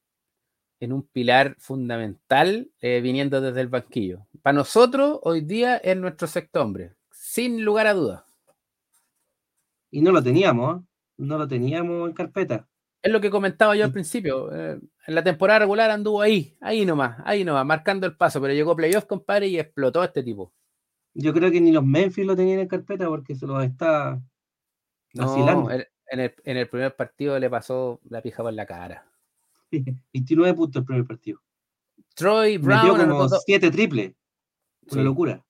en 0.80 0.91
un 0.93 1.04
pilar 1.04 1.56
fundamental 1.60 2.70
eh, 2.82 3.00
viniendo 3.02 3.39
desde 3.39 3.62
el 3.62 3.68
banquillo. 3.70 4.28
Para 4.41 4.56
nosotros, 4.58 5.20
hoy 5.24 5.41
día 5.41 5.78
es 5.78 5.95
nuestro 5.95 6.28
sexto 6.28 6.62
hombre, 6.62 6.95
sin 7.12 7.64
lugar 7.64 7.88
a 7.88 7.93
dudas. 7.93 8.24
Y 9.92 10.02
no 10.02 10.12
lo 10.12 10.22
teníamos, 10.22 10.84
no 11.18 11.38
lo 11.38 11.48
teníamos 11.48 12.10
en 12.10 12.14
carpeta. 12.16 12.68
Es 13.02 13.12
lo 13.12 13.22
que 13.22 13.30
comentaba 13.30 13.76
yo 13.76 13.86
al 13.86 13.92
principio. 13.94 14.54
eh, 14.54 14.80
en 15.08 15.16
la 15.16 15.24
temporada 15.24 15.60
regular 15.60 15.90
anduvo 15.92 16.22
ahí, 16.22 16.58
ahí 16.62 16.86
nomás, 16.86 17.18
ahí 17.26 17.44
nomás, 17.46 17.66
marcando 17.66 18.06
el 18.08 18.18
paso, 18.18 18.42
pero 18.42 18.54
llegó 18.54 18.76
playoff, 18.76 19.06
compadre, 19.06 19.48
y 19.48 19.60
explotó 19.60 20.04
este 20.04 20.24
tipo. 20.24 20.52
Yo 21.14 21.34
creo 21.34 21.50
que 21.52 21.62
ni 21.62 21.72
los 21.72 21.86
Memphis 21.86 22.26
lo 22.26 22.36
tenían 22.36 22.60
en 22.60 22.68
carpeta 22.68 23.08
porque 23.08 23.36
se 23.36 23.48
los 23.48 23.64
está 23.64 24.22
vacilando. 25.14 25.64
No, 25.70 25.72
en, 25.72 26.20
el, 26.20 26.36
en 26.44 26.58
el 26.58 26.68
primer 26.70 26.96
partido 26.96 27.40
le 27.40 27.50
pasó 27.50 28.00
la 28.10 28.22
pija 28.22 28.44
por 28.44 28.54
la 28.54 28.66
cara. 28.66 29.10
29 29.72 30.54
puntos 30.54 30.82
el 30.82 30.86
primer 30.86 31.06
partido. 31.06 31.40
Troy 32.16 32.58
Metió 32.58 32.66
Brown 32.68 32.88
como 33.00 33.04
anotó 33.04 33.28
do- 33.36 33.42
7 33.46 33.72
triples. 33.72 34.14
Una 34.92 35.02
Sí. 35.02 35.04
locura. 35.04 35.46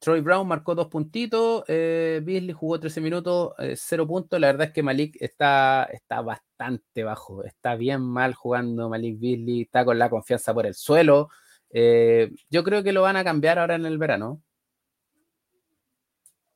Troy 0.00 0.22
Brown 0.22 0.48
marcó 0.48 0.74
dos 0.74 0.88
puntitos, 0.88 1.62
eh, 1.68 2.22
Beasley 2.24 2.54
jugó 2.54 2.80
13 2.80 3.02
minutos, 3.02 3.52
eh, 3.58 3.74
cero 3.76 4.06
puntos. 4.06 4.40
La 4.40 4.46
verdad 4.46 4.68
es 4.68 4.72
que 4.72 4.82
Malik 4.82 5.16
está, 5.20 5.84
está 5.92 6.22
bastante 6.22 7.04
bajo, 7.04 7.44
está 7.44 7.76
bien 7.76 8.00
mal 8.00 8.32
jugando 8.32 8.88
Malik 8.88 9.20
Beasley, 9.20 9.62
está 9.62 9.84
con 9.84 9.98
la 9.98 10.08
confianza 10.08 10.54
por 10.54 10.64
el 10.64 10.74
suelo. 10.74 11.28
Eh, 11.68 12.32
yo 12.48 12.64
creo 12.64 12.82
que 12.82 12.92
lo 12.92 13.02
van 13.02 13.16
a 13.16 13.24
cambiar 13.24 13.58
ahora 13.58 13.74
en 13.74 13.84
el 13.84 13.98
verano. 13.98 14.42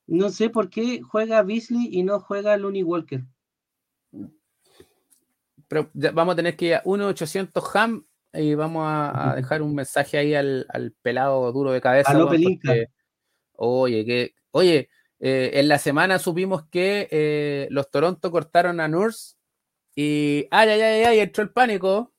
No 0.06 0.30
sé 0.30 0.48
por 0.48 0.70
qué 0.70 1.02
juega 1.02 1.42
Beasley 1.42 1.90
y 1.92 2.02
no 2.02 2.20
juega 2.20 2.56
Looney 2.56 2.82
Walker. 2.82 3.24
Pero 5.68 5.90
vamos 5.92 6.32
a 6.32 6.36
tener 6.36 6.56
que 6.56 6.64
ir 6.66 6.74
a 6.76 6.82
1.800 6.84 7.62
ham 7.74 8.06
y 8.32 8.54
vamos 8.54 8.84
a, 8.86 9.32
a 9.32 9.36
dejar 9.36 9.60
un 9.60 9.74
mensaje 9.74 10.16
ahí 10.16 10.34
al, 10.34 10.66
al 10.70 10.92
pelado 11.02 11.52
duro 11.52 11.72
de 11.72 11.82
cabeza. 11.82 12.10
Aló, 12.10 12.26
weón, 12.26 12.30
Pelinka. 12.30 12.74
Oye, 13.56 14.04
que, 14.04 14.34
oye, 14.52 14.88
eh, 15.20 15.50
en 15.54 15.68
la 15.68 15.78
semana 15.78 16.18
supimos 16.18 16.64
que 16.68 17.08
eh, 17.10 17.68
los 17.70 17.90
Toronto 17.90 18.30
cortaron 18.30 18.80
a 18.80 18.88
Nurse 18.88 19.36
y 19.96 20.46
ay, 20.50 20.68
ay, 20.70 20.80
ay, 20.80 21.02
ay, 21.04 21.18
entró 21.20 21.42
el 21.44 21.50
pánico. 21.50 22.12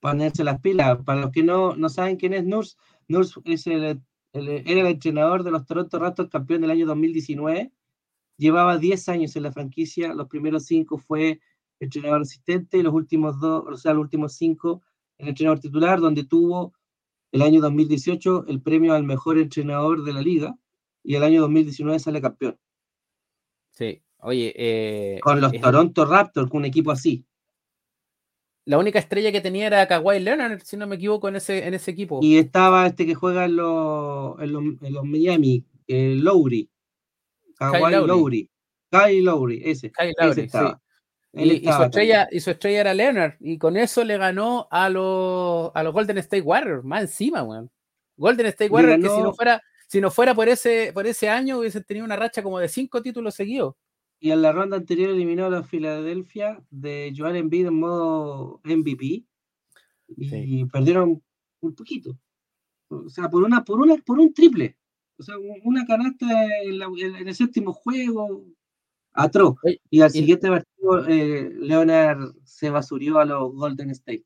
Ponerse 0.00 0.44
las 0.44 0.60
pilas. 0.60 0.98
Para 1.04 1.20
los 1.22 1.32
que 1.32 1.42
no, 1.42 1.74
no 1.76 1.88
saben 1.88 2.16
quién 2.16 2.34
es 2.34 2.44
Nurse, 2.44 2.76
Nurse 3.08 3.40
es 3.44 3.66
el- 3.66 4.02
era 4.32 4.80
el 4.82 4.86
entrenador 4.86 5.42
de 5.42 5.50
los 5.50 5.66
Toronto 5.66 5.98
Raptors, 5.98 6.30
campeón 6.30 6.60
del 6.60 6.70
año 6.70 6.86
2019. 6.86 7.72
Llevaba 8.36 8.78
10 8.78 9.08
años 9.08 9.34
en 9.36 9.42
la 9.44 9.52
franquicia. 9.52 10.14
Los 10.14 10.28
primeros 10.28 10.66
5 10.66 10.98
fue 10.98 11.40
entrenador 11.80 12.22
asistente 12.22 12.78
y 12.78 12.82
los 12.82 12.94
últimos 12.94 13.40
dos, 13.40 13.64
o 13.66 13.76
sea, 13.76 13.94
los 13.94 14.02
últimos 14.02 14.34
5 14.34 14.82
el 15.18 15.28
entrenador 15.28 15.58
titular, 15.60 16.00
donde 16.00 16.24
tuvo 16.24 16.74
el 17.32 17.42
año 17.42 17.60
2018 17.60 18.46
el 18.48 18.60
premio 18.62 18.94
al 18.94 19.04
mejor 19.04 19.38
entrenador 19.38 20.02
de 20.04 20.12
la 20.12 20.22
liga 20.22 20.56
y 21.02 21.14
el 21.14 21.22
año 21.22 21.40
2019 21.42 21.98
sale 21.98 22.20
campeón. 22.20 22.58
Sí, 23.70 24.02
oye, 24.18 24.52
eh, 24.56 25.20
Con 25.22 25.40
los 25.40 25.52
es- 25.52 25.60
Toronto 25.60 26.04
Raptors, 26.04 26.50
con 26.50 26.58
un 26.60 26.64
equipo 26.64 26.90
así. 26.90 27.24
la 28.64 28.76
única 28.78 28.98
estrella 28.98 29.32
que 29.32 29.40
tenía 29.40 29.66
era 29.66 29.86
Kawhi 29.88 30.20
Leonard, 30.20 30.60
si 30.62 30.76
no 30.76 30.86
me 30.86 30.96
equivoco, 30.96 31.28
en 31.28 31.36
ese, 31.36 31.66
en 31.66 31.72
ese 31.72 31.90
equipo. 31.90 32.20
Y 32.22 32.36
estaba 32.36 32.86
este 32.86 33.06
que 33.06 33.14
juega 33.14 33.46
en 33.46 33.56
los, 33.56 34.38
en 34.40 34.52
los, 34.52 34.62
en 34.82 34.92
los 34.92 35.04
Miami, 35.06 35.64
eh, 35.86 36.14
Lowry. 36.16 36.68
Kawhi 37.56 37.92
Lowry. 37.92 38.06
Lowry. 38.06 38.50
Kyle 38.90 39.22
Lowry, 39.24 39.62
ese. 39.64 39.90
Kyle 39.90 40.10
ese 40.10 40.22
Lowry, 40.26 40.40
estaba. 40.42 40.70
sí. 40.72 40.87
Y, 41.32 41.40
y 41.56 41.64
su 41.64 41.82
estrella, 41.84 42.28
y 42.32 42.40
su 42.40 42.50
estrella 42.50 42.80
era 42.80 42.94
Leonard. 42.94 43.34
Y 43.40 43.58
con 43.58 43.76
eso 43.76 44.02
le 44.04 44.16
ganó 44.18 44.66
a 44.70 44.88
los, 44.88 45.70
a 45.74 45.82
los 45.82 45.92
Golden 45.92 46.18
State 46.18 46.42
Warriors, 46.42 46.84
más 46.84 47.02
encima, 47.02 47.42
weón. 47.42 47.70
Golden 48.16 48.46
State 48.46 48.70
Warriors, 48.70 49.02
que 49.02 49.08
si 49.08 49.22
no 49.22 49.32
fuera, 49.34 49.62
si 49.86 50.00
no 50.00 50.10
fuera 50.10 50.34
por 50.34 50.48
ese, 50.48 50.90
por 50.92 51.06
ese 51.06 51.28
año, 51.28 51.58
hubiesen 51.58 51.84
tenido 51.84 52.04
una 52.04 52.16
racha 52.16 52.42
como 52.42 52.58
de 52.58 52.68
cinco 52.68 53.00
títulos 53.02 53.34
seguidos. 53.34 53.74
Y 54.20 54.32
en 54.32 54.42
la 54.42 54.50
ronda 54.52 54.76
anterior 54.76 55.10
eliminó 55.10 55.46
a 55.46 55.50
los 55.50 55.68
Philadelphia 55.68 56.60
de 56.70 57.12
Joel 57.16 57.36
Embiid 57.36 57.66
en 57.68 57.74
modo 57.78 58.60
MVP. 58.64 59.24
Y 60.16 60.64
perdieron 60.66 61.22
un 61.60 61.74
poquito. 61.74 62.18
O 62.88 63.08
sea, 63.10 63.28
por 63.28 63.42
una, 63.44 63.62
por 63.64 63.80
una, 63.80 63.96
por 63.98 64.18
un 64.18 64.32
triple. 64.32 64.76
O 65.18 65.22
sea, 65.22 65.36
un- 65.38 65.60
una 65.64 65.84
canasta 65.86 66.26
en, 66.62 66.78
la- 66.78 66.86
en 66.98 67.28
el 67.28 67.34
séptimo 67.34 67.72
juego. 67.72 68.44
Atroz. 69.24 69.56
Y 69.90 70.00
al 70.00 70.10
siguiente 70.10 70.48
partido, 70.48 71.06
eh, 71.08 71.50
Leonard 71.60 72.32
se 72.44 72.70
basurió 72.70 73.18
a 73.18 73.24
los 73.24 73.52
Golden 73.52 73.90
State. 73.90 74.24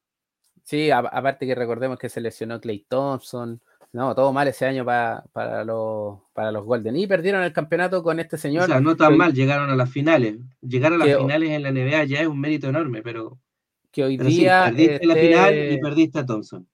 Sí, 0.63 0.91
a- 0.91 0.99
aparte 0.99 1.47
que 1.47 1.55
recordemos 1.55 1.99
que 1.99 2.09
se 2.09 2.21
lesionó 2.21 2.61
Clay 2.61 2.85
Thompson. 2.89 3.61
No, 3.93 4.15
todo 4.15 4.33
mal 4.33 4.49
ese 4.49 4.65
año 4.65 4.85
para, 4.87 5.23
para, 5.33 5.65
los, 5.65 6.21
para 6.33 6.51
los 6.51 6.65
Golden. 6.65 6.97
Y 6.97 7.07
perdieron 7.07 7.43
el 7.43 7.53
campeonato 7.53 8.03
con 8.03 8.19
este 8.21 8.37
O 8.37 8.39
señor. 8.39 8.67
sea, 8.67 8.81
no 8.81 8.97
tan 8.97 9.11
que- 9.13 9.17
mal, 9.19 9.35
llegaron 9.35 9.69
a 9.71 9.77
las 9.77 9.91
finales. 9.91 10.39
Llegar 10.63 10.93
a 10.95 10.97
las 10.99 11.09
que- 11.09 11.17
finales 11.19 11.51
en 11.51 11.63
la 11.63 11.69
NBA 11.71 12.05
ya 12.05 12.21
es 12.21 12.27
un 12.27 12.41
mérito 12.41 12.69
enorme, 12.69 13.03
pero, 13.03 13.39
que 13.91 14.05
hoy 14.05 14.17
pero 14.17 14.31
sí, 14.31 14.37
día 14.41 14.65
perdiste 14.67 15.07
la 15.07 15.15
final 15.15 15.73
y 15.73 15.79
perdiste 15.81 16.19
a 16.21 16.25
Thompson. 16.27 16.67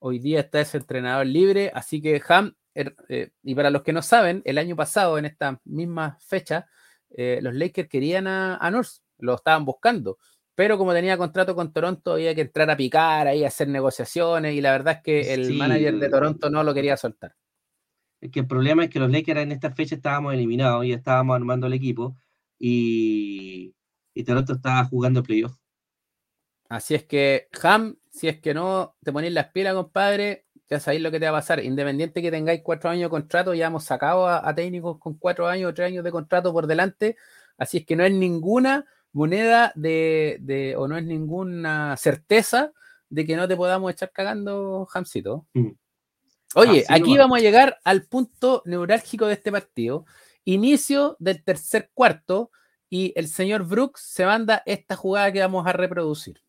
hoy 0.00 0.18
día 0.18 0.40
está 0.40 0.60
ese 0.60 0.78
entrenador 0.78 1.26
libre, 1.26 1.70
así 1.74 2.02
que 2.02 2.20
Ham, 2.28 2.54
er- 2.74 2.96
eh, 3.08 3.30
y 3.44 3.54
para 3.54 3.70
los 3.70 3.82
que 3.82 3.92
no 3.92 4.02
saben, 4.02 4.42
el 4.44 4.58
año 4.58 4.74
pasado, 4.74 5.16
en 5.16 5.26
esta 5.26 5.60
misma 5.64 6.18
fecha, 6.26 6.66
eh, 7.14 7.40
los 7.42 7.54
Lakers 7.54 7.88
querían 7.88 8.26
a, 8.26 8.56
a 8.58 8.70
Nurse, 8.70 9.00
lo 9.18 9.34
estaban 9.36 9.64
buscando, 9.64 10.18
pero 10.54 10.78
como 10.78 10.92
tenía 10.92 11.16
contrato 11.18 11.54
con 11.56 11.72
Toronto, 11.72 12.12
había 12.14 12.34
que 12.34 12.42
entrar 12.42 12.70
a 12.70 12.76
picar 12.76 13.26
ahí, 13.28 13.44
a 13.44 13.48
hacer 13.48 13.68
negociaciones, 13.68 14.54
y 14.54 14.60
la 14.60 14.72
verdad 14.72 14.96
es 14.98 15.02
que 15.02 15.34
el 15.34 15.42
Sí, 15.42 15.54
manager 15.54 15.98
de 15.98 16.08
Toronto 16.10 16.50
no 16.50 16.62
lo 16.64 16.74
quería 16.74 16.96
soltar. 16.96 17.34
que 18.32 18.40
el 18.40 18.46
problema 18.46 18.84
es 18.84 18.90
que 18.90 18.98
los 19.00 19.10
Lakers 19.10 19.40
en 19.40 19.52
esta 19.52 19.70
fecha 19.72 19.94
estábamos 19.96 20.34
eliminados 20.34 20.84
y 20.84 20.92
estábamos 20.92 21.36
armando 21.36 21.66
el 21.66 21.74
equipo 21.74 22.16
y, 22.58 23.74
y 24.14 24.24
Toronto 24.24 24.54
estaba 24.54 24.84
jugando 24.86 25.22
playoff. 25.22 25.56
Así 26.68 26.94
es 26.94 27.04
que, 27.04 27.48
Ham, 27.62 27.96
si 28.10 28.28
es 28.28 28.40
que 28.40 28.54
no 28.54 28.96
te 29.02 29.12
ponéis 29.12 29.32
las 29.32 29.50
pilas, 29.52 29.74
compadre, 29.74 30.43
ya 30.68 30.80
sabéis 30.80 31.02
lo 31.02 31.10
que 31.10 31.20
te 31.20 31.26
va 31.26 31.36
a 31.36 31.40
pasar. 31.40 31.62
Independiente 31.62 32.22
que 32.22 32.30
tengáis 32.30 32.62
cuatro 32.62 32.90
años 32.90 33.04
de 33.04 33.10
contrato, 33.10 33.54
ya 33.54 33.66
hemos 33.66 33.84
sacado 33.84 34.26
a, 34.26 34.54
técnicos 34.54 34.98
con 34.98 35.14
cuatro 35.14 35.46
años 35.46 35.70
o 35.70 35.74
tres 35.74 35.88
años 35.88 36.04
de 36.04 36.10
contrato 36.10 36.52
por 36.52 36.66
delante. 36.66 37.16
Así 37.58 37.78
es 37.78 37.86
que 37.86 37.96
no 37.96 38.04
es 38.04 38.12
ninguna 38.12 38.86
moneda 39.12 39.72
de, 39.74 40.74
o 40.76 40.88
no 40.88 40.96
es 40.96 41.04
ninguna 41.04 41.96
certeza 41.96 42.72
de 43.08 43.26
que 43.26 43.36
no 43.36 43.46
te 43.46 43.56
podamos 43.56 43.92
echar 43.92 44.10
cagando, 44.10 44.88
Hamcito. 44.92 45.46
Mm. 45.52 45.70
Oye, 46.56 46.84
aquí 46.88 47.16
vamos 47.16 47.38
a 47.38 47.42
llegar 47.42 47.78
al 47.84 48.06
punto 48.06 48.62
neurálgico 48.64 49.26
de 49.26 49.34
este 49.34 49.50
partido. 49.50 50.06
Inicio 50.44 51.16
del 51.18 51.42
tercer 51.42 51.90
cuarto 51.94 52.50
y 52.88 53.12
el 53.16 53.28
señor 53.28 53.64
Brooks 53.64 54.02
se 54.02 54.24
manda 54.24 54.62
esta 54.66 54.94
jugada 54.94 55.32
que 55.32 55.40
vamos 55.40 55.66
a 55.66 55.72
reproducir. 55.72 56.40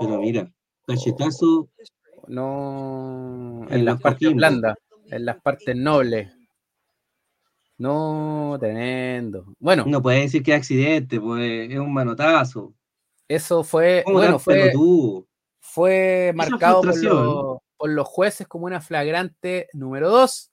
Pero 0.00 0.18
mira, 0.18 0.52
cachetazo. 0.86 1.68
No, 2.28 3.66
en 3.68 3.84
las 3.84 4.00
partes 4.00 4.34
blandas, 4.34 4.76
en 5.06 5.24
las 5.24 5.40
partes 5.40 5.76
nobles. 5.76 6.32
No, 7.78 8.56
tremendo. 8.58 9.54
Bueno. 9.58 9.84
No 9.86 10.02
puede 10.02 10.22
decir 10.22 10.42
que 10.42 10.52
es 10.52 10.58
accidente, 10.58 11.20
pues 11.20 11.70
es 11.70 11.78
un 11.78 11.92
manotazo. 11.92 12.74
Eso 13.28 13.64
fue, 13.64 14.04
bueno, 14.06 14.38
fue, 14.38 14.72
fue 15.60 16.32
marcado 16.34 16.80
por, 17.76 17.90
los 17.90 18.06
jueces 18.06 18.46
como 18.46 18.66
una 18.66 18.80
flagrante 18.80 19.68
número 19.72 20.10
dos. 20.10 20.52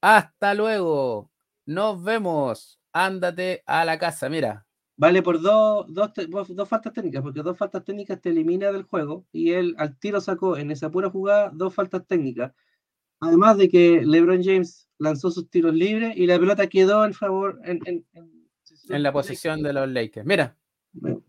Hasta 0.00 0.54
luego. 0.54 1.30
Nos 1.66 2.02
vemos. 2.02 2.79
Ándate 2.92 3.62
a 3.66 3.84
la 3.84 3.98
casa. 3.98 4.28
Mira. 4.28 4.66
Vale 4.96 5.22
por 5.22 5.40
dos, 5.40 5.86
dos, 5.88 6.10
dos 6.50 6.68
faltas 6.68 6.92
técnicas, 6.92 7.22
porque 7.22 7.42
dos 7.42 7.56
faltas 7.56 7.82
técnicas 7.82 8.20
te 8.20 8.28
elimina 8.28 8.70
del 8.70 8.82
juego 8.82 9.24
y 9.32 9.52
él 9.52 9.74
al 9.78 9.98
tiro 9.98 10.20
sacó 10.20 10.58
en 10.58 10.70
esa 10.70 10.90
pura 10.90 11.08
jugada 11.08 11.50
dos 11.54 11.74
faltas 11.74 12.06
técnicas. 12.06 12.52
Además 13.18 13.56
de 13.56 13.70
que 13.70 14.02
LeBron 14.04 14.44
James 14.44 14.90
lanzó 14.98 15.30
sus 15.30 15.48
tiros 15.48 15.74
libres 15.74 16.14
y 16.18 16.26
la 16.26 16.38
pelota 16.38 16.66
quedó 16.66 17.06
en 17.06 17.14
favor 17.14 17.58
en, 17.64 17.80
en, 18.12 19.02
la 19.02 19.10
posición 19.10 19.62
de 19.62 19.72
los 19.72 19.88
Lakers. 19.88 20.26
Mira. 20.26 20.54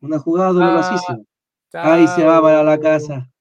Una 0.01 0.20
jugada 0.20 0.51
dolorosísima. 0.51 1.20
Ahí 1.74 2.07
se 2.09 2.26
va 2.26 2.41
para 2.41 2.64
la 2.64 2.78
casa. 2.78 3.32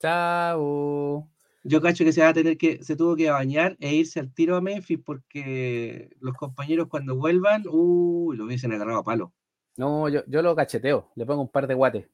Chao. 0.00 1.28
Yo 1.66 1.80
cacho 1.80 2.04
que 2.04 2.12
se 2.12 2.20
va 2.20 2.28
a 2.28 2.34
tener 2.34 2.58
que, 2.58 2.84
se 2.84 2.94
tuvo 2.94 3.16
que 3.16 3.30
bañar 3.30 3.76
e 3.80 3.94
irse 3.94 4.20
al 4.20 4.32
tiro 4.32 4.54
a 4.54 4.60
Memphis 4.60 5.00
porque 5.04 6.10
los 6.20 6.34
compañeros 6.34 6.88
cuando 6.88 7.16
vuelvan, 7.16 7.64
uy, 7.66 8.36
lo 8.36 8.44
hubiesen 8.44 8.72
agarrado 8.72 8.98
a 8.98 9.04
palo. 9.04 9.32
No, 9.76 10.08
yo, 10.10 10.22
yo 10.26 10.42
lo 10.42 10.54
cacheteo, 10.54 11.10
le 11.16 11.24
pongo 11.24 11.40
un 11.40 11.50
par 11.50 11.66
de 11.66 11.74
guates. 11.74 12.06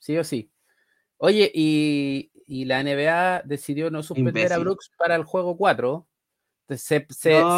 Sí 0.00 0.18
o 0.18 0.24
sí. 0.24 0.50
Oye, 1.16 1.50
y, 1.54 2.32
y 2.44 2.64
la 2.64 2.82
NBA 2.82 3.42
decidió 3.44 3.90
no 3.90 4.02
suspender 4.02 4.52
a 4.52 4.58
Brooks 4.58 4.90
para 4.98 5.14
el 5.14 5.22
juego 5.22 5.56
4. 5.56 6.06
Se, 6.70 6.76
se, 6.76 7.06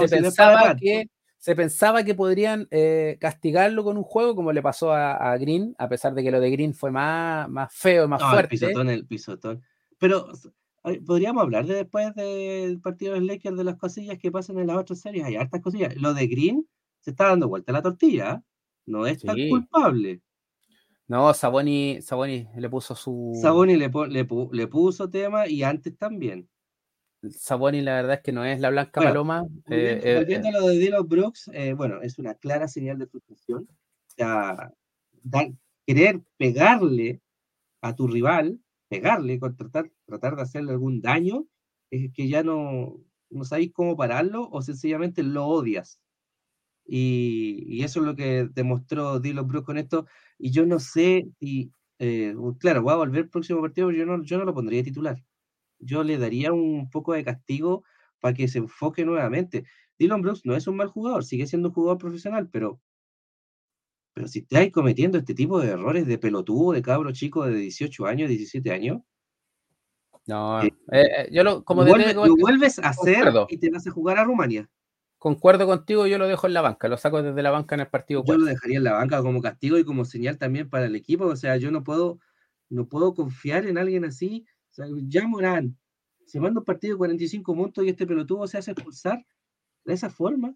pensaba 0.08 0.76
que, 0.76 1.08
se 1.38 1.56
pensaba 1.56 2.04
que 2.04 2.14
podrían 2.14 2.68
eh, 2.70 3.16
castigarlo 3.18 3.82
con 3.82 3.96
un 3.96 4.02
juego 4.02 4.36
como 4.36 4.52
le 4.52 4.62
pasó 4.62 4.92
a, 4.92 5.36
Green, 5.38 5.74
a 5.78 5.88
pesar 5.88 6.14
de 6.14 6.22
que 6.22 6.30
lo 6.30 6.38
de 6.38 6.50
Green 6.50 6.74
fue 6.74 6.90
más, 6.90 7.48
más 7.48 7.74
feo, 7.74 8.06
más 8.06 8.22
fuerte. 8.22 8.54
El 8.54 8.60
pisotón, 8.60 8.90
el 8.90 9.06
pisotón. 9.06 9.62
Pero 9.98 10.28
podríamos 11.06 11.42
hablar 11.42 11.66
de 11.66 11.74
después 11.74 12.14
del 12.14 12.80
partido 12.80 13.14
del 13.14 13.26
Lakers 13.26 13.56
de 13.56 13.64
las 13.64 13.76
cosillas 13.76 14.18
que 14.18 14.30
pasan 14.30 14.58
en 14.58 14.66
las 14.66 14.78
otras 14.78 15.00
series. 15.00 15.24
Hay 15.24 15.36
hartas 15.36 15.60
cosillas. 15.60 15.96
Lo 15.96 16.14
de 16.14 16.26
Green 16.26 16.66
se 17.00 17.10
está 17.10 17.28
dando 17.28 17.48
vuelta 17.48 17.72
a 17.72 17.74
la 17.74 17.82
tortilla. 17.82 18.30
¿ah? 18.32 18.42
No 18.86 19.06
es 19.06 19.22
tan 19.22 19.36
culpable. 19.48 20.22
No, 21.10 21.34
Saboni, 21.34 22.00
Saboni 22.02 22.46
le 22.56 22.70
puso 22.70 22.94
su. 22.94 23.36
Saboni 23.42 23.76
le, 23.76 23.90
le, 23.90 24.66
puso 24.68 25.10
tema 25.10 25.48
y 25.48 25.64
antes 25.64 25.96
también. 25.98 26.48
Saboni, 27.28 27.82
la 27.82 27.96
verdad 27.96 28.14
es 28.14 28.20
que 28.22 28.32
no 28.32 28.44
es 28.44 28.60
la 28.60 28.70
blanca 28.70 29.00
paloma. 29.00 29.44
Eh, 29.68 30.00
eh, 30.04 30.16
volviendo, 30.18 30.48
a 30.48 30.52
lo 30.52 30.68
de 30.68 30.78
Dylan 30.78 31.08
Brooks, 31.08 31.50
eh, 31.52 31.74
bueno, 31.74 32.00
es 32.00 32.18
una 32.20 32.34
clara 32.34 32.68
señal 32.68 32.98
de 32.98 33.08
frustración. 33.08 33.68
O 33.68 34.10
sea, 34.14 34.72
querer 35.84 36.22
pegarle 36.36 37.20
a 37.80 37.94
tu 37.96 38.06
rival, 38.06 38.60
pegarle, 38.88 39.38
tratar, 39.56 39.90
tratar 40.10 40.36
de 40.36 40.42
hacerle 40.42 40.72
algún 40.72 41.00
daño, 41.00 41.46
es 41.90 42.12
que 42.12 42.28
ya 42.28 42.42
no, 42.42 43.00
no 43.30 43.44
sabéis 43.44 43.72
cómo 43.72 43.96
pararlo 43.96 44.48
o 44.50 44.62
sencillamente 44.62 45.22
lo 45.22 45.46
odias. 45.46 46.00
Y, 46.86 47.82
eso 47.84 48.00
es 48.00 48.06
lo 48.06 48.16
que 48.16 48.48
demostró 48.52 49.20
Dylan 49.20 49.46
Brooks 49.46 49.66
con 49.66 49.78
esto. 49.78 50.06
Y 50.38 50.50
yo 50.50 50.66
no 50.66 50.80
sé 50.80 51.28
si, 51.40 51.72
eh, 51.98 52.34
claro, 52.58 52.82
voy 52.82 52.92
a 52.92 52.96
volver 52.96 53.22
el 53.22 53.30
próximo 53.30 53.60
partido, 53.60 53.88
pero 53.88 53.98
yo 53.98 54.06
no, 54.06 54.22
yo 54.24 54.38
no 54.38 54.44
lo 54.44 54.54
pondría 54.54 54.82
titular. 54.82 55.22
Yo 55.78 56.04
le 56.04 56.18
daría 56.18 56.52
un 56.52 56.90
poco 56.90 57.14
de 57.14 57.24
castigo 57.24 57.84
para 58.20 58.34
que 58.34 58.48
se 58.48 58.58
enfoque 58.58 59.04
nuevamente. 59.04 59.64
Dylan 59.98 60.22
Brooks 60.22 60.42
no 60.44 60.56
es 60.56 60.66
un 60.66 60.76
mal 60.76 60.88
jugador, 60.88 61.24
sigue 61.24 61.46
siendo 61.46 61.68
un 61.68 61.74
jugador 61.74 61.98
profesional, 61.98 62.48
pero, 62.50 62.80
pero 64.14 64.28
si 64.28 64.40
estáis 64.40 64.72
cometiendo 64.72 65.18
este 65.18 65.34
tipo 65.34 65.60
de 65.60 65.68
errores 65.70 66.06
de 66.06 66.18
pelotudo, 66.18 66.72
de 66.72 66.82
cabro 66.82 67.12
chico 67.12 67.46
de 67.46 67.54
18 67.56 68.06
años, 68.06 68.28
17 68.28 68.70
años, 68.72 69.02
no, 70.30 70.62
eh, 70.62 70.72
eh, 70.92 71.28
yo 71.32 71.44
lo, 71.44 71.64
como 71.64 71.84
lo, 71.84 72.36
vuelves 72.36 72.78
a 72.78 72.88
hacer 72.88 73.32
y 73.48 73.58
te 73.58 73.70
vas 73.70 73.86
a 73.86 73.90
jugar 73.90 74.18
a 74.18 74.24
Rumania 74.24 74.68
concuerdo 75.20 75.66
contigo, 75.66 76.06
yo 76.06 76.16
lo 76.16 76.26
dejo 76.26 76.46
en 76.46 76.54
la 76.54 76.62
banca, 76.62 76.88
lo 76.88 76.96
saco 76.96 77.22
desde 77.22 77.42
la 77.42 77.50
banca 77.50 77.74
en 77.74 77.82
el 77.82 77.88
partido. 77.88 78.24
Yo 78.24 78.38
lo 78.38 78.46
dejaría 78.46 78.78
en 78.78 78.84
la 78.84 78.94
banca 78.94 79.22
como 79.22 79.42
castigo 79.42 79.76
y 79.78 79.84
como 79.84 80.06
señal 80.06 80.38
también 80.38 80.70
para 80.70 80.86
el 80.86 80.96
equipo, 80.96 81.26
o 81.26 81.36
sea, 81.36 81.58
yo 81.58 81.70
no 81.70 81.84
puedo, 81.84 82.18
no 82.70 82.88
puedo 82.88 83.14
confiar 83.14 83.66
en 83.66 83.76
alguien 83.76 84.06
así. 84.06 84.46
O 84.70 84.72
sea, 84.72 84.86
ya 85.06 85.28
Morán 85.28 85.76
se 86.24 86.40
manda 86.40 86.60
un 86.60 86.64
partido 86.64 86.94
de 86.94 86.98
45 86.98 87.54
puntos 87.54 87.84
y 87.84 87.90
este 87.90 88.06
pelotudo 88.06 88.46
se 88.46 88.56
hace 88.56 88.70
expulsar 88.70 89.26
de 89.84 89.92
esa 89.92 90.08
forma. 90.08 90.54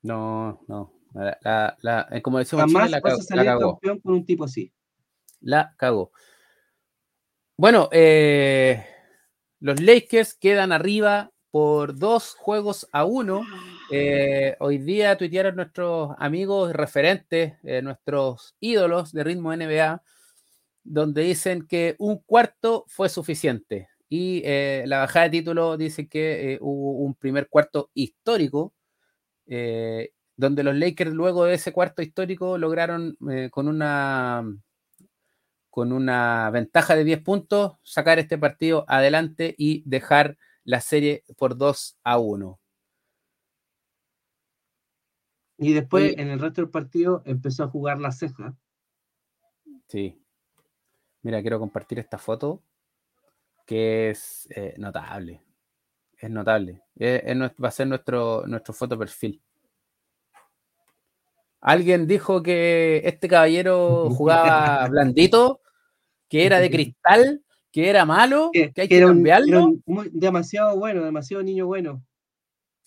No, 0.00 0.64
no. 0.66 0.94
La, 1.12 1.76
la, 1.82 2.08
eh, 2.10 2.22
como 2.22 2.38
decimos 2.38 2.64
Jamás 2.64 2.90
la, 2.90 3.00
vas 3.00 3.20
a 3.20 3.22
salir 3.22 3.44
campeón 3.44 4.00
con 4.00 4.14
un 4.14 4.24
tipo 4.24 4.44
así. 4.44 4.72
La 5.40 5.74
cago. 5.76 6.10
Bueno, 7.56 7.88
eh, 7.92 8.84
los 9.60 9.80
Lakers 9.80 10.34
quedan 10.34 10.72
arriba 10.72 11.30
por 11.52 11.96
dos 11.96 12.34
juegos 12.34 12.88
a 12.92 13.04
uno. 13.04 13.42
Eh, 13.92 14.56
hoy 14.58 14.78
día 14.78 15.16
tuitearon 15.16 15.54
nuestros 15.54 16.10
amigos 16.18 16.72
referentes, 16.72 17.54
eh, 17.62 17.80
nuestros 17.80 18.56
ídolos 18.58 19.12
de 19.12 19.22
ritmo 19.22 19.52
NBA, 19.54 20.02
donde 20.84 21.22
dicen 21.22 21.66
que 21.68 21.94
un 21.98 22.18
cuarto 22.18 22.84
fue 22.88 23.08
suficiente. 23.08 23.88
Y 24.08 24.42
eh, 24.44 24.84
la 24.86 24.98
bajada 25.00 25.26
de 25.26 25.30
título 25.38 25.76
dice 25.76 26.08
que 26.08 26.58
hubo 26.60 26.92
un 27.04 27.14
primer 27.14 27.48
cuarto 27.48 27.90
histórico, 27.94 28.74
donde 30.36 30.64
los 30.64 30.74
Lakers 30.76 31.12
luego 31.12 31.44
de 31.44 31.54
ese 31.54 31.72
cuarto 31.72 32.02
histórico 32.02 32.58
lograron 32.58 33.16
con 33.52 33.68
una 33.68 34.44
con 35.74 35.90
una 35.90 36.48
ventaja 36.50 36.94
de 36.94 37.02
10 37.02 37.22
puntos 37.22 37.72
sacar 37.82 38.20
este 38.20 38.38
partido 38.38 38.84
adelante 38.86 39.56
y 39.58 39.82
dejar 39.86 40.38
la 40.62 40.80
serie 40.80 41.24
por 41.36 41.56
2 41.56 41.98
a 42.04 42.18
1. 42.18 42.60
Y 45.58 45.72
después, 45.72 46.14
en 46.16 46.28
el 46.28 46.38
resto 46.38 46.60
del 46.60 46.70
partido, 46.70 47.22
empezó 47.24 47.64
a 47.64 47.68
jugar 47.68 47.98
la 47.98 48.12
ceja. 48.12 48.54
Sí. 49.88 50.16
Mira, 51.22 51.42
quiero 51.42 51.58
compartir 51.58 51.98
esta 51.98 52.18
foto 52.18 52.62
que 53.66 54.10
es 54.10 54.46
eh, 54.54 54.76
notable. 54.78 55.42
Es 56.16 56.30
notable. 56.30 56.84
va 57.02 57.68
a 57.68 57.72
ser 57.72 57.88
nuestro, 57.88 58.46
nuestro 58.46 58.74
foto 58.74 58.96
perfil. 58.96 59.42
Alguien 61.60 62.06
dijo 62.06 62.44
que 62.44 63.02
este 63.04 63.26
caballero 63.26 64.08
jugaba 64.16 64.86
blandito, 64.86 65.62
que 66.34 66.46
era 66.46 66.58
de 66.58 66.68
cristal 66.68 67.44
que 67.70 67.88
era 67.88 68.04
malo, 68.04 68.50
que, 68.52 68.72
hay 68.76 68.88
que, 68.88 69.00
cambiarlo. 69.00 69.74
demasiado 70.10 70.76
bueno, 70.76 71.04
demasiado 71.04 71.44
niño 71.44 71.66
bueno. 71.66 72.04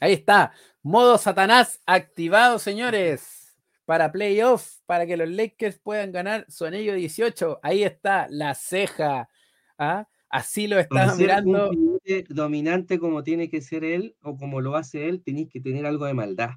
Ahí 0.01 0.11
está, 0.11 0.51
modo 0.81 1.17
Satanás 1.17 1.81
activado, 1.85 2.59
señores, 2.59 3.57
para 3.85 4.11
playoff, 4.11 4.79
para 4.85 5.05
que 5.05 5.15
los 5.15 5.29
Lakers 5.29 5.79
puedan 5.79 6.11
ganar 6.11 6.45
su 6.49 6.65
anillo 6.65 6.93
18. 6.93 7.61
Ahí 7.63 7.83
está 7.83 8.27
la 8.29 8.53
ceja. 8.53 9.29
¿ah? 9.77 10.09
Así 10.29 10.67
lo 10.67 10.77
estás 10.77 11.17
mirando. 11.17 11.71
dominante 12.27 12.99
como 12.99 13.23
tiene 13.23 13.49
que 13.49 13.61
ser 13.61 13.85
él 13.85 14.17
o 14.21 14.35
como 14.35 14.59
lo 14.59 14.75
hace 14.75 15.07
él, 15.07 15.23
tenéis 15.23 15.47
que 15.49 15.61
tener 15.61 15.85
algo 15.85 16.05
de 16.05 16.13
maldad. 16.13 16.49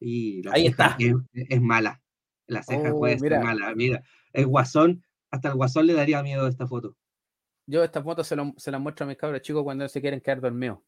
Y 0.00 0.42
Ahí 0.50 0.66
está. 0.66 0.96
Es, 0.98 1.14
es, 1.34 1.60
mala. 1.60 2.02
La 2.48 2.64
ceja 2.64 2.90
puede 2.90 3.16
ser 3.20 3.38
mala, 3.40 3.72
mira. 3.76 4.02
El 4.32 4.46
guasón, 4.46 5.04
hasta 5.32 5.48
el 5.48 5.54
guasón 5.54 5.86
le 5.86 5.94
daría 5.94 6.22
miedo 6.22 6.46
a 6.46 6.48
esta 6.48 6.66
foto. 6.66 6.94
Yo 7.66 7.82
esta 7.82 8.02
foto 8.02 8.22
se, 8.22 8.36
lo, 8.36 8.54
las 8.64 8.80
muestro 8.80 9.04
a 9.04 9.08
mis 9.08 9.16
cabros 9.16 9.40
chicos 9.40 9.64
cuando 9.64 9.88
se 9.88 10.00
quieren 10.00 10.20
quedar 10.20 10.40
dormidos. 10.40 10.78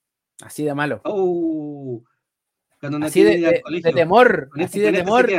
Así 0.43 0.65
de 0.65 0.75
malo. 0.75 1.01
Oh, 1.05 2.03
así 3.03 3.23
de, 3.23 3.63
temor, 3.95 4.51
así 4.61 4.81
de 4.81 4.93
temor. 4.93 5.31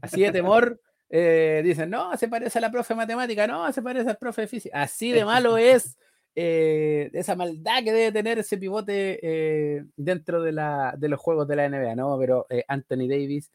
Así 0.00 0.20
de 0.20 0.30
temor. 0.30 0.80
dicen, 1.10 1.90
no, 1.90 2.16
se 2.16 2.28
parece 2.28 2.58
a 2.58 2.62
la 2.62 2.70
profe 2.70 2.94
de 2.94 2.98
matemática, 2.98 3.46
no, 3.46 3.72
se 3.72 3.82
parece 3.82 4.10
al 4.10 4.18
profe 4.18 4.42
de 4.42 4.48
física. 4.48 4.82
Así 4.82 5.10
de 5.10 5.24
malo 5.24 5.56
es 5.58 5.96
eh, 6.34 7.10
esa 7.12 7.34
maldad 7.34 7.82
que 7.82 7.92
debe 7.92 8.12
tener 8.12 8.38
ese 8.38 8.56
pivote 8.56 9.18
eh, 9.22 9.84
dentro 9.96 10.42
de, 10.42 10.52
la, 10.52 10.94
de, 10.96 11.08
los 11.08 11.20
juegos 11.20 11.48
de 11.48 11.56
la 11.56 11.68
NBA, 11.68 11.96
¿no? 11.96 12.16
Pero 12.18 12.46
eh, 12.48 12.64
Anthony 12.68 13.08
Davis, 13.08 13.50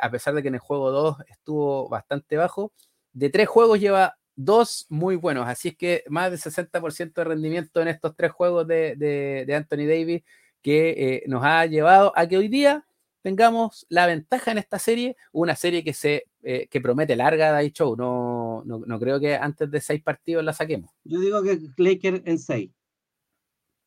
a 0.00 0.08
pesar 0.08 0.34
de 0.34 0.42
que 0.42 0.48
en 0.48 0.54
el 0.54 0.60
juego 0.60 0.92
2 0.92 1.16
estuvo 1.28 1.88
bastante 1.88 2.36
bajo, 2.36 2.72
de 3.14 3.30
tres 3.30 3.48
juegos 3.48 3.80
lleva 3.80 4.16
dos 4.36 4.86
muy 4.90 5.16
buenos, 5.16 5.48
así 5.48 5.68
es 5.68 5.76
que 5.76 6.04
más 6.08 6.30
del 6.30 6.40
60% 6.40 7.14
de 7.14 7.24
rendimiento 7.24 7.80
en 7.80 7.88
estos 7.88 8.14
tres 8.14 8.32
juegos 8.32 8.66
de, 8.66 8.96
de, 8.96 9.54
Anthony 9.54 9.86
Davis 9.88 10.22
que 10.60 11.22
nos 11.26 11.44
ha 11.44 11.64
llevado 11.66 12.12
a 12.16 12.26
que 12.26 12.36
hoy 12.36 12.48
día 12.48 12.84
tengamos 13.24 13.86
la 13.88 14.06
ventaja 14.06 14.52
en 14.52 14.58
esta 14.58 14.78
serie, 14.78 15.16
una 15.32 15.56
serie 15.56 15.82
que 15.82 15.94
se 15.94 16.26
eh, 16.46 16.68
que 16.68 16.82
promete 16.82 17.16
larga, 17.16 17.52
Day 17.52 17.70
Show. 17.70 17.96
No, 17.96 18.62
no, 18.66 19.00
creo 19.00 19.18
que 19.18 19.34
antes 19.34 19.70
de 19.70 19.80
seis 19.80 20.02
partidos 20.02 20.44
la 20.44 20.52
saquemos. 20.52 20.90
Yo 21.02 21.18
digo 21.18 21.42
que 21.42 21.58
Lakers 21.78 22.20
en 22.26 22.38
seis. 22.38 22.70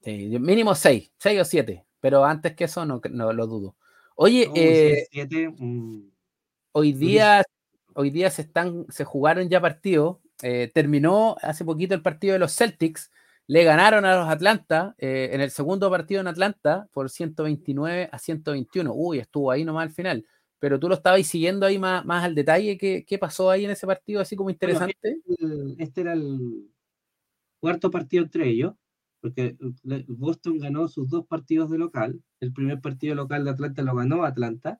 Sí, 0.01 0.39
mínimo 0.39 0.73
seis, 0.73 1.11
seis 1.19 1.39
o 1.39 1.45
siete, 1.45 1.85
pero 1.99 2.25
antes 2.25 2.55
que 2.55 2.63
eso 2.63 2.83
no, 2.83 2.99
no 3.11 3.31
lo 3.31 3.45
dudo. 3.45 3.75
Oye, 4.15 4.49
eh, 4.55 5.07
mm, 5.55 6.01
hoy 6.71 6.93
día, 6.93 7.43
hoy 7.97 8.11
día 8.11 8.29
se 8.29 8.43
están, 8.43 8.85
se 8.89 9.03
jugaron 9.03 9.49
ya 9.49 9.59
partidos. 9.59 10.17
Eh, 10.43 10.69
terminó 10.73 11.35
hace 11.41 11.65
poquito 11.65 11.95
el 11.95 12.03
partido 12.03 12.33
de 12.33 12.39
los 12.39 12.55
Celtics 12.55 13.11
le 13.47 13.63
ganaron 13.63 14.05
a 14.05 14.15
los 14.17 14.29
Atlanta 14.29 14.93
eh, 14.97 15.29
en 15.31 15.41
el 15.41 15.49
segundo 15.51 15.89
partido 15.89 16.21
en 16.21 16.27
Atlanta 16.27 16.87
por 16.91 17.09
129 17.09 18.09
a 18.11 18.19
121. 18.19 18.91
Uy, 18.93 19.19
estuvo 19.19 19.49
ahí 19.49 19.63
nomás 19.63 19.83
al 19.83 19.93
final. 19.93 20.25
Pero 20.59 20.79
tú 20.79 20.89
lo 20.89 20.95
estabas 20.95 21.25
siguiendo 21.25 21.65
ahí 21.65 21.79
más, 21.79 22.05
más 22.05 22.23
al 22.25 22.35
detalle. 22.35 22.77
¿Qué, 22.77 23.05
¿Qué, 23.07 23.17
pasó 23.17 23.49
ahí 23.49 23.65
en 23.65 23.71
ese 23.71 23.87
partido 23.87 24.21
así 24.21 24.35
como 24.35 24.49
interesante? 24.49 24.97
este 25.77 26.01
era 26.01 26.13
el 26.13 26.69
cuarto 27.59 27.89
partido 27.89 28.23
entre 28.23 28.49
ellos, 28.49 28.73
porque 29.21 29.55
Boston 30.07 30.57
ganó 30.57 30.87
sus 30.87 31.09
dos 31.09 31.25
partidos 31.25 31.69
de 31.69 31.77
local. 31.77 32.21
El 32.39 32.53
primer 32.53 32.81
partido 32.81 33.15
local 33.15 33.45
de 33.45 33.51
Atlanta 33.51 33.81
lo 33.81 33.95
ganó 33.95 34.23
Atlanta. 34.23 34.79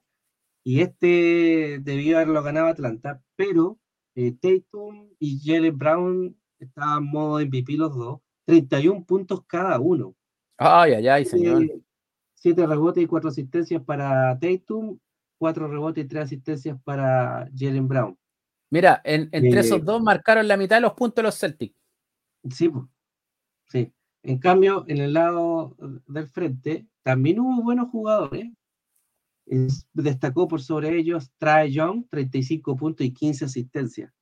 Y 0.68 0.82
este 0.82 1.78
debió 1.80 2.18
haberlo 2.18 2.42
ganado 2.42 2.66
Atlanta, 2.66 3.22
pero 3.36 3.78
eh, 4.14 4.32
Tatum 4.32 5.08
y 5.18 5.40
Jalen 5.42 5.78
Brown 5.78 6.36
estaban 6.58 7.04
en 7.04 7.10
modo 7.10 7.40
MVP 7.40 7.78
los 7.78 7.96
dos 7.96 8.20
31 8.44 9.06
puntos 9.06 9.46
cada 9.46 9.80
uno. 9.80 10.14
Ay, 10.58 10.92
ay, 10.92 11.08
ay, 11.08 11.24
señor. 11.24 11.64
7 12.34 12.66
rebotes 12.66 13.02
y 13.02 13.06
4 13.06 13.30
asistencias 13.30 13.82
para 13.82 14.38
Tatum, 14.38 14.98
4 15.38 15.68
rebotes 15.68 16.04
y 16.04 16.08
3 16.08 16.24
asistencias 16.24 16.78
para 16.84 17.48
Jalen 17.56 17.88
Brown. 17.88 18.18
Mira, 18.68 19.00
entre 19.04 19.60
esos 19.60 19.82
dos 19.82 20.02
marcaron 20.02 20.46
la 20.46 20.58
mitad 20.58 20.76
de 20.76 20.82
los 20.82 20.92
puntos 20.92 21.16
de 21.16 21.22
los 21.22 21.38
Celtics. 21.38 21.80
Sí, 22.50 22.70
sí. 23.70 23.90
En 24.22 24.38
cambio, 24.38 24.84
en 24.86 24.98
el 24.98 25.14
lado 25.14 25.74
del 26.06 26.28
frente 26.28 26.86
también 27.02 27.40
hubo 27.40 27.62
buenos 27.62 27.88
jugadores. 27.88 28.50
Destacó 29.92 30.48
por 30.48 30.60
sobre 30.60 30.96
ellos 30.96 31.30
Trae 31.38 31.70
Young, 31.70 32.06
35 32.10 32.76
puntos 32.76 33.06
y 33.06 33.12
15 33.12 33.46
asistencias. 33.46 34.12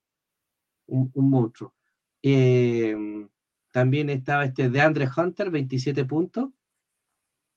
Un, 0.85 1.11
un 1.13 1.29
monstruo. 1.29 1.73
Eh, 2.21 2.95
también 3.71 4.09
estaba 4.09 4.45
este 4.45 4.69
de 4.69 4.81
Andre 4.81 5.07
Hunter, 5.15 5.51
27 5.51 6.05
puntos, 6.05 6.49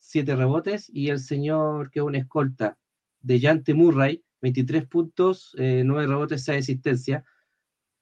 7 0.00 0.36
rebotes, 0.36 0.90
y 0.92 1.08
el 1.08 1.18
señor 1.18 1.90
que 1.90 2.00
es 2.00 2.04
una 2.04 2.18
escolta 2.18 2.78
de 3.20 3.40
Jante 3.40 3.74
Murray, 3.74 4.22
23 4.42 4.86
puntos, 4.86 5.54
9 5.56 5.82
eh, 5.82 6.06
rebotes, 6.06 6.44
6 6.44 6.58
asistencias, 6.58 7.24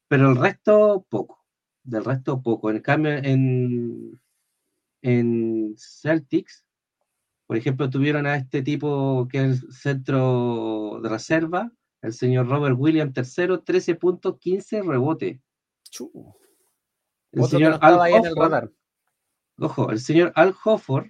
pero 0.08 0.30
el 0.30 0.36
resto 0.36 1.06
poco, 1.08 1.44
del 1.82 2.04
resto 2.04 2.42
poco. 2.42 2.70
En 2.70 2.80
cambio, 2.80 3.12
en, 3.12 4.20
en 5.02 5.74
Celtics, 5.76 6.64
por 7.48 7.56
ejemplo, 7.56 7.88
tuvieron 7.88 8.26
a 8.26 8.36
este 8.36 8.60
tipo 8.60 9.26
que 9.26 9.38
es 9.38 9.62
el 9.62 9.72
centro 9.72 11.00
de 11.02 11.08
reserva, 11.08 11.72
el 12.02 12.12
señor 12.12 12.46
Robert 12.46 12.76
Williams, 12.78 13.14
tercero, 13.14 13.62
13 13.62 13.94
puntos, 13.94 14.38
15 14.38 14.82
rebotes. 14.82 15.40
El 17.32 17.44
señor 17.46 17.78
Al 17.80 17.94
Hofford, 17.94 18.70
Ojo, 19.60 19.90
el 19.90 19.98
señor 19.98 20.30
Al 20.34 20.54
Hofford 20.62 21.06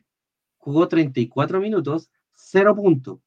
jugó 0.59 0.87
34 0.87 1.59
minutos, 1.59 2.09
0 2.35 2.77
puntos, 2.77 3.19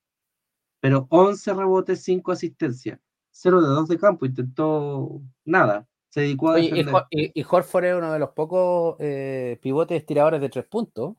pero 0.80 1.07
11 1.09 1.53
rebotes, 1.53 2.01
5 2.03 2.32
asistencias, 2.32 2.97
0 3.32 3.62
de 3.62 3.68
2 3.68 3.89
de 3.89 3.99
campo, 3.99 4.26
intentó 4.26 5.22
nada. 5.43 5.86
Se 6.07 6.22
dedicó 6.22 6.51
a 6.51 6.62
y, 6.62 6.72
y, 7.09 7.43
Horford 7.43 7.86
es 7.86 7.95
uno 7.95 8.14
de 8.14 8.20
los 8.20 8.30
pocos 8.30 8.95
eh, 8.99 9.59
pivotes 9.62 10.05
tiradores 10.05 10.39
de 10.39 10.47
3 10.47 10.66
puntos. 10.66 11.18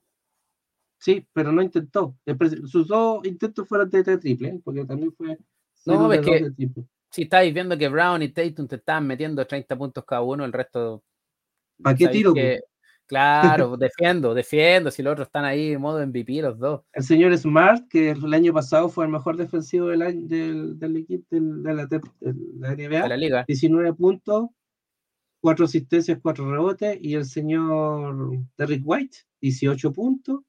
Sí, 1.03 1.27
pero 1.33 1.51
no 1.51 1.63
intentó. 1.63 2.17
Sus 2.65 2.87
dos 2.87 3.27
intentos 3.27 3.67
fueron 3.67 3.91
de, 3.91 4.19
triple, 4.19 4.61
porque 4.63 4.85
también 4.85 5.13
fue. 5.13 5.37
No, 5.85 6.07
ves 6.07 6.21
que 6.21 6.53
si 7.11 7.23
estáis 7.23 7.53
viendo 7.53 7.77
que 7.77 7.89
Brown 7.89 8.23
y 8.23 8.29
Tatum 8.29 8.69
te 8.69 8.77
estaban 8.77 9.09
metiendo 9.09 9.45
30 9.45 9.77
puntos 9.77 10.05
cada 10.05 10.23
uno, 10.23 10.45
el 10.45 10.53
resto 10.53 11.03
¿Para 11.83 11.97
qué 11.97 12.07
tiro? 12.07 12.33
claro, 13.05 13.77
defiendo, 13.79 14.33
defiendo. 14.33 14.93
Si 14.93 15.03
los 15.03 15.15
otros 15.15 15.27
están 15.27 15.45
ahí 15.45 15.73
en 15.73 15.81
modo 15.81 16.07
MVP, 16.07 16.41
los 16.41 16.57
dos. 16.57 16.83
El 16.93 17.03
señor 17.03 17.37
Smart, 17.37 17.89
que 17.89 18.11
el 18.11 18.33
año 18.33 18.53
pasado 18.53 18.89
fue 18.89 19.05
el 19.05 19.11
mejor 19.11 19.37
defensivo 19.37 19.89
del, 19.89 20.03
año, 20.03 20.25
del, 20.29 20.97
equipo 20.99 21.27
de, 21.31 21.41
la, 21.75 21.85
NBA, 21.85 23.09
la 23.09 23.17
liga. 23.17 23.45
19 23.49 23.93
puntos, 23.95 24.51
4 25.41 25.65
asistencias, 25.65 26.21
4 26.23 26.49
rebotes. 26.49 26.97
Y 27.03 27.15
el 27.15 27.25
señor 27.25 28.39
Derrick 28.57 28.83
White, 28.85 29.19
18 29.41 29.93
puntos, 29.93 30.43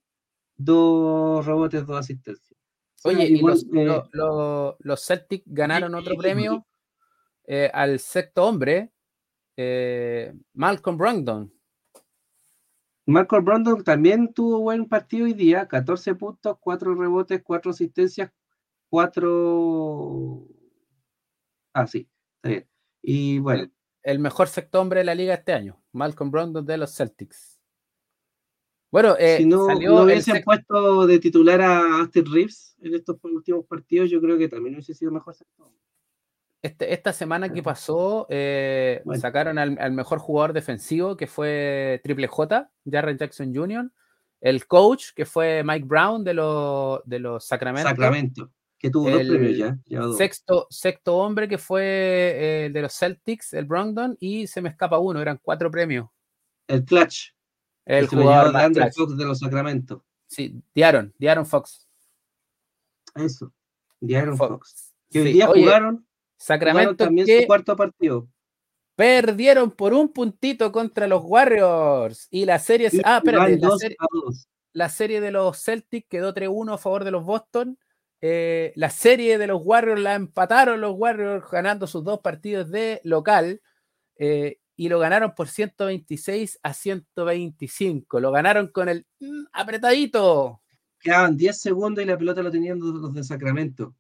2 0.58 1.46
rebotes, 1.46 1.86
2 1.86 2.00
asistencias. 2.00 2.54
Oye, 3.04 3.26
y 3.26 3.40
eh, 3.40 4.02
los, 4.80 5.06
Celtics 5.06 5.44
ganaron 5.46 5.94
otro 5.96 6.16
premio 6.16 6.66
eh, 7.46 7.70
al 7.74 8.00
sexto 8.00 8.46
hombre, 8.46 8.92
eh, 9.58 10.34
Malcolm 10.54 10.98
Brogdon. 10.98 11.54
Malcolm 13.06 13.44
Brogdon 13.44 13.84
también 13.84 14.34
tuvo 14.34 14.62
buen 14.62 14.88
partido 14.88 15.26
hoy 15.26 15.34
día, 15.34 15.68
14 15.68 16.16
puntos, 16.16 16.58
4 16.62 16.96
rebotes, 16.96 17.42
4 17.44 17.72
asistencias, 17.72 18.32
4... 18.90 20.48
Ah, 21.74 21.88
sí, 21.88 22.10
está 22.38 22.50
bien. 22.50 22.70
Y 23.02 23.40
bueno. 23.40 23.70
El 24.04 24.20
mejor 24.20 24.48
sexto 24.48 24.80
hombre 24.80 25.00
de 25.00 25.06
la 25.06 25.16
liga 25.16 25.34
este 25.34 25.54
año, 25.54 25.82
Malcolm 25.92 26.32
Brogdon 26.32 26.66
de 26.66 26.78
los 26.78 26.96
Celtics. 26.96 27.53
Bueno, 28.94 29.16
eh, 29.18 29.38
si 29.38 29.46
no, 29.48 29.74
no 29.74 30.04
hubiesen 30.04 30.44
puesto 30.44 31.08
de 31.08 31.18
titular 31.18 31.60
a 31.62 32.02
Austin 32.02 32.32
Reeves 32.32 32.76
en 32.80 32.94
estos 32.94 33.18
últimos 33.24 33.66
partidos, 33.66 34.12
yo 34.12 34.22
creo 34.22 34.38
que 34.38 34.48
también 34.48 34.76
hubiese 34.76 34.94
sido 34.94 35.12
mejor. 35.12 35.36
Este, 36.62 36.94
esta 36.94 37.12
semana 37.12 37.52
que 37.52 37.64
pasó, 37.64 38.28
eh, 38.30 39.02
sacaron 39.20 39.58
al, 39.58 39.92
mejor 39.94 40.20
jugador 40.20 40.54
defensivo, 40.54 41.18
que 41.18 41.26
fue 41.26 42.02
Triple 42.04 42.28
J, 42.28 42.70
Jarrett 42.88 43.20
Jackson 43.20 43.52
Jr., 43.52 43.92
el 44.42 44.68
coach, 44.68 45.06
que 45.16 45.26
fue 45.26 45.64
Mike 45.64 45.88
Brown 45.88 46.24
de, 46.24 46.36
los 46.36 47.02
de 47.04 47.18
los 47.18 47.48
Sacramento. 47.48 47.90
Sacramento, 47.90 48.52
que 48.78 48.92
tuvo 48.92 49.10
dos 49.10 49.24
premios 49.24 49.58
ya. 49.58 49.76
Sexto, 50.16 50.68
sexto 50.70 51.18
hombre, 51.18 51.48
que 51.48 51.58
fue 51.58 51.82
eh, 51.86 52.70
de 52.72 52.82
los 52.84 52.94
Celtics, 52.94 53.54
el 53.54 53.66
Brogdon, 53.66 54.16
y 54.20 54.46
se 54.46 54.62
me 54.62 54.70
escapa 54.70 55.00
uno, 55.00 55.20
eran 55.20 55.40
cuatro 55.42 55.72
premios. 55.72 56.10
El 56.68 56.86
Clutch. 56.86 57.34
El, 57.86 58.08
jugador 58.08 58.72
de 58.72 58.92
Fox 58.92 59.18
de 59.18 59.26
los 59.26 59.40
Sacramento. 59.40 60.04
Sí, 60.28 60.62
Diaron, 60.74 61.14
Diaron 61.18 61.46
Fox. 61.46 61.88
Eso, 63.16 63.54
Diaron 64.00 64.38
Fox. 64.38 64.94
Que 65.10 65.22
hoy 65.22 65.34
día 65.34 65.48
jugaron 65.48 66.08
Sacramento 66.38 66.96
también 66.96 67.28
su 67.28 67.48
cuarto 67.48 67.76
partido. 67.76 68.28
Perdieron 68.96 69.72
por 69.72 69.94
un 69.94 70.10
puntito 70.10 70.72
contra 70.72 71.08
los 71.08 71.24
Warriors. 71.24 72.28
Y 72.30 72.46
la 72.46 72.60
serie. 72.60 72.90
ah, 73.04 73.18
espérate. 73.24 73.60
La 74.74 74.90
serie, 74.90 75.22
de 75.22 75.32
los 75.32 75.64
Celtics 75.64 76.08
quedó 76.10 76.34
3-1 76.34 76.74
a 76.74 76.78
favor 76.78 77.04
de 77.04 77.12
los 77.12 77.24
Boston. 77.24 77.78
Eh, 78.22 78.74
la 78.76 78.90
serie 78.90 79.38
de 79.38 79.48
los 79.48 79.62
Warriors 79.64 80.02
la 80.02 80.16
empataron 80.16 80.82
los 80.82 80.96
Warriors 80.96 81.50
ganando 81.52 81.86
sus 81.88 82.04
dos 82.04 82.22
partidos 82.22 82.72
de 82.72 83.00
local. 83.04 83.62
Eh, 84.18 84.60
y 84.76 84.90
lo 84.90 85.00
ganaron 85.00 85.34
por 85.36 85.48
126 85.48 86.60
a 86.64 86.74
125. 86.74 88.20
Lo 88.20 88.32
ganaron 88.32 88.68
con 88.68 88.90
el 88.90 89.06
mm, 89.20 89.46
apretadito. 89.52 90.62
Quedaban 91.00 91.38
10 91.38 91.60
segundos 91.60 92.04
y 92.04 92.08
la 92.08 92.18
pelota 92.18 92.42
lo 92.42 92.52
tenían 92.52 92.80
los 92.80 93.14
de 93.14 93.24
Sacramento. 93.24 93.96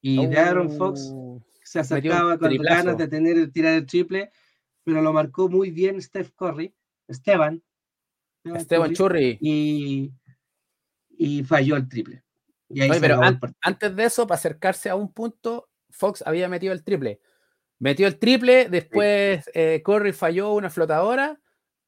Y 0.00 0.24
Aaron 0.36 0.70
Fox 0.70 1.12
se 1.62 1.80
acercaba 1.80 2.38
con 2.38 2.56
ganas 2.58 2.96
de 2.96 3.08
tener 3.08 3.36
el 3.36 3.52
tirar 3.52 3.74
el 3.74 3.86
triple, 3.86 4.30
pero 4.84 5.02
lo 5.02 5.12
marcó 5.12 5.48
muy 5.48 5.70
bien 5.70 6.00
Steph 6.00 6.30
Curry, 6.36 6.74
Esteban. 7.08 7.62
Esteban, 8.44 8.94
Churri. 8.94 9.36
Y, 9.40 10.12
y 11.18 11.42
falló 11.42 11.76
el 11.76 11.88
triple. 11.88 12.22
pero 13.00 13.20
antes 13.60 13.96
de 13.96 14.04
eso, 14.04 14.26
para 14.26 14.38
acercarse 14.38 14.88
a 14.88 14.94
un 14.94 15.12
punto, 15.12 15.68
Fox 15.90 16.22
había 16.24 16.48
metido 16.48 16.72
el 16.72 16.84
triple. 16.84 17.20
Metió 17.78 18.06
el 18.06 18.18
triple, 18.18 18.68
después 18.68 19.50
eh, 19.54 19.82
Curry 19.84 20.12
falló 20.12 20.54
una 20.54 20.70
flotadora, 20.70 21.38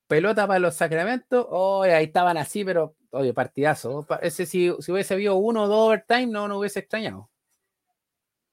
pelota 0.06 0.46
para 0.46 0.58
los 0.58 0.74
sacramentos. 0.74 1.46
Oh, 1.48 1.82
ahí 1.82 2.04
estaban 2.04 2.36
así, 2.36 2.64
pero 2.64 2.96
oye, 3.10 3.32
partidazo. 3.32 4.06
Ese, 4.20 4.44
si, 4.44 4.72
si 4.80 4.92
hubiese 4.92 5.14
habido 5.14 5.36
uno 5.36 5.64
o 5.64 5.68
dos 5.68 5.88
overtime, 5.88 6.26
no, 6.26 6.46
no 6.46 6.58
hubiese 6.58 6.80
extrañado. 6.80 7.30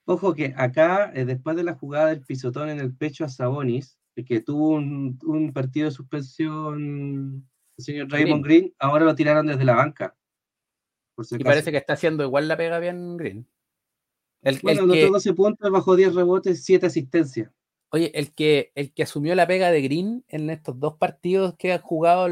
Ojo 0.06 0.34
que 0.36 0.54
acá, 0.56 1.12
eh, 1.16 1.26
después 1.26 1.58
de 1.58 1.64
la 1.64 1.74
jugada 1.74 2.08
del 2.08 2.22
pisotón 2.22 2.70
en 2.70 2.80
el 2.80 2.96
pecho 2.96 3.26
a 3.26 3.30
Sabonis, 3.30 3.98
que 4.24 4.40
tuvo 4.40 4.76
un, 4.76 5.52
partido 5.54 5.86
de 5.86 5.92
suspensión 5.92 7.46
el 7.78 7.84
señor 7.84 8.10
Raymond 8.10 8.46
Green. 8.46 8.74
ahora 8.80 9.04
lo 9.04 9.16
tiraron 9.16 9.48
desde 9.48 9.66
la 9.66 9.76
banca. 9.76 10.16
y 11.32 11.44
parece 11.44 11.72
que 11.72 11.78
está 11.78 11.94
haciendo 11.94 12.24
igual 12.24 12.48
la 12.48 12.56
pega 12.56 12.80
bien 12.80 13.18
Green. 13.18 13.48
El, 14.46 14.60
bueno, 14.62 14.94
el 14.94 15.12
12 15.12 15.34
puntos, 15.34 15.70
bajo 15.70 15.96
10 15.96 16.16
rebotes, 16.16 16.64
7 16.64 16.86
asistencias. 16.86 17.52
Oye, 17.90 18.12
el 18.14 18.34
que, 18.34 18.72
el 18.76 18.94
que 18.94 19.04
asumió 19.04 19.36
la 19.36 19.48
pega 19.48 19.72
de 19.72 19.82
Green 19.82 20.24
en 20.28 20.50
estos 20.50 20.80
dos 20.80 20.96
partidos 20.98 21.56
que 21.58 21.74
han 21.74 21.82
jugado 21.82 22.30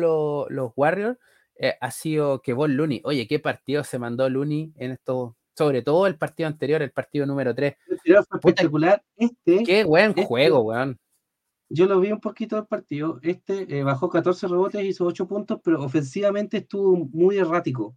los, 0.48 0.72
Warriors 0.76 1.18
eh, 1.56 1.76
ha 1.82 1.92
sido 1.92 2.42
que 2.42 2.54
vos 2.54 2.70
Looney. 2.70 3.02
Oye, 3.04 3.28
qué 3.28 3.40
partido 3.40 3.84
se 3.84 4.00
mandó 4.00 4.30
Looney 4.30 4.74
en 4.78 4.92
estos, 4.92 5.34
sobre 5.58 5.82
todo 5.82 6.08
el 6.08 6.18
partido 6.18 6.48
anterior, 6.48 6.82
el 6.82 6.92
partido 6.92 7.26
número 7.26 7.54
3. 7.54 7.76
espectacular. 8.32 9.04
Este, 9.18 9.64
qué 9.64 9.84
buen 9.84 10.12
este 10.12 10.26
juego, 10.26 10.62
weón 10.62 10.98
yo 11.74 11.88
lo 11.88 12.00
vi 12.00 12.12
un 12.12 12.20
poquito 12.20 12.56
del 12.56 12.68
partido. 12.68 13.20
Este 13.24 13.66
eh, 13.80 13.84
bajó 13.84 14.08
14 14.08 14.48
rebotes, 14.48 14.86
hizo 14.86 15.06
8 15.06 15.28
puntos, 15.28 15.60
pero 15.64 15.84
ofensivamente 15.84 16.58
estuvo 16.58 16.96
muy 17.12 17.38
errático. 17.38 17.96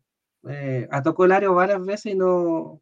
Eh, 0.48 0.88
atacó 0.90 1.26
el 1.26 1.32
área 1.32 1.50
varias 1.50 1.84
veces 1.84 2.12
y 2.12 2.14
no, 2.14 2.80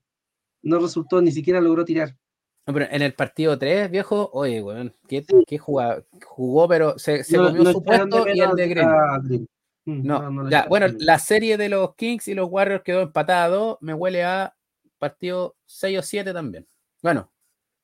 no 0.65 0.79
resultó, 0.79 1.21
ni 1.21 1.33
siquiera 1.33 1.61
logró 1.61 1.85
tirar. 1.85 2.17
pero 2.65 2.87
en 2.91 3.03
el 3.03 3.15
partido 3.15 3.59
3, 3.59 3.91
viejo, 3.91 4.31
oye, 4.33 4.63
weón, 4.63 4.93
¿qué, 5.09 5.25
qué 5.47 5.59
jugó? 5.59 6.69
pero 6.69 6.99
se, 6.99 7.25
comió 7.37 7.73
su 7.73 7.83
puesto 7.83 8.27
y 8.29 8.41
el 8.41 8.57
de 8.57 8.69
Green. 8.69 9.49
Mm, 9.87 10.07
no, 10.07 10.49
ya, 10.49 10.67
bueno, 10.67 10.87
la 10.99 11.19
serie 11.19 11.59
de 11.59 11.69
los 11.69 11.95
Kings 11.95 12.29
y 12.29 12.35
los 12.35 12.49
Warriors 12.51 12.83
quedó 12.83 13.03
empatado. 13.03 13.77
Me 13.83 13.93
huele 13.93 14.25
a 14.25 14.57
partido 14.99 15.57
6 15.67 15.99
o 15.99 16.03
7 16.03 16.33
también. 16.33 16.67
Bueno, 17.03 17.31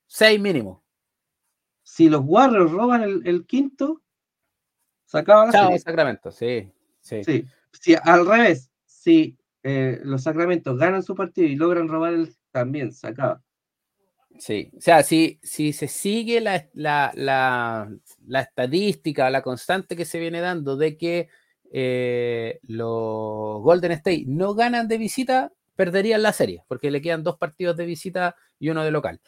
6 0.07 0.41
mínimo 0.41 0.83
si 1.91 2.09
los 2.09 2.22
Warriors 2.24 2.70
roban 2.70 3.03
el, 3.03 3.47
quinto, 3.47 4.01
se 5.07 5.18
acaba 5.18 5.47
la. 5.47 5.76
Sacramento, 5.76 6.31
sí, 6.31 6.70
sí. 7.01 7.45
Si 7.72 7.97
al 8.01 8.24
revés, 8.24 8.70
si 8.87 9.37
eh, 9.64 9.99
los 10.05 10.22
Sacramentos 10.22 10.78
ganan 10.78 11.03
su 11.03 11.16
partido 11.16 11.49
y 11.49 11.57
logran 11.57 11.89
robar 11.89 12.14
el 12.14 12.33
también, 12.51 12.92
se 12.92 13.09
acaba. 13.09 13.42
Sí, 14.38 14.70
o 14.76 14.80
sea, 14.80 15.03
si, 15.03 15.38
si 15.42 15.72
se 15.72 15.88
sigue 15.88 16.40
la, 16.40 16.68
la, 16.72 17.12
la, 17.14 18.40
estadística, 18.40 19.28
la 19.28 19.42
constante 19.42 19.96
que 19.96 20.05
se 20.05 20.18
viene 20.18 20.40
dando 20.40 20.76
de 20.76 20.96
que 20.96 21.28
eh, 21.72 22.59
los 22.62 23.61
Golden 23.62 23.92
State 23.92 24.24
no 24.26 24.55
ganan 24.55 24.88
de 24.88 24.98
visita, 24.98 25.53
perderían 25.76 26.22
la 26.22 26.32
serie, 26.32 26.62
porque 26.68 26.90
le 26.90 27.03
quedan 27.03 27.22
dos 27.22 27.38
partidos 27.38 27.76
de 27.76 27.86
visita 27.86 28.36
y 28.59 28.70
uno 28.70 28.84
de 28.84 28.90
local. 28.90 29.20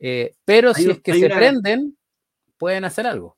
Eh, 0.00 0.34
pero 0.44 0.74
si 0.74 0.90
es 0.90 1.00
que 1.00 1.14
se 1.14 1.28
prenden, 1.28 1.96
pueden 2.58 2.84
hacer 2.84 3.06
algo. 3.06 3.36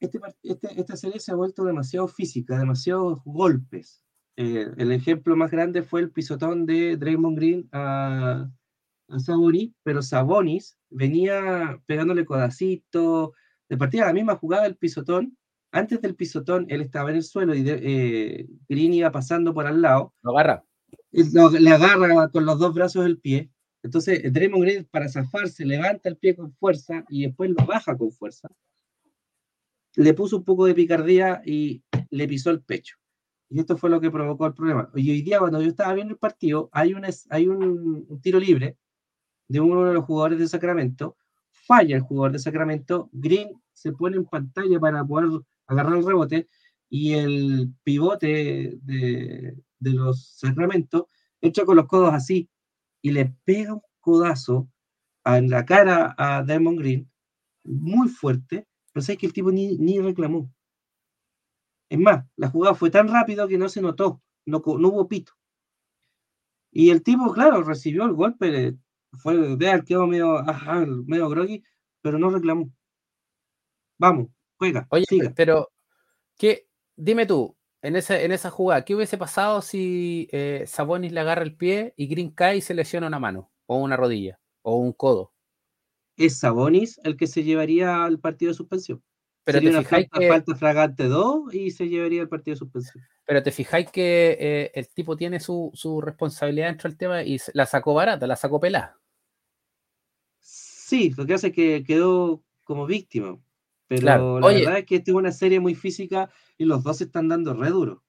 Este, 0.00 0.18
este, 0.42 0.80
esta 0.80 0.96
serie 0.96 1.20
se 1.20 1.32
ha 1.32 1.36
vuelto 1.36 1.64
demasiado 1.64 2.08
física, 2.08 2.58
demasiados 2.58 3.20
golpes. 3.24 4.02
Eh, 4.36 4.66
el 4.78 4.92
ejemplo 4.92 5.36
más 5.36 5.50
grande 5.50 5.82
fue 5.82 6.00
el 6.00 6.10
pisotón 6.10 6.64
de 6.64 6.96
Draymond 6.96 7.36
Green 7.36 7.68
a, 7.72 8.50
a 9.10 9.18
Sabonis, 9.18 9.72
pero 9.82 10.02
Sabonis 10.02 10.78
venía 10.88 11.80
pegándole 11.86 12.24
codacito, 12.24 13.32
de 13.68 13.76
partida 13.76 14.06
la 14.06 14.12
misma 14.12 14.36
jugada 14.36 14.64
del 14.64 14.76
pisotón. 14.76 15.36
Antes 15.72 16.00
del 16.00 16.16
pisotón, 16.16 16.66
él 16.68 16.80
estaba 16.80 17.10
en 17.10 17.16
el 17.16 17.22
suelo 17.22 17.54
y 17.54 17.62
eh, 17.66 18.48
Green 18.68 18.94
iba 18.94 19.12
pasando 19.12 19.54
por 19.54 19.66
al 19.66 19.80
lado. 19.80 20.14
Lo 20.22 20.32
agarra. 20.32 20.64
le 21.12 21.70
agarra 21.70 22.28
con 22.28 22.44
los 22.44 22.58
dos 22.58 22.74
brazos 22.74 23.06
el 23.06 23.18
pie 23.18 23.50
entonces, 23.82 24.32
Draymond 24.32 24.62
Green, 24.62 24.84
para 24.90 25.08
zafarse, 25.08 25.64
levanta 25.64 26.08
el 26.08 26.16
pie 26.16 26.36
con 26.36 26.52
fuerza 26.52 27.04
y 27.08 27.26
después 27.26 27.50
lo 27.50 27.64
baja 27.64 27.96
con 27.96 28.12
fuerza. 28.12 28.48
Le 29.96 30.14
puso 30.14 30.38
un 30.38 30.44
poco 30.44 30.66
de 30.66 30.74
picardía 30.74 31.42
y 31.44 31.82
le 32.10 32.28
pisó 32.28 32.50
el 32.50 32.62
pecho. 32.62 32.96
Y 33.48 33.58
esto 33.60 33.76
fue 33.76 33.90
lo 33.90 34.00
que 34.00 34.10
provocó 34.10 34.46
el 34.46 34.54
problema. 34.54 34.90
Y 34.94 35.10
hoy 35.10 35.22
día, 35.22 35.40
cuando 35.40 35.60
yo 35.60 35.68
estaba 35.68 35.94
viendo 35.94 36.12
el 36.12 36.18
partido, 36.18 36.68
hay 36.72 36.94
un, 36.94 37.04
hay 37.30 37.48
un, 37.48 38.20
tiro 38.22 38.38
libre 38.38 38.76
de 39.50 39.60
uno 39.60 39.84
de 39.84 39.94
los 39.94 40.04
jugadores 40.04 40.38
de 40.38 40.46
Sacramento. 40.46 41.16
Falla 41.50 41.96
el 41.96 42.02
jugador 42.02 42.32
de 42.32 42.38
Sacramento. 42.38 43.10
Green 43.12 43.60
se 43.72 43.92
pone 43.92 44.16
en 44.16 44.24
pantalla 44.24 44.78
para 44.78 45.04
poder 45.04 45.42
agarrar 45.66 45.96
el 45.96 46.06
rebote. 46.06 46.48
Y 46.88 47.14
el 47.14 47.74
pivote 47.82 48.78
de, 48.80 49.56
de 49.80 49.90
los 49.90 50.36
Sacramento 50.36 51.08
echa 51.40 51.64
con 51.64 51.76
los 51.76 51.86
codos 51.88 52.14
así 52.14 52.48
y 53.02 53.10
le 53.10 53.34
pega 53.44 53.74
un 53.74 53.82
codazo 53.98 54.68
en 55.24 55.50
la 55.50 55.64
cara 55.64 56.14
a 56.16 56.44
Diamond 56.44 56.78
Green 56.78 57.10
muy 57.64 58.08
fuerte, 58.08 58.68
pero 58.92 59.02
sabes 59.02 59.18
que 59.18 59.26
el 59.26 59.32
tipo 59.32 59.50
ni, 59.50 59.76
ni 59.78 59.98
reclamó. 59.98 60.52
Es 61.88 61.98
más, 61.98 62.24
la 62.36 62.48
jugada 62.48 62.76
fue 62.76 62.90
tan 62.90 63.08
rápido 63.08 63.48
que 63.48 63.58
no 63.58 63.68
se 63.68 63.82
notó, 63.82 64.22
no, 64.46 64.62
no 64.64 64.88
hubo 64.88 65.08
pito. 65.08 65.32
Y 66.72 66.90
el 66.90 67.02
tipo, 67.02 67.32
claro, 67.32 67.64
recibió 67.64 68.04
el 68.04 68.12
golpe, 68.12 68.76
fue 69.12 69.36
de 69.36 69.84
quedó 69.84 70.06
medio, 70.06 70.38
ajá, 70.38 70.84
medio 71.06 71.28
groggy, 71.28 71.62
pero 72.02 72.18
no 72.18 72.30
reclamó. 72.30 72.70
Vamos, 73.98 74.28
juega. 74.56 74.86
Oye, 74.90 75.04
pero 75.34 75.70
¿qué? 76.36 76.66
dime 76.96 77.26
tú, 77.26 77.56
en 77.82 77.96
esa, 77.96 78.20
en 78.20 78.32
esa 78.32 78.50
jugada, 78.50 78.84
¿qué 78.84 78.94
hubiese 78.94 79.18
pasado 79.18 79.62
si 79.62 80.28
eh, 80.32 80.64
Sabonis 80.66 81.12
le 81.12 81.20
agarra 81.20 81.42
el 81.42 81.56
pie 81.56 81.94
y 81.96 82.06
Green 82.06 82.30
cae 82.30 82.58
y 82.58 82.60
se 82.60 82.74
lesiona 82.74 83.06
una 83.06 83.18
mano, 83.18 83.50
o 83.66 83.76
una 83.78 83.96
rodilla, 83.96 84.38
o 84.62 84.76
un 84.76 84.92
codo? 84.92 85.32
Es 86.16 86.38
Sabonis 86.38 87.00
el 87.04 87.16
que 87.16 87.26
se 87.26 87.42
llevaría 87.42 88.04
al 88.04 88.20
partido 88.20 88.50
de 88.50 88.56
suspensión. 88.56 89.02
Pero 89.44 89.60
te 89.60 89.72
fijáis 89.72 90.08
que 90.12 90.28
falta 90.28 90.54
fragante 90.54 91.04
2 91.04 91.54
y 91.54 91.70
se 91.70 91.88
llevaría 91.88 92.20
al 92.20 92.28
partido 92.28 92.54
de 92.54 92.58
suspensión. 92.58 93.04
Pero 93.24 93.42
te 93.42 93.50
fijáis 93.50 93.90
que 93.90 94.36
eh, 94.38 94.70
el 94.74 94.88
tipo 94.88 95.16
tiene 95.16 95.40
su, 95.40 95.72
responsabilidad 96.04 96.66
dentro 96.68 96.90
del 96.90 96.98
tema 96.98 97.22
y 97.22 97.38
la 97.54 97.64
sacó 97.64 97.94
barata, 97.94 98.26
la 98.26 98.36
sacó 98.36 98.60
pelada. 98.60 98.99
Sí, 100.90 101.14
lo 101.16 101.24
que 101.24 101.34
hace 101.34 101.46
es 101.46 101.52
que 101.52 101.84
quedó 101.86 102.42
como 102.64 102.84
víctima. 102.84 103.38
Pero 103.86 104.40
la 104.40 104.48
verdad 104.48 104.78
es 104.78 104.86
que 104.86 104.98
tuvo 104.98 105.18
una 105.18 105.30
serie 105.30 105.60
muy 105.60 105.76
física 105.76 106.28
y 106.58 106.64
los 106.64 106.82
dos 106.82 106.96
se 106.96 107.04
están 107.04 107.28
dando 107.28 107.54
re 107.54 107.68
duro. 107.68 108.02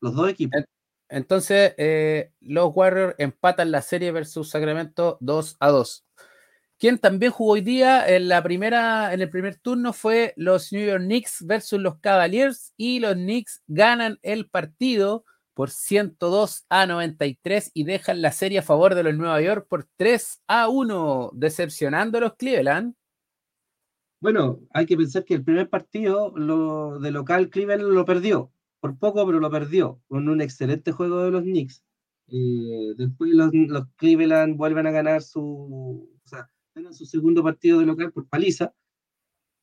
Los 0.00 0.14
dos 0.14 0.30
equipos. 0.30 0.62
Entonces, 1.10 1.74
eh, 1.76 2.32
los 2.40 2.70
Warriors 2.74 3.16
empatan 3.18 3.70
la 3.70 3.82
serie 3.82 4.12
versus 4.12 4.48
Sacramento 4.48 5.18
2 5.20 5.58
a 5.60 5.68
2. 5.68 6.06
Quien 6.78 6.96
también 6.96 7.32
jugó 7.32 7.52
hoy 7.52 7.60
día 7.60 8.08
en 8.08 8.28
la 8.28 8.42
primera, 8.42 9.12
en 9.12 9.20
el 9.20 9.28
primer 9.28 9.56
turno 9.56 9.92
fue 9.92 10.32
los 10.38 10.72
New 10.72 10.86
York 10.86 11.02
Knicks 11.02 11.44
versus 11.44 11.80
los 11.80 11.98
Cavaliers 11.98 12.72
y 12.78 13.00
los 13.00 13.12
Knicks 13.12 13.62
ganan 13.66 14.18
el 14.22 14.48
partido 14.48 15.26
por 15.54 15.70
102 15.70 16.66
a 16.68 16.86
93 16.86 17.70
y 17.74 17.84
dejan 17.84 18.22
la 18.22 18.32
serie 18.32 18.60
a 18.60 18.62
favor 18.62 18.94
de 18.94 19.02
los 19.02 19.14
Nueva 19.14 19.40
York 19.40 19.66
por 19.68 19.88
3 19.96 20.42
a 20.48 20.68
1, 20.68 21.30
decepcionando 21.34 22.18
a 22.18 22.22
los 22.22 22.34
Cleveland 22.34 22.94
bueno, 24.22 24.60
hay 24.70 24.86
que 24.86 24.96
pensar 24.96 25.24
que 25.24 25.34
el 25.34 25.42
primer 25.42 25.68
partido 25.68 26.32
lo, 26.36 27.00
de 27.00 27.10
local 27.10 27.50
Cleveland 27.50 27.92
lo 27.92 28.04
perdió, 28.04 28.52
por 28.78 28.96
poco, 28.96 29.26
pero 29.26 29.40
lo 29.40 29.50
perdió, 29.50 30.00
con 30.06 30.28
un 30.28 30.40
excelente 30.40 30.92
juego 30.92 31.24
de 31.24 31.32
los 31.32 31.42
Knicks. 31.42 31.82
Eh, 32.28 32.94
después 32.96 33.32
los, 33.32 33.50
Cleveland 33.96 34.56
vuelven 34.56 34.86
a 34.86 34.92
ganar 34.92 35.22
su, 35.22 36.08
o 36.24 36.28
sea, 36.28 36.48
su 36.92 37.04
segundo 37.04 37.42
partido 37.42 37.80
de 37.80 37.86
local 37.86 38.12
por 38.12 38.28
paliza. 38.28 38.72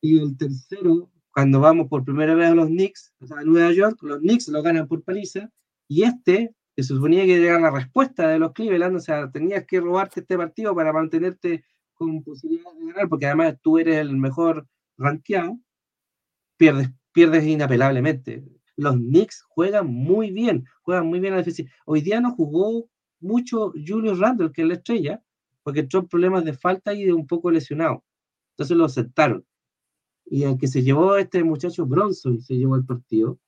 Y 0.01 0.19
el 0.19 0.35
tercero, 0.35 1.09
cuando 1.31 1.61
vamos 1.61 1.87
por 1.87 2.03
primera 2.03 2.35
vez 2.35 2.49
a 2.49 2.55
los 2.55 2.67
Knicks, 2.67 3.13
o 3.21 3.27
sea, 3.27 3.37
a 3.37 3.43
Nueva 3.45 3.71
York, 3.71 3.97
los 4.01 4.19
Knicks 4.19 4.49
lo 4.49 4.61
ganan 4.61 4.89
por 4.89 5.01
paliza. 5.03 5.49
Y 5.89 6.03
este, 6.03 6.55
que 6.75 6.83
se 6.83 6.93
suponía 6.93 7.25
que 7.25 7.43
era 7.43 7.59
la 7.59 7.71
respuesta 7.71 8.29
de 8.29 8.39
los 8.39 8.53
Cleveland, 8.53 8.95
o 8.95 8.99
sea, 8.99 9.29
tenías 9.31 9.65
que 9.65 9.81
robarte 9.81 10.21
este 10.21 10.37
partido 10.37 10.75
para 10.75 10.93
mantenerte 10.93 11.65
con 11.95 12.23
posibilidades 12.23 12.79
de 12.79 12.85
ganar, 12.85 13.09
porque 13.09 13.25
además 13.25 13.57
tú 13.61 13.79
eres 13.79 13.97
el 13.97 14.15
mejor 14.15 14.67
rankeado, 14.97 15.59
pierdes, 16.57 16.89
pierdes 17.11 17.43
inapelablemente. 17.45 18.45
Los 18.77 18.95
Knicks 18.95 19.43
juegan 19.49 19.87
muy 19.87 20.31
bien, 20.31 20.63
juegan 20.83 21.07
muy 21.07 21.19
bien 21.19 21.33
a 21.33 21.37
la 21.37 21.41
defensiva. 21.41 21.71
Hoy 21.85 22.01
día 22.01 22.21
no 22.21 22.31
jugó 22.35 22.87
mucho 23.19 23.73
Julius 23.85 24.19
Randle, 24.19 24.51
que 24.53 24.61
es 24.61 24.67
la 24.67 24.75
estrella, 24.75 25.23
porque 25.63 25.81
entró 25.81 26.07
problemas 26.07 26.45
de 26.45 26.53
falta 26.53 26.93
y 26.93 27.03
de 27.03 27.13
un 27.13 27.25
poco 27.25 27.49
lesionado. 27.49 28.03
Entonces 28.51 28.77
lo 28.77 28.87
sentaron. 28.87 29.43
Y 30.25 30.43
el 30.43 30.57
que 30.57 30.67
se 30.67 30.83
llevó 30.83 31.17
este 31.17 31.43
muchacho 31.43 31.85
Bronson, 31.87 32.39
se 32.41 32.55
llevó 32.55 32.75
el 32.75 32.85
partido, 32.85 33.39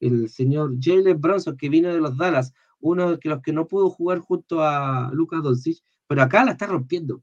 el 0.00 0.28
señor 0.28 0.74
Jalen 0.80 1.20
Bronson, 1.20 1.56
que 1.56 1.68
vino 1.68 1.92
de 1.92 2.00
los 2.00 2.16
Dallas, 2.16 2.52
uno 2.80 3.16
de 3.16 3.18
los 3.22 3.42
que 3.42 3.52
no 3.52 3.66
pudo 3.66 3.90
jugar 3.90 4.18
junto 4.18 4.62
a 4.62 5.10
Lucas 5.12 5.42
Doncic, 5.42 5.78
pero 6.06 6.22
acá 6.22 6.44
la 6.44 6.52
está 6.52 6.66
rompiendo. 6.66 7.22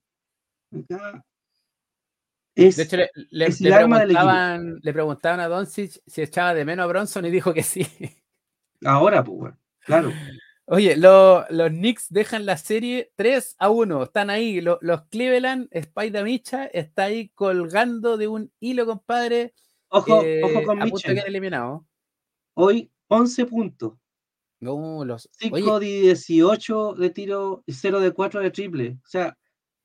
Acá 0.71 1.23
es, 2.55 2.77
de 2.77 2.83
hecho, 2.83 2.95
le, 2.95 3.09
le, 3.31 3.47
preguntaban, 3.47 4.79
le, 4.81 4.93
preguntaban, 4.93 5.41
a 5.41 5.49
Doncic 5.49 6.01
si 6.07 6.21
echaba 6.21 6.53
de 6.53 6.63
menos 6.63 6.85
a 6.85 6.87
Bronson 6.87 7.25
y 7.25 7.29
dijo 7.29 7.53
que 7.53 7.63
sí. 7.63 7.85
Ahora, 8.85 9.23
pues, 9.23 9.53
claro. 9.81 10.11
Oye, 10.67 10.95
los 10.95 11.45
Knicks 11.69 12.07
dejan 12.09 12.45
la 12.45 12.57
serie 12.57 13.11
3 13.17 13.57
a 13.59 13.69
1. 13.69 14.03
Están 14.03 14.29
ahí. 14.29 14.61
los 14.61 15.01
Cleveland, 15.09 15.67
Spider 15.69 16.23
Micha 16.23 16.65
está 16.65 17.03
ahí 17.03 17.29
colgando 17.29 18.17
de 18.17 18.27
un 18.29 18.51
hilo, 18.59 18.85
compadre. 18.85 19.53
Ojo, 19.89 20.23
ojo 20.43 20.63
con 20.63 20.79
Mitchell. 20.79 21.19
eliminado. 21.19 21.85
Hoy 22.55 22.91
11 23.09 23.45
puntos. 23.45 23.93
No, 24.61 25.03
los... 25.05 25.29
5 25.33 25.79
de 25.79 25.85
18 25.85 26.93
de 26.93 27.09
tiro 27.09 27.63
y 27.65 27.73
0 27.73 27.99
de 27.99 28.11
4 28.11 28.39
de 28.41 28.51
triple. 28.51 28.97
O 29.03 29.07
sea, 29.07 29.37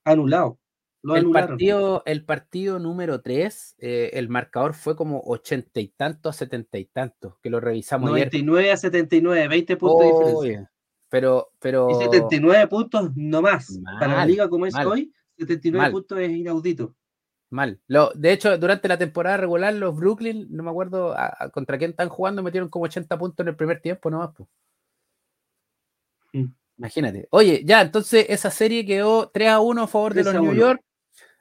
anulado. 0.04 0.58
el, 1.02 1.30
partido, 1.30 2.02
el 2.06 2.24
partido 2.24 2.78
número 2.78 3.20
3, 3.20 3.76
eh, 3.78 4.10
el 4.14 4.28
marcador 4.28 4.74
fue 4.74 4.94
como 4.94 5.20
80 5.26 5.80
y 5.80 5.88
tanto 5.88 6.28
a 6.28 6.32
70 6.32 6.78
y 6.78 6.84
tantos, 6.86 7.34
que 7.42 7.50
lo 7.50 7.58
revisamos 7.60 8.08
99 8.10 8.72
a 8.72 8.76
79, 8.76 9.48
20 9.48 9.76
puntos 9.76 10.00
de 10.00 10.06
diferencia. 10.06 10.72
Pero, 11.08 11.52
pero... 11.58 11.90
Y 11.90 12.04
79 12.04 12.68
puntos 12.68 13.10
no 13.16 13.42
más. 13.42 13.80
Para 13.98 14.18
la 14.18 14.26
liga 14.26 14.48
como 14.48 14.66
es 14.66 14.74
hoy, 14.76 15.12
79 15.36 15.90
puntos 15.90 16.18
es 16.20 16.30
inaudito. 16.30 16.94
Mal. 17.51 17.80
Lo, 17.88 18.12
de 18.14 18.32
hecho, 18.32 18.57
durante 18.59 18.86
la 18.86 18.96
temporada 18.96 19.36
regular, 19.36 19.74
los 19.74 19.96
Brooklyn, 19.96 20.46
no 20.51 20.62
me 20.62 20.70
acuerdo 20.70 21.16
contra 21.53 21.78
quién 21.78 21.90
están 21.90 22.09
jugando, 22.09 22.42
metieron 22.44 22.68
como 22.68 22.84
80 22.84 23.18
puntos 23.18 23.44
en 23.44 23.48
el 23.48 23.57
primer 23.57 23.80
tiempo, 23.80 24.09
no 24.09 24.18
más. 24.18 24.30
Mm. 26.32 26.53
Imagínate. 26.78 27.28
Oye, 27.30 27.62
ya, 27.64 27.82
entonces 27.82 28.24
esa 28.28 28.51
serie 28.51 28.86
quedó 28.86 29.28
3 29.28 29.48
a 29.51 29.61
1 29.61 29.82
a 29.82 29.86
favor 29.86 30.14
de 30.14 30.24
los 30.24 30.34
New 30.34 30.55
York. 30.55 30.80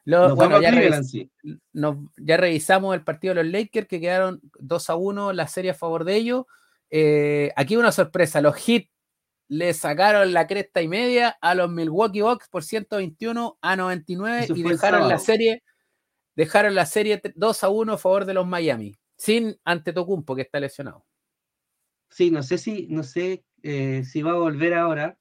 bueno, 0.06 0.60
ya, 0.60 2.38
revisamos 2.38 2.94
el 2.94 3.04
partido 3.04 3.36
de 3.36 3.44
los 3.44 3.54
Lakers 3.54 3.88
que 3.88 4.02
quedaron 4.02 4.42
2 4.60 4.90
a 4.90 4.96
1 4.96 5.32
la 5.32 5.48
serie 5.48 5.72
a 5.72 5.76
favor 5.76 6.04
de 6.04 6.16
ellos. 6.16 6.46
Eh, 6.90 7.54
aquí 7.56 7.78
una 7.78 7.94
sorpresa, 7.94 8.42
los 8.42 8.56
Heat 8.58 8.88
le 9.48 9.74
sacaron 9.74 10.34
la 10.34 10.46
cresta 10.46 10.82
y 10.82 10.88
media 10.88 11.38
a 11.40 11.56
los 11.56 11.70
Milwaukee 11.70 12.22
Bucks 12.22 12.50
por 12.50 12.64
121 12.64 13.58
a 13.62 13.76
99 13.76 14.48
y 14.56 14.64
dejaron 14.64 15.08
la 15.08 15.20
serie 15.20 15.64
dejaron 16.40 16.74
la 16.74 16.86
serie 16.86 17.22
2 17.36 17.64
a 17.66 17.70
1 17.70 17.92
a 17.92 17.98
favor 17.98 18.24
de 18.24 18.34
los 18.34 18.48
Miami, 18.48 18.96
sin 19.18 19.60
Antetokounmpo 19.66 20.38
que 20.38 20.44
está 20.44 20.62
lesionado. 20.62 21.06
Sí, 22.10 22.32
no 22.32 22.44
sé 22.44 22.58
si 22.58 22.88
no 22.88 23.04
sé 23.04 23.44
eh, 23.62 24.06
si 24.06 24.22
va 24.22 24.32
a 24.32 24.36
volver 24.36 24.74
ahora, 24.74 25.20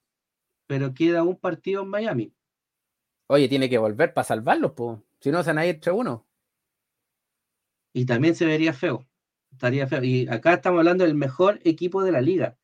pero 0.65 0.93
queda 0.93 1.23
un 1.23 1.35
partido 1.35 1.83
en 1.83 1.89
Miami. 1.89 2.33
Oye, 3.27 3.49
tiene 3.49 3.69
que 3.69 3.77
volver 3.77 4.13
para 4.13 4.23
salvarlos, 4.23 4.71
pues. 4.71 4.97
Si 5.19 5.29
no, 5.29 5.43
se 5.43 5.49
van 5.49 5.57
a 5.57 5.65
ir 5.65 5.75
entre 5.75 5.91
uno. 5.91 6.25
Y 7.91 8.05
también 8.05 8.33
se 8.33 8.45
vería 8.45 8.71
feo. 8.71 9.05
Estaría 9.51 9.87
feo. 9.87 10.01
Y 10.01 10.25
acá 10.29 10.53
estamos 10.53 10.79
hablando 10.79 11.03
del 11.03 11.15
mejor 11.15 11.59
equipo 11.65 12.01
de 12.01 12.13
la 12.13 12.21
liga. 12.21 12.57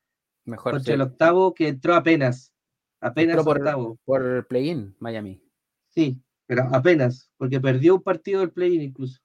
Mejor. 0.45 0.71
Contra 0.71 0.93
el 0.93 1.01
octavo 1.01 1.53
que 1.53 1.67
entró 1.67 1.93
apenas. 1.93 2.53
Apenas 3.01 3.43
por, 3.43 3.57
octavo. 3.57 3.99
Por 4.05 4.47
play-in, 4.47 4.95
Miami. 4.99 5.43
Sí, 5.89 6.24
pero 6.47 6.67
apenas, 6.71 7.31
porque 7.37 7.59
perdió 7.59 7.95
un 7.95 8.03
partido 8.03 8.41
del 8.41 8.51
play-in 8.51 8.81
incluso. 8.81 9.19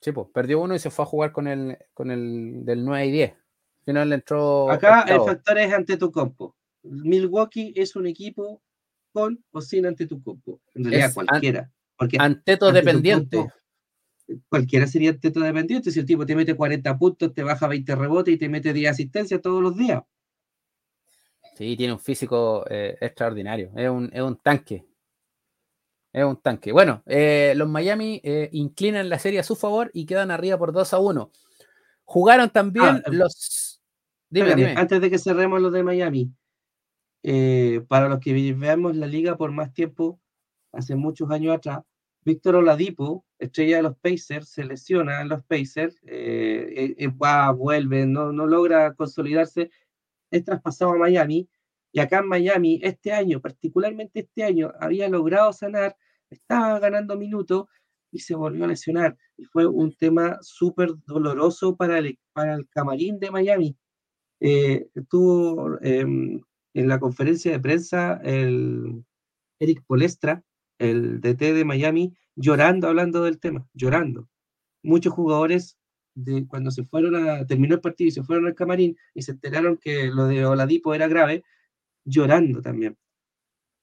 Sí, 0.00 0.12
pues, 0.12 0.28
perdió 0.32 0.60
uno 0.60 0.74
y 0.74 0.78
se 0.78 0.90
fue 0.90 1.04
a 1.04 1.06
jugar 1.06 1.32
con 1.32 1.46
el, 1.46 1.76
con 1.92 2.10
el 2.10 2.64
del 2.64 2.84
9 2.84 3.06
y 3.06 3.10
10. 3.10 3.32
Al 3.32 3.84
final 3.84 4.08
le 4.08 4.14
entró. 4.16 4.70
Acá 4.70 5.02
el 5.02 5.20
factor 5.20 5.58
es 5.58 5.72
ante 5.72 5.96
tu 5.96 6.10
compo. 6.10 6.56
Milwaukee 6.82 7.72
es 7.76 7.96
un 7.96 8.06
equipo 8.06 8.62
con 9.12 9.44
o 9.50 9.60
sin 9.60 9.86
ante 9.86 10.06
tu 10.06 10.22
compo. 10.22 10.60
En 10.74 10.84
realidad, 10.84 11.12
cualquiera. 11.12 11.70
Porque 11.96 12.16
Anteto 12.18 12.72
dependiente. 12.72 13.46
cualquiera 14.48 14.86
sería 14.86 15.10
Anteto 15.10 15.40
dependiente. 15.40 15.90
Si 15.90 16.00
el 16.00 16.06
tipo 16.06 16.24
te 16.24 16.34
mete 16.34 16.54
40 16.54 16.98
puntos, 16.98 17.34
te 17.34 17.42
baja 17.42 17.66
20 17.66 17.94
rebotes 17.94 18.34
y 18.34 18.38
te 18.38 18.48
mete 18.48 18.72
10 18.72 18.92
asistencias 18.92 19.42
todos 19.42 19.62
los 19.62 19.76
días. 19.76 20.02
Sí, 21.56 21.76
tiene 21.76 21.92
un 21.92 21.98
físico 21.98 22.64
eh, 22.70 22.96
extraordinario. 23.02 23.70
Es 23.76 23.90
un, 23.90 24.08
es 24.14 24.22
un 24.22 24.36
tanque. 24.36 24.86
Es 26.12 26.24
un 26.24 26.36
tanque. 26.36 26.72
Bueno, 26.72 27.02
eh, 27.06 27.54
los 27.56 27.68
Miami 27.68 28.20
eh, 28.24 28.48
inclinan 28.52 29.08
la 29.08 29.18
serie 29.18 29.40
a 29.40 29.44
su 29.44 29.54
favor 29.54 29.90
y 29.94 30.06
quedan 30.06 30.30
arriba 30.30 30.58
por 30.58 30.72
2 30.72 30.92
a 30.92 30.98
1. 30.98 31.30
Jugaron 32.04 32.50
también 32.50 33.02
ah, 33.04 33.10
los. 33.10 33.80
Dime, 34.28 34.74
Antes 34.76 35.00
de 35.00 35.10
que 35.10 35.18
cerremos 35.18 35.60
los 35.60 35.72
de 35.72 35.82
Miami, 35.82 36.32
eh, 37.22 37.84
para 37.88 38.08
los 38.08 38.18
que 38.20 38.32
veamos 38.52 38.96
la 38.96 39.06
liga 39.06 39.36
por 39.36 39.52
más 39.52 39.72
tiempo, 39.72 40.20
hace 40.72 40.96
muchos 40.96 41.30
años 41.30 41.56
atrás, 41.56 41.80
Víctor 42.22 42.56
Oladipo, 42.56 43.24
estrella 43.38 43.78
de 43.78 43.82
los 43.84 43.96
Pacers, 43.96 44.48
se 44.48 44.64
lesiona 44.64 45.20
en 45.20 45.28
los 45.28 45.42
Pacers, 45.44 46.00
va, 47.20 47.50
vuelve, 47.52 48.06
no, 48.06 48.32
no 48.32 48.46
logra 48.46 48.94
consolidarse, 48.94 49.70
es 50.30 50.44
traspasado 50.44 50.92
a 50.92 50.98
Miami 50.98 51.48
y 51.92 52.00
acá 52.00 52.18
en 52.18 52.28
Miami, 52.28 52.80
este 52.82 53.12
año, 53.12 53.40
particularmente 53.40 54.20
este 54.20 54.44
año, 54.44 54.72
había 54.80 55.08
logrado 55.08 55.52
sanar, 55.52 55.96
estaba 56.30 56.78
ganando 56.78 57.16
minutos 57.16 57.66
y 58.12 58.20
se 58.20 58.34
volvió 58.34 58.64
a 58.64 58.68
lesionar. 58.68 59.16
Y 59.36 59.44
fue 59.44 59.66
un 59.66 59.94
tema 59.94 60.38
súper 60.42 60.90
doloroso 61.06 61.76
para 61.76 61.98
el, 61.98 62.18
para 62.32 62.54
el 62.54 62.68
camarín 62.68 63.18
de 63.18 63.30
Miami. 63.30 63.76
Eh, 64.40 64.88
estuvo 64.94 65.78
em, 65.82 66.40
en 66.74 66.88
la 66.88 66.98
conferencia 66.98 67.52
de 67.52 67.60
prensa 67.60 68.20
el 68.24 69.04
Eric 69.58 69.84
Polestra, 69.86 70.42
el 70.78 71.20
DT 71.20 71.52
de 71.52 71.64
Miami, 71.64 72.14
llorando, 72.36 72.88
hablando 72.88 73.22
del 73.22 73.38
tema, 73.38 73.66
llorando. 73.74 74.28
Muchos 74.82 75.12
jugadores, 75.12 75.76
de, 76.14 76.46
cuando 76.46 76.70
se 76.70 76.84
fueron 76.84 77.16
a, 77.16 77.46
terminó 77.46 77.74
el 77.74 77.80
partido 77.80 78.08
y 78.08 78.12
se 78.12 78.22
fueron 78.22 78.46
al 78.46 78.54
camarín 78.54 78.96
y 79.14 79.22
se 79.22 79.32
enteraron 79.32 79.76
que 79.76 80.06
lo 80.06 80.26
de 80.26 80.46
Oladipo 80.46 80.94
era 80.94 81.06
grave, 81.06 81.44
llorando 82.04 82.62
también. 82.62 82.96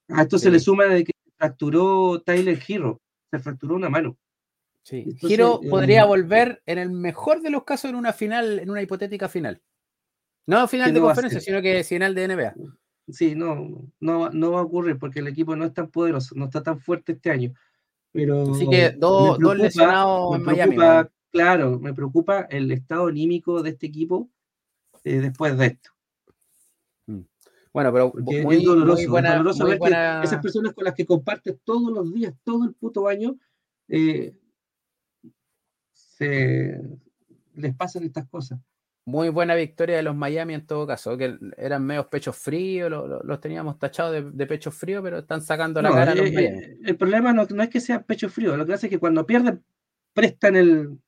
A 0.08 0.22
esto 0.22 0.38
se 0.38 0.50
le 0.50 0.58
suma 0.58 0.84
de 0.86 1.04
que 1.04 1.12
fracturó 1.38 2.20
Tyler 2.22 2.58
Hero, 2.66 3.00
se 3.30 3.38
fracturó 3.38 3.76
una 3.76 3.88
mano. 3.88 4.16
Sí. 4.82 5.06
Hero 5.22 5.60
eh, 5.62 5.68
podría 5.68 6.04
volver 6.04 6.62
en 6.66 6.78
el 6.78 6.90
mejor 6.90 7.42
de 7.42 7.50
los 7.50 7.64
casos 7.64 7.90
en 7.90 7.96
una 7.96 8.12
final, 8.12 8.58
en 8.58 8.70
una 8.70 8.82
hipotética 8.82 9.28
final. 9.28 9.60
No 10.46 10.66
final 10.66 10.94
de 10.94 11.00
conferencia, 11.00 11.40
sino 11.40 11.60
que 11.60 11.84
final 11.84 12.14
de 12.14 12.28
NBA. 12.28 12.54
Sí, 13.10 13.34
no, 13.34 13.90
no, 14.00 14.30
no 14.30 14.52
va 14.52 14.60
a 14.60 14.64
ocurrir 14.64 14.98
porque 14.98 15.20
el 15.20 15.28
equipo 15.28 15.54
no 15.56 15.64
es 15.64 15.74
tan 15.74 15.90
poderoso, 15.90 16.34
no 16.36 16.46
está 16.46 16.62
tan 16.62 16.80
fuerte 16.80 17.12
este 17.12 17.30
año. 17.30 17.52
Pero 18.12 18.50
Así 18.52 18.68
que 18.68 18.90
dos, 18.90 19.38
lesionados 19.56 20.36
en 20.36 20.42
Miami. 20.42 20.76
Claro, 21.30 21.78
me 21.78 21.92
preocupa 21.92 22.46
el 22.50 22.70
estado 22.72 23.08
anímico 23.08 23.62
de 23.62 23.70
este 23.70 23.86
equipo 23.86 24.30
eh, 25.04 25.20
después 25.20 25.56
de 25.58 25.66
esto. 25.66 25.90
Bueno, 27.72 27.92
pero 27.92 28.12
muy, 28.44 28.64
doloroso, 28.64 29.08
buena, 29.08 30.22
esas 30.22 30.40
personas 30.42 30.72
con 30.72 30.84
las 30.84 30.94
que 30.94 31.06
compartes 31.06 31.56
todos 31.64 31.92
los 31.92 32.12
días, 32.12 32.34
todo 32.44 32.64
el 32.64 32.74
puto 32.74 33.08
año, 33.08 33.36
eh, 33.88 34.34
se, 35.92 36.80
les 37.54 37.74
pasan 37.74 38.04
estas 38.04 38.26
cosas. 38.28 38.58
Muy 39.04 39.30
buena 39.30 39.54
victoria 39.54 39.96
de 39.96 40.02
los 40.02 40.14
Miami 40.14 40.54
en 40.54 40.66
todo 40.66 40.86
caso, 40.86 41.16
que 41.16 41.38
eran 41.56 41.84
medios 41.84 42.06
pechos 42.06 42.36
fríos, 42.36 42.90
los, 42.90 43.40
teníamos 43.40 43.78
tachados 43.78 44.12
de, 44.12 44.30
de 44.30 44.46
pecho 44.46 44.70
frío, 44.70 45.02
pero 45.02 45.18
están 45.18 45.40
sacando 45.40 45.80
la 45.80 45.90
cara. 45.90 46.14
los 46.14 46.26
eh, 46.26 46.76
el 46.84 46.96
problema 46.96 47.32
no, 47.32 47.42
es 47.44 47.68
que 47.70 47.80
sea 47.80 48.02
pecho 48.02 48.28
frío, 48.28 48.56
lo 48.56 48.66
que 48.66 48.74
hace 48.74 48.86
es 48.86 48.90
que 48.90 48.98
cuando 48.98 49.24
pierden, 49.24 49.64
prestan 50.12 50.56
el, 50.56 50.98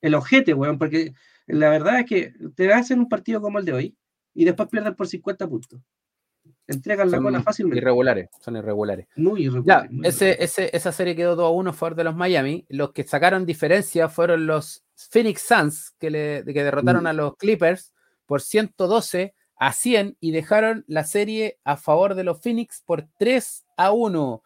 el 0.00 0.14
ojete, 0.14 0.54
weón, 0.54 0.78
porque 0.78 1.12
la 1.46 1.68
verdad 1.68 2.00
es 2.00 2.06
que 2.06 2.34
te 2.54 2.72
hacen 2.72 3.00
un 3.00 3.08
partido 3.08 3.42
como 3.42 3.58
el 3.58 3.66
de 3.66 3.72
hoy 3.72 3.96
y 4.32 4.46
después 4.46 4.68
pierden 4.70 4.94
por 4.94 5.06
50 5.06 5.46
puntos 5.46 5.80
entregan 6.66 7.10
la 7.10 7.20
cola 7.20 7.42
fácilmente. 7.42 7.78
Irregulares, 7.78 8.30
son 8.40 8.56
irregulares. 8.56 9.06
Muy 9.16 9.46
irregulares. 9.46 9.90
ese, 10.02 10.76
esa 10.76 10.92
serie 10.92 11.16
quedó 11.16 11.36
2 11.36 11.46
a 11.46 11.50
1 11.50 11.70
a 11.70 11.72
favor 11.72 11.94
de 11.94 12.04
los 12.04 12.16
Miami. 12.16 12.66
Los 12.68 12.92
que 12.92 13.04
sacaron 13.04 13.46
diferencia 13.46 14.08
fueron 14.08 14.46
los 14.46 14.84
Phoenix 14.94 15.42
Suns, 15.42 15.94
que, 15.98 16.10
le, 16.10 16.44
que 16.44 16.64
derrotaron 16.64 17.04
mm. 17.04 17.08
a 17.08 17.12
los 17.12 17.36
Clippers 17.36 17.92
por 18.26 18.40
112 18.40 19.34
a 19.56 19.72
100 19.72 20.16
y 20.20 20.32
dejaron 20.32 20.84
la 20.88 21.04
serie 21.04 21.58
a 21.64 21.76
favor 21.76 22.14
de 22.14 22.24
los 22.24 22.40
Phoenix 22.40 22.82
por 22.84 23.06
3 23.18 23.64
a 23.76 23.92
1. 23.92 24.42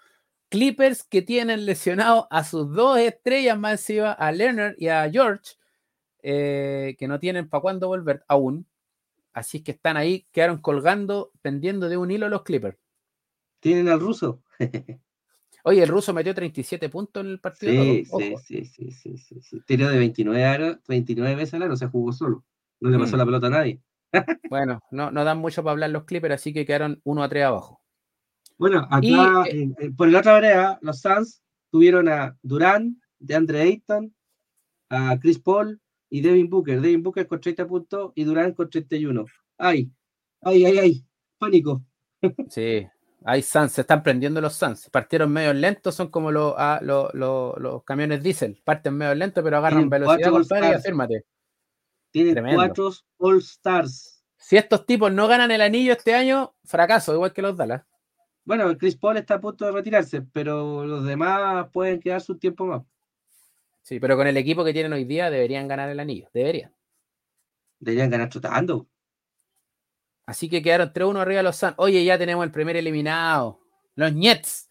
Clippers 0.48 1.02
que 1.02 1.22
tienen 1.22 1.66
lesionado 1.66 2.28
a 2.30 2.44
sus 2.44 2.72
dos 2.72 2.98
estrellas 2.98 3.58
más 3.58 3.72
encima, 3.72 4.12
a 4.12 4.30
Leonard 4.30 4.74
y 4.78 4.88
a 4.88 5.08
George, 5.10 5.54
eh, 6.22 6.96
que 6.98 7.08
no 7.08 7.18
tienen 7.18 7.48
para 7.48 7.60
cuándo 7.62 7.88
volver 7.88 8.24
aún. 8.28 8.66
Así 9.36 9.58
es 9.58 9.64
que 9.64 9.72
están 9.72 9.98
ahí, 9.98 10.26
quedaron 10.32 10.62
colgando, 10.62 11.30
pendiendo 11.42 11.90
de 11.90 11.98
un 11.98 12.10
hilo 12.10 12.26
los 12.30 12.42
Clippers. 12.42 12.78
¿Tienen 13.60 13.86
al 13.90 14.00
ruso? 14.00 14.42
Oye, 15.64 15.82
el 15.82 15.90
ruso 15.90 16.14
metió 16.14 16.34
37 16.34 16.88
puntos 16.88 17.22
en 17.22 17.32
el 17.32 17.38
partido. 17.40 17.82
Sí, 17.82 18.64
sí, 18.64 18.90
sí, 18.90 19.18
sí, 19.18 19.40
sí. 19.42 19.60
Tiró 19.66 19.90
de 19.90 19.98
29, 19.98 20.78
29 20.88 21.34
veces 21.34 21.52
al 21.52 21.64
aro, 21.64 21.74
o 21.74 21.76
sea, 21.76 21.88
jugó 21.88 22.12
solo. 22.12 22.46
No 22.80 22.88
le 22.88 22.98
pasó 22.98 23.16
Mm. 23.16 23.18
la 23.18 23.24
pelota 23.26 23.46
a 23.48 23.50
nadie. 23.50 23.82
Bueno, 24.50 24.80
no, 24.90 25.10
no 25.10 25.22
dan 25.22 25.36
mucho 25.36 25.62
para 25.62 25.72
hablar 25.72 25.90
los 25.90 26.04
Clippers, 26.04 26.36
así 26.36 26.54
que 26.54 26.64
quedaron 26.64 27.02
1 27.04 27.22
a 27.22 27.28
3 27.28 27.44
abajo. 27.44 27.82
Bueno, 28.56 28.88
acá 28.90 29.00
Y, 29.02 29.12
eh, 29.14 29.50
en- 29.50 29.76
en- 29.78 29.96
por 29.96 30.08
la 30.08 30.20
otra 30.20 30.32
vereda, 30.34 30.78
los 30.80 30.98
Suns 31.02 31.42
tuvieron 31.70 32.08
a 32.08 32.38
Durán, 32.40 33.02
de 33.18 33.34
Andre 33.34 33.60
Ayton, 33.60 34.14
a 34.88 35.18
Chris 35.20 35.38
Paul 35.38 35.78
y 36.10 36.20
Devin 36.20 36.48
Booker. 36.48 36.80
Devin 36.80 37.02
Booker 37.02 37.26
con 37.26 37.40
30 37.40 37.66
puntos 37.66 38.12
y 38.14 38.24
Durán 38.24 38.52
con 38.52 38.68
31. 38.70 39.24
Ay, 39.58 39.90
ay, 40.42 40.64
ay, 40.64 40.78
ay, 40.78 41.04
pánico. 41.38 41.82
Sí, 42.48 42.86
hay 43.24 43.42
Suns, 43.42 43.72
se 43.72 43.80
están 43.82 44.02
prendiendo 44.02 44.40
los 44.40 44.54
Suns. 44.54 44.88
Partieron 44.90 45.32
medio 45.32 45.52
lentos, 45.52 45.94
son 45.94 46.08
como 46.08 46.30
los, 46.30 46.54
ah, 46.56 46.78
los, 46.82 47.12
los- 47.14 47.56
los 47.58 47.84
camiones 47.84 48.22
diésel. 48.22 48.60
Parten 48.64 48.94
medio 48.96 49.14
lentos, 49.14 49.42
pero 49.44 49.56
agarran 49.58 49.88
Tienen 49.88 49.90
velocidad, 49.90 50.30
compadre, 50.30 50.60
y 50.60 50.64
All-Stars. 50.66 50.80
afírmate. 50.84 51.24
Tienen 52.12 52.32
Tremendo. 52.34 52.58
cuatro 52.58 52.90
All 53.18 53.38
Stars. 53.38 54.22
Si 54.38 54.56
estos 54.56 54.86
tipos 54.86 55.12
no 55.12 55.26
ganan 55.28 55.50
el 55.50 55.60
anillo 55.60 55.92
este 55.92 56.14
año, 56.14 56.54
fracaso, 56.64 57.12
igual 57.14 57.32
que 57.32 57.42
los 57.42 57.56
Dallas. 57.56 57.82
Bueno, 58.44 58.76
Chris 58.78 58.96
Paul 58.96 59.16
está 59.16 59.34
a 59.34 59.40
punto 59.40 59.64
de 59.66 59.72
retirarse, 59.72 60.22
pero 60.22 60.86
los 60.86 61.04
demás 61.04 61.68
pueden 61.72 61.98
quedarse 62.00 62.30
un 62.32 62.38
tiempo 62.38 62.64
más. 62.66 62.82
Sí, 63.86 64.00
pero 64.00 64.16
con 64.16 64.26
el 64.26 64.36
equipo 64.36 64.64
que 64.64 64.72
tienen 64.72 64.92
hoy 64.92 65.04
día 65.04 65.30
deberían 65.30 65.68
ganar 65.68 65.88
el 65.88 66.00
anillo, 66.00 66.28
deberían. 66.34 66.74
Deberían 67.78 68.10
ganar 68.10 68.28
trotando. 68.28 68.88
Así 70.26 70.48
que 70.48 70.60
quedaron 70.60 70.92
3-1 70.92 71.20
arriba 71.20 71.40
los 71.44 71.54
Suns. 71.54 71.74
Oye, 71.76 72.04
ya 72.04 72.18
tenemos 72.18 72.44
el 72.44 72.50
primer 72.50 72.74
eliminado. 72.74 73.60
Los 73.94 74.12
Nets. 74.12 74.68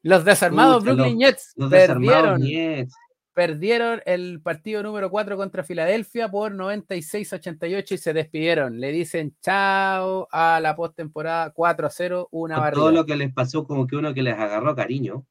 Los 0.00 0.24
desarmados 0.24 0.82
Brooklyn 0.84 1.18
Nets 1.18 1.52
Los 1.56 1.68
perdieron, 1.68 2.40
Nets. 2.40 2.94
perdieron 3.34 4.00
el 4.06 4.40
partido 4.40 4.82
número 4.82 5.10
4 5.10 5.36
contra 5.36 5.62
Filadelfia 5.62 6.30
por 6.30 6.54
96-88 6.54 7.92
y 7.92 7.98
se 7.98 8.14
despidieron. 8.14 8.80
Le 8.80 8.90
dicen 8.90 9.36
chao 9.42 10.28
a 10.32 10.60
la 10.60 10.74
postemporada 10.74 11.52
4-0, 11.52 12.28
una 12.30 12.54
Con 12.54 12.64
barrida. 12.64 12.80
todo 12.80 12.90
lo 12.92 13.04
que 13.04 13.16
les 13.16 13.34
pasó, 13.34 13.66
como 13.66 13.86
que 13.86 13.96
uno 13.96 14.14
que 14.14 14.22
les 14.22 14.38
agarró 14.38 14.74
cariño. 14.74 15.26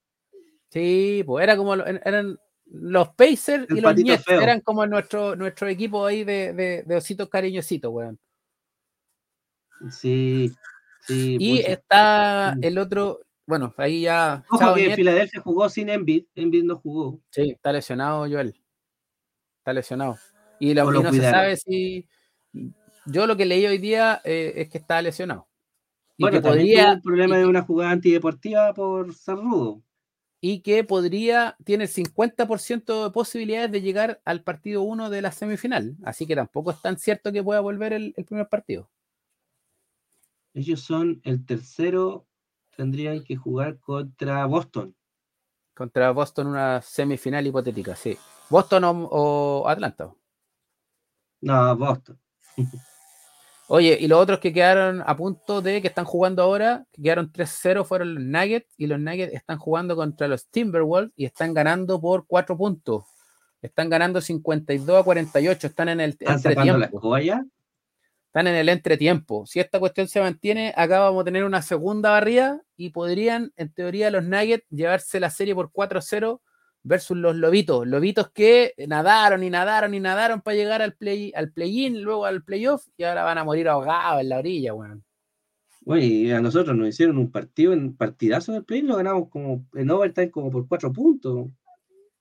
Sí, 0.70 1.24
pues 1.26 1.44
era 1.44 1.58
como 1.58 1.74
eran 1.74 2.38
los 2.66 3.10
Pacers 3.10 3.68
y 3.70 3.82
los 3.82 3.96
Nets, 3.96 4.24
feo. 4.26 4.42
eran 4.42 4.62
como 4.62 4.86
nuestro, 4.88 5.36
nuestro 5.36 5.68
equipo 5.68 6.06
ahí 6.06 6.24
de, 6.24 6.54
de, 6.54 6.84
de 6.84 6.96
ositos 6.96 7.30
cariñositos, 7.30 7.92
weón. 7.92 8.20
Sí, 9.92 10.52
sí. 11.02 11.38
Y 11.40 11.60
está 11.60 12.56
Mm. 12.56 12.64
el 12.64 12.78
otro, 12.78 13.20
bueno, 13.46 13.74
ahí 13.78 14.02
ya. 14.04 14.44
Ojo 14.50 14.74
que. 14.76 14.96
Filadelfia 14.96 15.42
jugó 15.42 15.70
sin 15.70 15.90
Embiid. 15.90 16.26
Embiid 16.36 16.64
no 16.64 16.78
jugó. 16.78 17.20
Sí, 17.30 17.52
está 17.52 17.72
lesionado 17.72 18.22
Joel. 18.30 18.56
Está 19.60 19.74
lesionado. 19.74 20.18
Y, 20.60 20.74
lo 20.74 20.90
no 20.92 21.12
se 21.12 21.22
sabe 21.22 21.58
si. 21.58 22.08
Yo 23.08 23.28
lo 23.28 23.38
que 23.38 23.46
leí 23.46 23.66
hoy 23.68 23.78
día 23.78 24.22
eh, 24.24 24.54
es 24.56 24.70
que 24.70 24.78
está 24.80 25.02
lesionado. 25.02 25.48
Y 26.18 26.24
Bueno, 26.24 26.38
que 26.38 26.48
podría. 26.48 26.94
un 26.94 27.02
problema 27.02 27.36
y 27.38 27.40
de 27.42 27.46
una 27.46 27.62
jugada 27.62 27.92
antideportiva 27.92 28.74
por 28.74 29.14
ser 29.14 29.36
rudo. 29.36 29.84
Y 30.48 30.60
que 30.60 30.84
podría, 30.84 31.58
tiene 31.64 31.86
el 31.86 31.90
50% 31.90 33.06
de 33.06 33.10
posibilidades 33.10 33.72
de 33.72 33.82
llegar 33.82 34.22
al 34.26 34.44
partido 34.44 34.84
1 34.84 35.10
de 35.10 35.24
la 35.24 35.32
semifinal. 35.32 35.98
Así 36.04 36.28
que 36.28 36.36
tampoco 36.36 36.70
es 36.70 36.80
tan 36.84 37.00
cierto 37.00 37.32
que 37.32 37.42
pueda 37.42 37.62
volver 37.62 37.94
el, 37.94 38.14
el 38.16 38.26
primer 38.26 38.48
partido. 38.48 38.88
Ellos 40.54 40.82
son 40.82 41.20
el 41.24 41.44
tercero, 41.48 42.28
tendrían 42.78 43.24
que 43.24 43.36
jugar 43.36 43.80
contra 43.80 44.46
Boston. 44.46 44.96
Contra 45.74 46.12
Boston, 46.12 46.46
una 46.46 46.80
semifinal 46.80 47.48
hipotética, 47.48 47.96
sí. 47.96 48.16
Boston 48.48 48.84
o, 48.84 48.92
o 48.92 49.68
Atlanta. 49.68 50.14
No, 51.42 51.76
Boston. 51.76 52.20
Oye, 53.68 53.98
y 54.00 54.08
los 54.08 54.20
otros 54.20 54.40
que 54.40 54.54
quedaron 54.54 55.02
a 55.06 55.18
punto 55.18 55.62
de 55.62 55.82
que 55.82 55.88
están 55.88 56.06
jugando 56.06 56.44
ahora, 56.44 56.86
que 56.92 57.02
quedaron 57.02 57.32
3-0, 57.32 57.84
fueron 57.84 58.14
los 58.14 58.24
Nuggets, 58.24 58.74
y 58.78 58.86
los 58.86 59.00
Nuggets 59.00 59.34
están 59.34 59.58
jugando 59.58 59.96
contra 59.96 60.28
los 60.28 60.48
Timberwolves 60.50 61.12
y 61.16 61.26
están 61.26 61.54
ganando 61.54 62.00
por 62.00 62.28
4 62.28 62.56
puntos. 62.56 63.06
Están 63.62 63.90
ganando 63.90 64.22
52 64.22 65.02
a 65.02 65.04
48, 65.04 65.68
están 65.68 65.90
en 65.90 66.00
el 66.00 66.12
Están 66.12 66.40
sacando 66.40 66.78
la 66.78 66.86
entretiempo. 66.86 67.52
Están 68.28 68.48
en 68.48 68.56
el 68.56 68.70
entretiempo. 68.70 69.46
Si 69.48 69.60
esta 69.60 69.80
cuestión 69.80 70.08
se 70.08 70.20
mantiene, 70.22 70.74
acá 70.76 71.00
vamos 71.00 71.22
a 71.22 71.26
tener 71.26 71.44
una 71.44 71.64
segunda 71.64 72.12
barrida 72.12 72.62
y 72.78 72.92
podrían, 72.92 73.52
en 73.56 73.74
teoría, 73.74 74.12
los 74.12 74.24
Nuggets 74.24 74.68
llevarse 74.70 75.20
la 75.20 75.32
serie 75.32 75.56
por 75.56 75.72
4-0 75.72 76.40
versus 76.86 77.18
los 77.18 77.36
Lobitos. 77.36 77.86
Lobitos 77.88 78.30
que 78.30 78.74
nadaron 78.88 79.44
y 79.44 79.50
nadaron 79.50 79.94
y 79.94 80.00
nadaron 80.00 80.42
para 80.42 80.56
llegar 80.56 80.82
al 80.82 80.94
play 80.94 81.34
al 81.36 81.52
play-in, 81.52 82.02
luego 82.02 82.26
al 82.26 82.44
playoff 82.44 82.88
y 82.96 83.04
ahora 83.04 83.24
van 83.24 83.40
a 83.40 83.44
morir 83.44 83.68
ahogados 83.68 84.22
en 84.22 84.30
la 84.30 84.38
orilla, 84.38 84.74
weón. 84.74 85.04
Oye, 85.88 86.06
y 86.06 86.32
a 86.32 86.40
nosotros 86.40 86.76
nos 86.76 86.88
hicieron 86.88 87.18
un 87.18 87.32
partido 87.32 87.74
en 87.74 87.96
partidazo 87.96 88.54
del 88.54 88.64
play, 88.64 88.82
lo 88.82 88.96
ganamos 88.96 89.30
como 89.30 89.66
en 89.74 89.90
overtime 89.90 90.32
como 90.32 90.52
por 90.52 90.68
cuatro 90.68 90.92
puntos. 90.94 91.48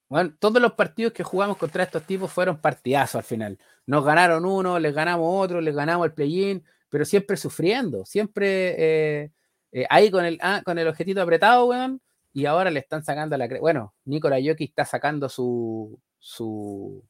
Bueno, 0.08 0.34
todos 0.38 0.60
los 0.60 0.72
partidos 0.72 1.12
que 1.12 1.22
jugamos 1.22 1.56
contra 1.56 1.82
estos 1.82 2.02
tipos 2.04 2.30
fueron 2.30 2.58
partidazos 2.58 3.16
al 3.16 3.24
final. 3.24 3.58
Nos 3.86 4.04
ganaron 4.04 4.44
uno, 4.44 4.78
les 4.78 4.94
ganamos 4.94 5.26
otro, 5.30 5.60
les 5.60 5.74
ganamos 5.74 6.06
el 6.06 6.12
play-in, 6.12 6.62
pero 6.88 7.04
siempre 7.04 7.36
sufriendo, 7.36 8.04
siempre 8.04 9.22
eh, 9.22 9.32
eh, 9.72 9.86
ahí 9.90 10.10
con 10.10 10.24
el, 10.24 10.38
ah, 10.42 10.62
con 10.64 10.78
el 10.78 10.88
objetito 10.88 11.20
apretado, 11.20 11.66
weón, 11.66 12.00
y 12.35 12.45
ahora 12.47 12.70
le 12.70 12.80
están 12.80 13.03
sacando 13.03 13.37
la... 13.39 13.47
cre- 13.49 13.61
Bueno, 13.61 13.95
Nikola 14.05 14.37
Jokic 14.45 14.68
está 14.70 14.85
sacando 14.85 15.28
su, 15.30 15.99
su, 16.18 17.03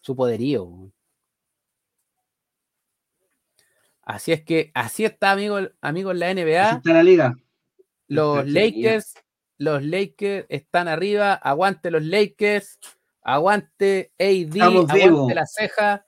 su 0.00 0.16
poderío. 0.16 0.90
Así 4.02 4.32
es 4.32 4.42
que, 4.42 4.70
así 4.74 5.04
está, 5.04 5.32
amigos 5.32 5.70
amigos 5.82 6.16
la 6.16 6.28
Así 6.30 6.40
NBA. 6.40 6.70
está 6.76 6.92
la 6.94 7.02
liga. 7.02 7.36
Los. 8.06 8.46
Lakers, 8.48 9.14
los 9.58 9.82
Lakers 9.82 10.46
están 10.48 10.88
arriba. 10.88 11.34
Aguante 11.34 11.90
los 11.90 12.02
Lakers. 12.02 12.78
Aguante 13.22 14.12
AD. 14.18 14.24
Estamos 14.56 14.90
aguante 14.90 15.34
la 15.34 15.46
ceja. 15.46 16.06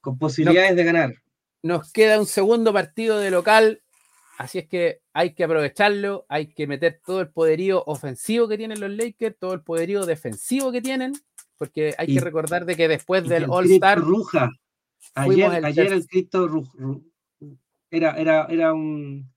Con 0.00 0.18
posibilidades 0.18 0.74
de 0.74 0.84
ganar. 0.84 1.14
Nos 1.62 1.92
queda 1.92 2.18
un 2.18 2.26
segundo 2.26 2.72
partido 2.72 3.18
de 3.18 3.30
local. 3.30 3.82
Así 4.40 4.58
es 4.58 4.68
que 4.68 5.02
hay 5.12 5.34
que 5.34 5.44
aprovecharlo. 5.44 6.24
Hay 6.30 6.46
que 6.46 6.66
meter 6.66 6.98
todo 7.04 7.20
el 7.20 7.28
poderío 7.28 7.84
ofensivo 7.84 8.48
que 8.48 8.56
tienen 8.56 8.80
los 8.80 8.90
Lakers, 8.90 9.36
todo 9.38 9.52
el 9.52 9.60
poderío 9.60 10.06
defensivo 10.06 10.72
que 10.72 10.80
tienen. 10.80 11.12
Porque 11.58 11.94
hay 11.98 12.10
Y- 12.10 12.14
que 12.14 12.20
recordar 12.20 12.64
de 12.64 12.74
que 12.74 12.88
después 12.88 13.22
del 13.28 13.42
el 13.44 13.50
All-Star. 13.50 13.98
Ruja. 13.98 14.50
Ayer, 15.14 15.52
el 15.56 15.64
ayer 15.66 15.92
el 15.92 16.06
Cristo 16.06 16.48
Ru- 16.48 17.02
era, 17.90 18.12
era, 18.12 18.46
era 18.48 18.72
un 18.72 19.30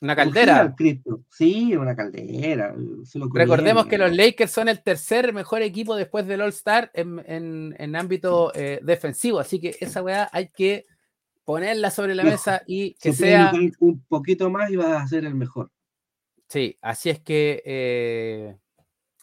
Una 0.00 0.16
caldera. 0.16 0.74
Sí, 1.30 1.76
una 1.76 1.94
caldera. 1.94 2.74
Recordemos 3.34 3.84
que 3.84 3.98
los 3.98 4.16
Lakers 4.16 4.50
son 4.50 4.70
el 4.70 4.82
tercer 4.82 5.34
mejor 5.34 5.60
equipo 5.60 5.94
después 5.94 6.26
del 6.26 6.40
All-Star 6.40 6.90
en, 6.94 7.22
en- 7.26 7.76
en 7.78 7.96
ámbito 7.96 8.50
eh, 8.54 8.80
defensivo. 8.82 9.40
Así 9.40 9.60
que 9.60 9.76
esa 9.78 10.02
weá 10.02 10.30
hay 10.32 10.48
que 10.48 10.86
ponerla 11.50 11.90
sobre 11.90 12.14
la 12.14 12.22
mesa 12.22 12.62
y 12.64 12.94
que 12.94 13.12
Se 13.12 13.24
sea. 13.24 13.52
un 13.80 14.04
poquito 14.04 14.48
más 14.50 14.70
y 14.70 14.76
vas 14.76 15.02
a 15.02 15.08
ser 15.08 15.24
el 15.24 15.34
mejor. 15.34 15.72
Sí, 16.46 16.78
así 16.80 17.10
es 17.10 17.20
que 17.20 17.60
eh, 17.64 18.56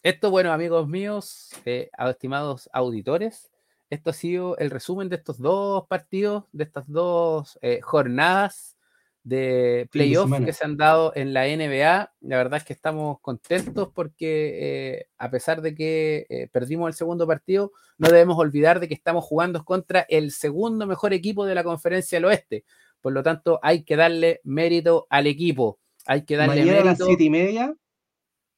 esto, 0.02 0.30
bueno, 0.30 0.52
amigos 0.52 0.86
míos, 0.88 1.50
eh, 1.64 1.90
estimados 1.98 2.68
auditores, 2.72 3.50
esto 3.88 4.10
ha 4.10 4.12
sido 4.12 4.58
el 4.58 4.70
resumen 4.70 5.08
de 5.08 5.16
estos 5.16 5.38
dos 5.38 5.86
partidos, 5.86 6.44
de 6.52 6.64
estas 6.64 6.86
dos 6.86 7.58
eh, 7.62 7.80
jornadas 7.80 8.76
de 9.24 9.88
playoff 9.90 10.30
que 10.44 10.52
se 10.52 10.64
han 10.64 10.76
dado 10.76 11.12
en 11.14 11.32
la 11.32 11.44
NBA. 11.44 12.12
La 12.20 12.36
verdad 12.36 12.58
es 12.58 12.64
que 12.64 12.72
estamos 12.72 13.20
contentos 13.20 13.90
porque 13.94 14.96
eh, 14.98 15.06
a 15.18 15.30
pesar 15.30 15.60
de 15.62 15.74
que 15.74 16.26
eh, 16.28 16.48
perdimos 16.50 16.88
el 16.88 16.94
segundo 16.94 17.26
partido, 17.26 17.72
no 17.98 18.08
debemos 18.08 18.38
olvidar 18.38 18.80
de 18.80 18.88
que 18.88 18.94
estamos 18.94 19.24
jugando 19.24 19.64
contra 19.64 20.00
el 20.08 20.32
segundo 20.32 20.86
mejor 20.86 21.12
equipo 21.12 21.44
de 21.44 21.54
la 21.54 21.64
conferencia 21.64 22.16
del 22.16 22.26
oeste. 22.26 22.64
Por 23.00 23.12
lo 23.12 23.22
tanto, 23.22 23.60
hay 23.62 23.84
que 23.84 23.96
darle 23.96 24.40
mérito 24.44 25.06
al 25.10 25.26
equipo. 25.26 25.78
Hay 26.06 26.24
que 26.24 26.36
darle 26.36 26.60
Mañana 26.60 26.80
a 26.80 26.84
las 26.84 26.98
mérito 26.98 27.06
siete 27.06 27.24
y 27.24 27.30
media, 27.30 27.74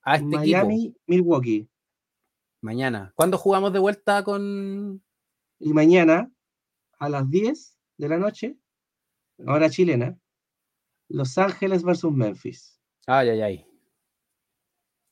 a 0.03 0.17
este 0.17 0.27
equipo. 0.27 0.41
Miami, 0.41 0.95
Milwaukee. 1.07 1.69
Mañana. 2.61 3.13
¿Cuándo 3.17 3.39
jugamos 3.39 3.73
de 3.73 3.79
vuelta 3.79 4.23
con.? 4.23 5.03
Y 5.59 5.73
mañana 5.73 6.31
a 6.99 7.09
las 7.09 7.29
10 7.29 7.79
de 7.97 8.09
la 8.09 8.19
noche, 8.19 8.57
hora 9.47 9.69
chilena, 9.69 10.19
Los 11.11 11.37
Ángeles 11.39 11.83
versus 11.83 12.13
Memphis. 12.13 12.81
Ay, 13.07 13.31
ay, 13.31 13.41
ay. 13.43 13.67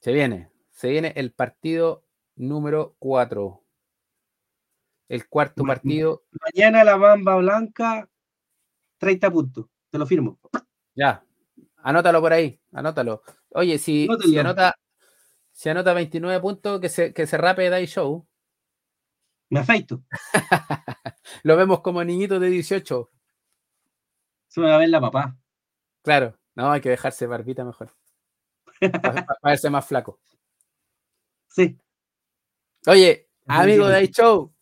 Se 0.01 0.12
viene. 0.12 0.51
Se 0.70 0.88
viene 0.88 1.12
el 1.16 1.32
partido 1.32 2.05
número 2.36 2.94
4. 3.01 3.64
El 5.09 5.28
cuarto 5.28 5.64
Ma- 5.64 5.74
partido. 5.74 6.22
Mañana 6.55 6.84
la 6.84 6.96
Bamba 6.96 7.36
Blanca, 7.36 8.09
30 8.99 9.30
puntos. 9.30 9.66
Te 9.90 9.99
lo 9.99 10.07
firmo. 10.07 10.38
Ya. 10.94 11.24
Anótalo 11.78 12.20
por 12.20 12.32
ahí. 12.32 12.61
Anótalo. 12.72 13.22
Oye, 13.51 13.78
si, 13.78 14.05
si 14.05 14.09
Anótenlo. 14.09 14.40
anota. 14.40 14.74
Si 15.53 15.68
anota 15.68 15.92
29 15.94 16.40
puntos, 16.40 16.80
que 16.80 16.88
se, 16.88 17.12
que 17.12 17.26
se 17.26 17.36
rape 17.36 17.68
Day 17.70 17.86
Show. 17.86 18.24
Me 19.51 19.61
afeito. 19.61 20.05
Lo 21.42 21.57
vemos 21.57 21.80
como 21.80 22.05
niñito 22.05 22.38
de 22.38 22.49
18. 22.51 23.11
Se 24.46 24.61
me 24.61 24.68
va 24.68 24.76
a 24.76 24.78
ver 24.78 24.90
la 24.90 25.01
papá. 25.01 25.36
Claro, 26.09 26.35
no, 26.55 26.73
hay 26.73 26.81
que 26.81 26.89
dejarse 26.89 27.27
barbita 27.27 27.67
mejor. 27.67 27.91
Para, 29.03 29.27
verse 29.43 29.69
más 29.69 29.87
flaco. 29.87 30.19
Sí. 31.51 31.77
Oye, 32.87 33.29
amigo 33.47 33.87
de 33.87 33.93
Day 33.93 34.09
Show. 34.09 34.55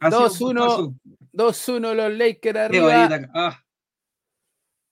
2-1. 0.00 0.98
2-1 1.32 1.94
los 1.94 2.12
Lakers 2.12 2.58
arriba. 2.58 3.08
Ah. 3.34 3.62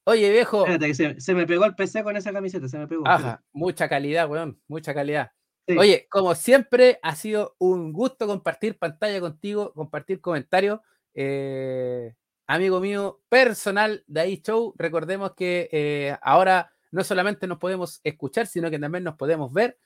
Oye, 0.05 0.31
viejo. 0.31 0.61
Espérate, 0.61 0.87
que 0.87 1.21
se, 1.21 1.35
me 1.35 1.47
pegó 1.47 1.65
el 1.65 1.75
PC 1.75 2.05
con 2.05 2.17
esa 2.17 2.33
camiseta, 2.33 2.69
se 2.69 2.79
me 2.79 2.87
pegó. 2.87 3.07
Ajá, 3.07 3.43
mucha 3.53 3.89
calidad, 3.89 4.31
weón, 4.31 4.61
mucha 4.69 4.95
calidad. 4.95 5.33
Oye, 5.69 6.07
como 6.09 6.35
siempre, 6.35 7.01
ha 7.03 7.17
sido 7.17 7.57
un 7.59 7.93
gusto 7.93 8.27
compartir 8.27 8.79
pantalla 8.79 9.21
contigo, 9.21 9.73
compartir 9.75 10.21
comentarios. 10.21 10.81
Eh, 11.13 12.15
amigo 12.47 12.81
mío 12.81 13.21
personal 13.29 14.05
de 14.07 14.21
ahí 14.21 14.43
show, 14.45 14.75
recordemos 14.77 15.35
que 15.35 15.69
eh, 15.73 16.17
ahora 16.23 16.73
no 16.91 17.05
solamente 17.05 17.47
nos 17.47 17.59
podemos 17.59 18.01
escuchar, 18.05 18.47
sino 18.47 18.71
que 18.71 18.79
también 18.79 19.05
nos 19.05 19.17
podemos 19.17 19.53
ver. 19.53 19.79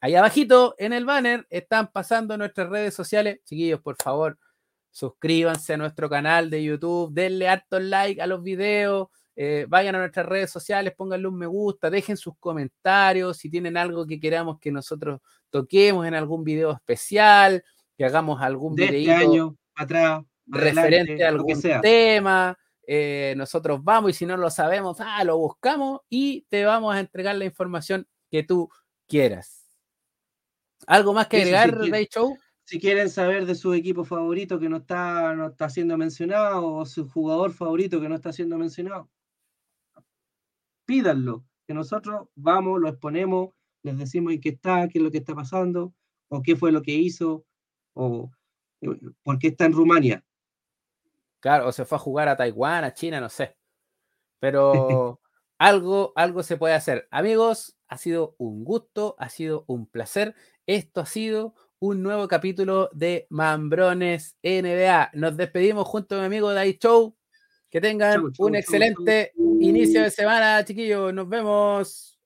Ahí 0.00 0.14
abajito 0.14 0.74
en 0.78 0.92
el 0.92 1.04
banner 1.04 1.46
están 1.50 1.90
pasando 1.90 2.36
nuestras 2.36 2.68
redes 2.68 2.94
sociales. 2.94 3.40
Chiquillos, 3.44 3.80
por 3.80 3.96
favor, 3.96 4.38
suscríbanse 4.90 5.74
a 5.74 5.76
nuestro 5.76 6.08
canal 6.08 6.50
de 6.50 6.62
YouTube, 6.62 7.12
denle 7.12 7.48
harto 7.48 7.80
like 7.80 8.20
a 8.20 8.26
los 8.26 8.42
videos, 8.42 9.08
eh, 9.34 9.66
vayan 9.68 9.94
a 9.94 9.98
nuestras 9.98 10.26
redes 10.26 10.50
sociales, 10.50 10.94
pónganle 10.96 11.28
un 11.28 11.38
me 11.38 11.46
gusta, 11.46 11.90
dejen 11.90 12.16
sus 12.16 12.34
comentarios, 12.38 13.38
si 13.38 13.50
tienen 13.50 13.76
algo 13.76 14.06
que 14.06 14.20
queramos 14.20 14.58
que 14.58 14.70
nosotros 14.70 15.20
toquemos 15.50 16.06
en 16.06 16.14
algún 16.14 16.44
video 16.44 16.72
especial, 16.72 17.62
que 17.96 18.04
hagamos 18.04 18.40
algún 18.42 18.74
de 18.74 18.84
este 18.86 19.12
año 19.12 19.56
atrás 19.74 20.24
referente 20.48 21.24
a 21.24 21.28
algún 21.28 21.60
tema. 21.82 22.58
Eh, 22.86 23.34
nosotros 23.36 23.84
vamos 23.84 24.12
y 24.12 24.14
si 24.14 24.24
no 24.24 24.36
lo 24.36 24.48
sabemos, 24.50 24.96
ah, 25.00 25.22
lo 25.22 25.36
buscamos 25.36 26.00
y 26.08 26.46
te 26.48 26.64
vamos 26.64 26.94
a 26.94 27.00
entregar 27.00 27.36
la 27.36 27.44
información 27.44 28.08
que 28.30 28.42
tú 28.42 28.70
quieras. 29.06 29.76
¿Algo 30.86 31.12
más 31.12 31.26
que 31.26 31.42
agregar, 31.42 31.76
Ray 31.76 32.06
Show? 32.06 32.38
Si 32.64 32.80
quieren 32.80 33.10
saber 33.10 33.44
de 33.46 33.54
su 33.54 33.74
equipo 33.74 34.04
favorito 34.04 34.58
que 34.58 34.68
no 34.68 34.78
está, 34.78 35.34
no 35.34 35.48
está 35.48 35.68
siendo 35.68 35.98
mencionado 35.98 36.66
o 36.66 36.86
su 36.86 37.08
jugador 37.08 37.52
favorito 37.52 38.00
que 38.00 38.08
no 38.08 38.14
está 38.14 38.32
siendo 38.32 38.56
mencionado, 38.56 39.10
pídanlo, 40.86 41.44
que 41.66 41.74
nosotros 41.74 42.28
vamos, 42.34 42.80
lo 42.80 42.88
exponemos, 42.88 43.50
les 43.82 43.98
decimos 43.98 44.32
en 44.32 44.40
qué 44.40 44.48
está, 44.50 44.88
qué 44.88 44.98
es 44.98 45.04
lo 45.04 45.10
que 45.10 45.18
está 45.18 45.34
pasando, 45.34 45.94
o 46.28 46.42
qué 46.42 46.56
fue 46.56 46.72
lo 46.72 46.80
que 46.80 46.92
hizo, 46.92 47.44
o 47.94 48.30
eh, 48.80 48.88
por 49.22 49.38
qué 49.38 49.48
está 49.48 49.66
en 49.66 49.72
Rumania. 49.72 50.24
Claro, 51.40 51.68
o 51.68 51.72
se 51.72 51.84
fue 51.84 51.96
a 51.96 52.00
jugar 52.00 52.28
a 52.28 52.36
Taiwán, 52.36 52.84
a 52.84 52.94
China, 52.94 53.20
no 53.20 53.28
sé. 53.28 53.56
Pero 54.40 55.20
algo, 55.58 56.12
algo 56.16 56.42
se 56.42 56.56
puede 56.56 56.74
hacer. 56.74 57.08
Amigos, 57.10 57.76
ha 57.88 57.98
sido 57.98 58.34
un 58.38 58.64
gusto, 58.64 59.16
ha 59.18 59.28
sido 59.28 59.64
un 59.66 59.86
placer. 59.86 60.34
Esto 60.66 61.00
ha 61.00 61.06
sido 61.06 61.54
un 61.80 62.02
nuevo 62.02 62.28
capítulo 62.28 62.90
de 62.92 63.26
Mambrones 63.30 64.36
NBA. 64.42 65.10
Nos 65.14 65.36
despedimos 65.36 65.86
junto 65.86 66.16
a 66.16 66.20
mi 66.20 66.26
amigo 66.26 66.52
Dai 66.52 66.78
Show. 66.80 67.16
Que 67.70 67.80
tengan 67.80 68.22
un 68.38 68.54
excelente 68.54 69.32
inicio 69.36 70.02
de 70.02 70.10
semana, 70.10 70.64
chiquillos. 70.64 71.12
Nos 71.12 71.28
vemos. 71.28 72.17